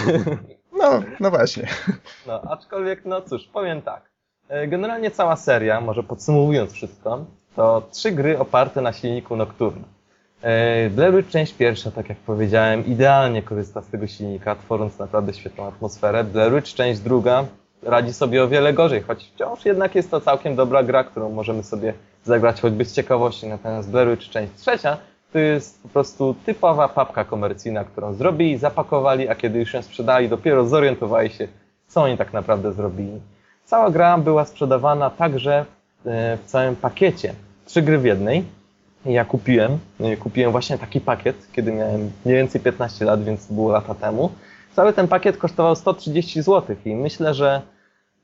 [0.79, 1.67] No, no właśnie.
[2.27, 4.11] No, aczkolwiek, no cóż, powiem tak.
[4.49, 7.25] E, Generalnie cała seria, może podsumowując wszystko,
[7.57, 9.85] to trzy gry oparte na silniku Nocturne.
[10.43, 15.35] E, Blair Witch część pierwsza, tak jak powiedziałem, idealnie korzysta z tego silnika, tworząc naprawdę
[15.35, 16.25] świetną atmosferę.
[16.25, 17.45] Blair Witch część druga
[17.87, 21.63] radzi sobie o wiele gorzej, choć wciąż jednak jest to całkiem dobra gra, którą możemy
[21.63, 21.93] sobie
[22.25, 23.47] zagrać choćby z ciekawości.
[23.47, 24.97] Natomiast Blair Witch część trzecia
[25.33, 30.29] to jest po prostu typowa papka komercyjna, którą zrobili, zapakowali, a kiedy już ją sprzedali,
[30.29, 31.49] dopiero zorientowali się,
[31.87, 33.21] co oni tak naprawdę zrobili.
[33.65, 35.65] Cała gra była sprzedawana także
[36.07, 37.35] e, w całym pakiecie.
[37.65, 38.45] Trzy gry w jednej.
[39.05, 43.73] Ja kupiłem, e, kupiłem właśnie taki pakiet, kiedy miałem mniej więcej 15 lat, więc było
[43.73, 44.31] lata temu.
[44.77, 47.63] Cały ten pakiet kosztował 130 zł i myślę, że,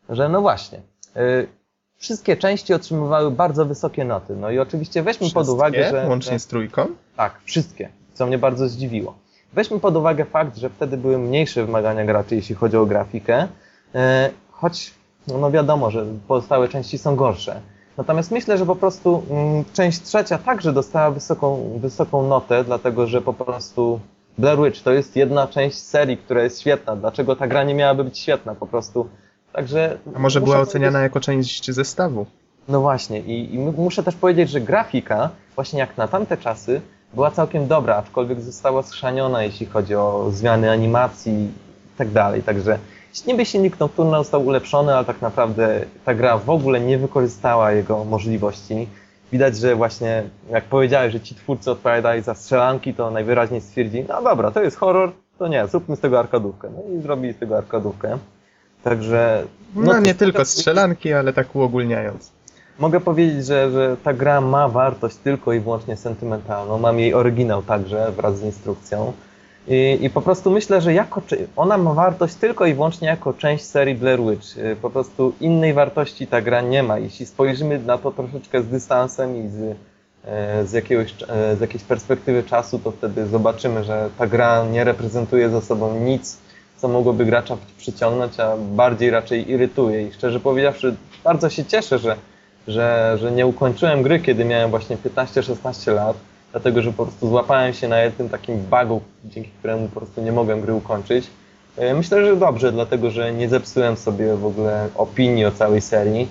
[0.08, 0.80] że no właśnie.
[1.16, 1.20] e,
[1.96, 4.36] Wszystkie części otrzymywały bardzo wysokie noty.
[4.36, 6.08] No i oczywiście weźmy pod uwagę, Wszystkie, że.
[6.08, 6.86] Łącznie z trójką?
[7.16, 9.14] Tak, wszystkie, co mnie bardzo zdziwiło.
[9.52, 13.48] Weźmy pod uwagę fakt, że wtedy były mniejsze wymagania graczy, jeśli chodzi o grafikę,
[13.94, 14.94] e, choć
[15.26, 17.60] no wiadomo, że pozostałe części są gorsze.
[17.96, 23.20] Natomiast myślę, że po prostu mm, część trzecia także dostała wysoką, wysoką notę, dlatego że
[23.22, 24.00] po prostu
[24.38, 26.96] Blair Witch to jest jedna część serii, która jest świetna.
[26.96, 29.08] Dlaczego ta gra nie miałaby być świetna po prostu?
[29.52, 32.26] Także A może była powiedzieć- oceniana jako część zestawu?
[32.68, 36.80] no właśnie, i, i muszę też powiedzieć, że grafika, właśnie jak na tamte czasy,
[37.14, 41.32] była całkiem dobra, aczkolwiek została schrzaniona, jeśli chodzi o zmiany animacji
[41.94, 42.42] i tak dalej.
[42.42, 42.78] Także
[43.26, 48.04] niby silnik Nocturne został ulepszony, ale tak naprawdę ta gra w ogóle nie wykorzystała jego
[48.04, 48.88] możliwości.
[49.32, 54.22] Widać, że właśnie, jak powiedziałeś, że ci twórcy odpowiadali za strzelanki, to najwyraźniej stwierdzi, no
[54.22, 56.68] dobra, to jest horror, to nie, zróbmy z tego arkadówkę.
[56.76, 58.18] No i zrobili z tego arkadówkę.
[58.84, 59.44] Także...
[59.74, 62.30] No, nie to- tylko strzelanki, ale tak uogólniając.
[62.78, 66.78] Mogę powiedzieć, że, że ta gra ma wartość tylko i wyłącznie sentymentalną.
[66.78, 69.12] Mam jej oryginał także wraz z instrukcją.
[69.68, 71.22] I, I po prostu myślę, że jako,
[71.56, 74.58] ona ma wartość tylko i wyłącznie jako część serii Blair Witch.
[74.58, 76.98] Y, Po prostu innej wartości ta gra nie ma.
[76.98, 79.76] Jeśli spojrzymy na to troszeczkę z dystansem i z,
[80.24, 84.84] e, z, jakiegoś, e, z jakiejś perspektywy czasu, to wtedy zobaczymy, że ta gra nie
[84.84, 86.38] reprezentuje za sobą nic,
[86.82, 90.02] co mogłoby gracza przyciągnąć, a bardziej raczej irytuje.
[90.08, 90.94] I szczerze powiedziawszy,
[91.24, 92.16] bardzo się cieszę, że
[92.68, 96.16] że, że nie ukończyłem gry, kiedy miałem właśnie 15-16 lat,
[96.52, 100.32] dlatego że po prostu złapałem się na jednym takim bugu, dzięki któremu po prostu nie
[100.32, 101.26] mogłem gry ukończyć.
[101.76, 106.28] E, Myślę, że dobrze, dlatego że nie zepsułem sobie w ogóle opinii o całej serii.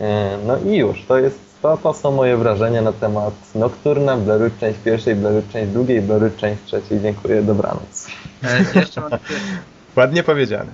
[0.00, 4.50] E, No i już, to jest, to, to są moje wrażenia na temat Nocturna, Blair
[4.60, 7.00] część pierwszej, Blair część drugiej, Blair część trzeciej.
[7.00, 8.06] Dziękuję, dobranoc.
[8.44, 9.10] E, jeszcze mam
[10.00, 10.70] Ładnie powiedziane.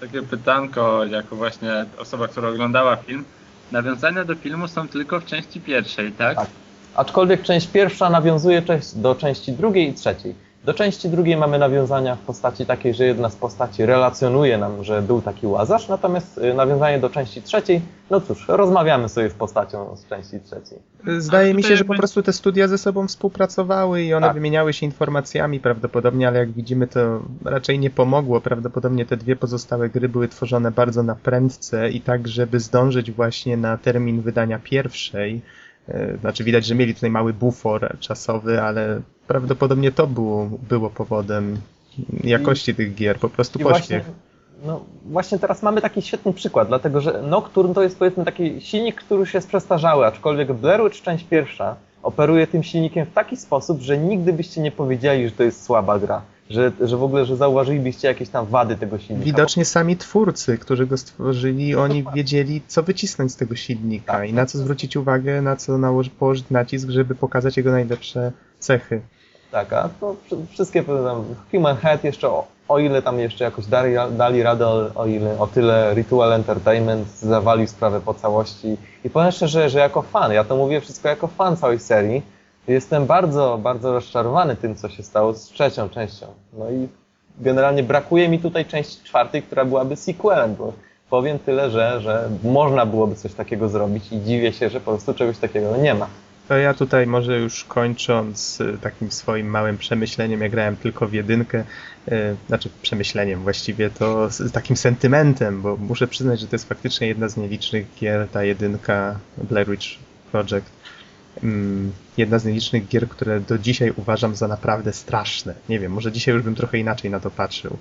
[0.00, 3.24] takie pytanko, jako właśnie osoba, która oglądała film.
[3.72, 6.36] Nawiązania do filmu są tylko w części pierwszej, tak?
[6.36, 6.46] Tak.
[6.94, 8.62] Aczkolwiek część pierwsza nawiązuje
[8.94, 10.34] do części drugiej i trzeciej.
[10.64, 15.02] Do części drugiej mamy nawiązania w postaci takiej, że jedna z postaci relacjonuje nam, że
[15.02, 17.80] był taki łazarz, natomiast y, nawiązanie do części trzeciej,
[18.10, 20.78] no cóż, rozmawiamy sobie z postacią z części trzeciej.
[21.18, 24.34] Zdaje A mi się, że po prostu te studia ze sobą współpracowały i one Tak.
[24.34, 28.40] wymieniały się informacjami prawdopodobnie, ale jak widzimy to raczej nie pomogło.
[28.40, 33.56] Prawdopodobnie te dwie pozostałe gry były tworzone bardzo na prędce i tak, żeby zdążyć właśnie
[33.56, 35.40] na termin wydania pierwszej.
[35.88, 39.00] E, Znaczy widać, że mieli tutaj mały bufor czasowy, ale
[39.30, 41.56] prawdopodobnie to było, było powodem
[42.24, 44.04] jakości tych gier, po prostu I pośpiech.
[44.04, 44.14] właśnie,
[44.66, 48.96] no, właśnie teraz mamy taki świetny przykład, dlatego że Nocturne to jest powiedzmy taki silnik,
[48.96, 53.80] który już jest przestarzały, aczkolwiek Blair Witch część pierwsza operuje tym silnikiem w taki sposób,
[53.80, 56.22] że nigdy byście nie powiedzieli, że to jest słaba gra.
[56.50, 59.24] Że, że w ogóle, że zauważylibyście jakieś tam wady tego silnika.
[59.24, 64.28] Widocznie sami twórcy, którzy go stworzyli, oni wiedzieli, co wycisnąć z tego silnika Tak.
[64.28, 69.00] i na co zwrócić uwagę, na co nałożyć, położyć nacisk, żeby pokazać jego najlepsze cechy.
[69.50, 73.66] Tak, a to wszy- wszystkie tam Human Head jeszcze, o, o ile tam jeszcze jakoś
[73.66, 78.76] dali, dali radę, o ile o tyle Ritual Entertainment zawalił sprawę po całości.
[79.04, 82.22] I powiem szczerze, że jako fan, ja to mówię wszystko jako fan całej serii,
[82.68, 86.26] Jestem bardzo, bardzo rozczarowany tym, co się stało z trzecią częścią.
[86.58, 86.88] No i
[87.38, 90.72] generalnie brakuje mi tutaj części czwartej, która byłaby sequelem, bo
[91.10, 95.14] powiem tyle, że, że można byłoby coś takiego zrobić i dziwię się, że po prostu
[95.14, 96.06] czegoś takiego nie ma.
[96.50, 101.12] To ja tutaj może już kończąc y, takim swoim małym przemyśleniem, ja grałem tylko w
[101.12, 101.64] jedynkę,
[102.08, 107.06] y, znaczy przemyśleniem właściwie, to z takim sentymentem, bo muszę przyznać, że to jest faktycznie
[107.08, 109.86] jedna z nielicznych gier, ta jedynka Blair Witch
[110.32, 110.70] Project.
[111.42, 115.54] Mm, Jedna z nielicznych gier, które do dzisiaj uważam za naprawdę straszne.
[115.68, 117.76] Nie wiem, może dzisiaj już bym trochę inaczej na to patrzył,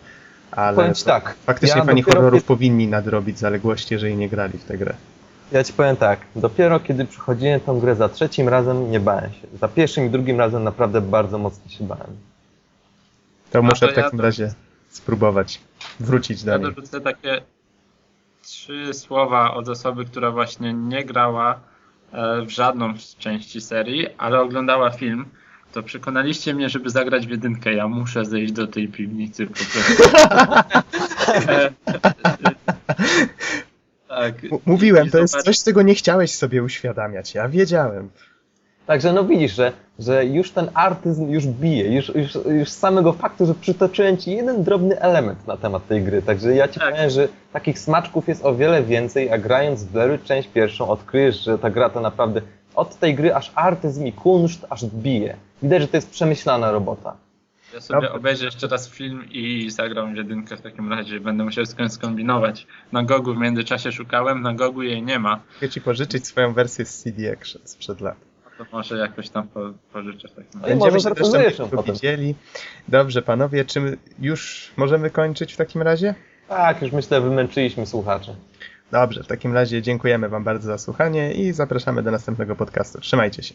[0.51, 4.77] ale Powiem tak, faktycznie ja fani horrorów powinni nadrobić zaległości, jeżeli nie grali w tę
[4.77, 4.93] grę.
[5.51, 9.47] Ja ci powiem tak, dopiero kiedy przechodziłem tą grę za trzecim razem nie bałem się.
[9.61, 12.17] Za pierwszym i drugim razem naprawdę bardzo mocno się bałem.
[13.51, 14.53] To muszę to w ja takim to- razie
[14.89, 15.61] spróbować
[15.99, 16.67] wrócić do Ja niej.
[16.75, 17.41] dorzucę takie
[18.41, 21.59] trzy słowa od osoby, która właśnie nie grała
[22.11, 25.25] e, w żadną z części serii, ale oglądała film.
[25.73, 27.73] To przekonaliście mnie, żeby zagrać w jedynkę.
[27.73, 30.03] Ja muszę zejść do tej piwnicy po prostu.
[34.09, 34.35] Tak.
[34.65, 37.33] Mówiłem, to jest coś, czego nie chciałeś sobie uświadamiać.
[37.33, 38.09] Ja wiedziałem.
[38.85, 43.13] Także no widzisz, że, że już ten artyzm już bije, już, już, już z samego
[43.13, 46.21] faktu, że przytoczyłem ci jeden drobny element na temat tej gry.
[46.21, 46.91] Także ja ci Tak.
[46.93, 51.43] powiem, że takich smaczków jest o wiele więcej, a grając w Witch część pierwszą odkryjesz,
[51.43, 52.41] że ta gra to naprawdę
[52.75, 55.35] od tej gry aż artyzm i kunszt aż bije.
[55.63, 57.15] Widać, że to jest przemyślana robota.
[57.73, 58.15] Ja sobie Dobra.
[58.15, 61.19] obejrzę jeszcze raz film i zagram w jedynkę w takim razie.
[61.19, 62.67] Będę musiał skąd skombinować.
[62.91, 65.39] Na Gogu w międzyczasie szukałem, na Gogu jej nie ma.
[65.55, 68.15] Mogę ci pożyczyć swoją wersję z CD Action sprzed lat.
[68.57, 69.59] To może jakoś tam po,
[69.93, 70.75] pożyczę w takim No razie.
[70.75, 72.35] może się zresztą widzieli.
[72.87, 76.15] Dobrze, panowie, czy już możemy kończyć w takim razie?
[76.47, 78.35] Tak, już myślę, wymęczyliśmy słuchaczy.
[78.91, 83.01] Dobrze, w takim razie dziękujemy wam bardzo za słuchanie i zapraszamy do następnego podcastu.
[83.01, 83.53] Trzymajcie się.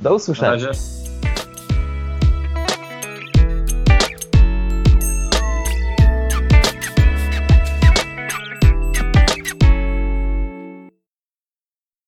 [0.00, 0.50] Do Na usłyszenia.
[0.50, 0.68] razie.